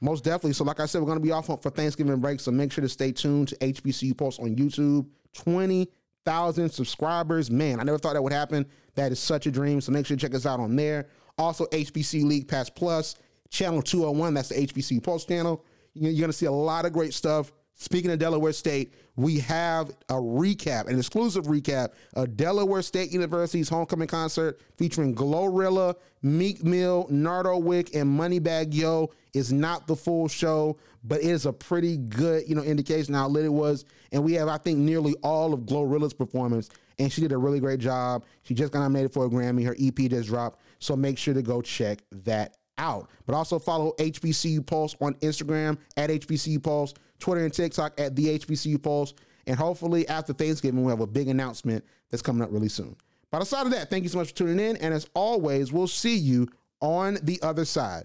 Most 0.00 0.24
definitely. 0.24 0.52
So, 0.52 0.64
like 0.64 0.80
I 0.80 0.86
said, 0.86 1.00
we're 1.00 1.06
going 1.06 1.18
to 1.18 1.24
be 1.24 1.32
off 1.32 1.46
for 1.46 1.56
Thanksgiving 1.70 2.16
break. 2.20 2.40
So, 2.40 2.50
make 2.50 2.72
sure 2.72 2.82
to 2.82 2.88
stay 2.88 3.12
tuned 3.12 3.48
to 3.48 3.56
HBCU 3.56 4.16
Pulse 4.16 4.38
on 4.38 4.54
YouTube. 4.54 5.06
20,000 5.34 6.68
subscribers. 6.70 7.50
Man, 7.50 7.80
I 7.80 7.82
never 7.82 7.98
thought 7.98 8.14
that 8.14 8.22
would 8.22 8.32
happen. 8.32 8.66
That 8.94 9.12
is 9.12 9.18
such 9.18 9.46
a 9.46 9.50
dream. 9.50 9.80
So, 9.80 9.92
make 9.92 10.06
sure 10.06 10.16
to 10.16 10.20
check 10.20 10.34
us 10.34 10.46
out 10.46 10.60
on 10.60 10.76
there. 10.76 11.08
Also, 11.38 11.66
HBCU 11.66 12.24
League 12.24 12.48
Pass 12.48 12.70
Plus, 12.70 13.16
channel 13.50 13.82
201. 13.82 14.34
That's 14.34 14.50
the 14.50 14.66
HBCU 14.66 15.02
Pulse 15.02 15.24
channel. 15.24 15.64
You're 15.94 16.12
going 16.12 16.30
to 16.30 16.32
see 16.32 16.46
a 16.46 16.52
lot 16.52 16.84
of 16.84 16.92
great 16.92 17.14
stuff 17.14 17.52
Speaking 17.78 18.10
of 18.10 18.18
Delaware 18.18 18.54
State, 18.54 18.94
we 19.16 19.38
have 19.40 19.90
a 20.08 20.14
recap, 20.14 20.88
an 20.88 20.98
exclusive 20.98 21.44
recap 21.44 21.90
of 22.14 22.34
Delaware 22.34 22.80
State 22.80 23.12
University's 23.12 23.68
homecoming 23.68 24.08
concert 24.08 24.58
featuring 24.78 25.14
Glorilla, 25.14 25.94
Meek 26.22 26.64
Mill, 26.64 27.06
Nardo 27.10 27.58
Wick, 27.58 27.94
and 27.94 28.18
Moneybagg 28.18 28.72
Yo. 28.72 29.12
Is 29.34 29.52
not 29.52 29.86
the 29.86 29.94
full 29.94 30.28
show, 30.28 30.78
but 31.04 31.20
it 31.20 31.26
is 31.26 31.44
a 31.44 31.52
pretty 31.52 31.98
good, 31.98 32.48
you 32.48 32.54
know, 32.54 32.62
indication 32.62 33.12
how 33.12 33.28
lit 33.28 33.44
it 33.44 33.50
was. 33.50 33.84
And 34.10 34.24
we 34.24 34.32
have, 34.32 34.48
I 34.48 34.56
think, 34.56 34.78
nearly 34.78 35.14
all 35.22 35.52
of 35.52 35.60
Glorilla's 35.60 36.14
performance, 36.14 36.70
and 36.98 37.12
she 37.12 37.20
did 37.20 37.32
a 37.32 37.36
really 37.36 37.60
great 37.60 37.78
job. 37.80 38.24
She 38.44 38.54
just 38.54 38.72
got 38.72 38.80
nominated 38.80 39.12
for 39.12 39.26
a 39.26 39.28
Grammy. 39.28 39.66
Her 39.66 39.76
EP 39.78 40.08
just 40.08 40.28
dropped, 40.28 40.62
so 40.78 40.96
make 40.96 41.18
sure 41.18 41.34
to 41.34 41.42
go 41.42 41.60
check 41.60 41.98
that 42.24 42.56
out. 42.78 43.10
But 43.26 43.34
also 43.34 43.58
follow 43.58 43.92
HBCU 43.98 44.64
Pulse 44.64 44.96
on 45.02 45.14
Instagram 45.16 45.76
at 45.98 46.08
HBCU 46.08 46.62
Pulse, 46.62 46.94
Twitter 47.18 47.44
and 47.44 47.52
TikTok 47.52 47.98
at 48.00 48.16
the 48.16 48.38
HBCU 48.38 48.82
Pulse. 48.82 49.14
And 49.46 49.56
hopefully 49.56 50.08
after 50.08 50.32
Thanksgiving, 50.32 50.82
we'll 50.82 50.90
have 50.90 51.00
a 51.00 51.06
big 51.06 51.28
announcement 51.28 51.84
that's 52.10 52.22
coming 52.22 52.42
up 52.42 52.50
really 52.50 52.68
soon. 52.68 52.96
But 53.30 53.42
aside 53.42 53.66
of 53.66 53.72
that, 53.72 53.90
thank 53.90 54.02
you 54.02 54.08
so 54.08 54.18
much 54.18 54.28
for 54.28 54.34
tuning 54.34 54.60
in. 54.60 54.76
And 54.76 54.92
as 54.94 55.08
always, 55.14 55.72
we'll 55.72 55.88
see 55.88 56.16
you 56.16 56.48
on 56.80 57.18
the 57.22 57.40
other 57.42 57.64
side. 57.64 58.04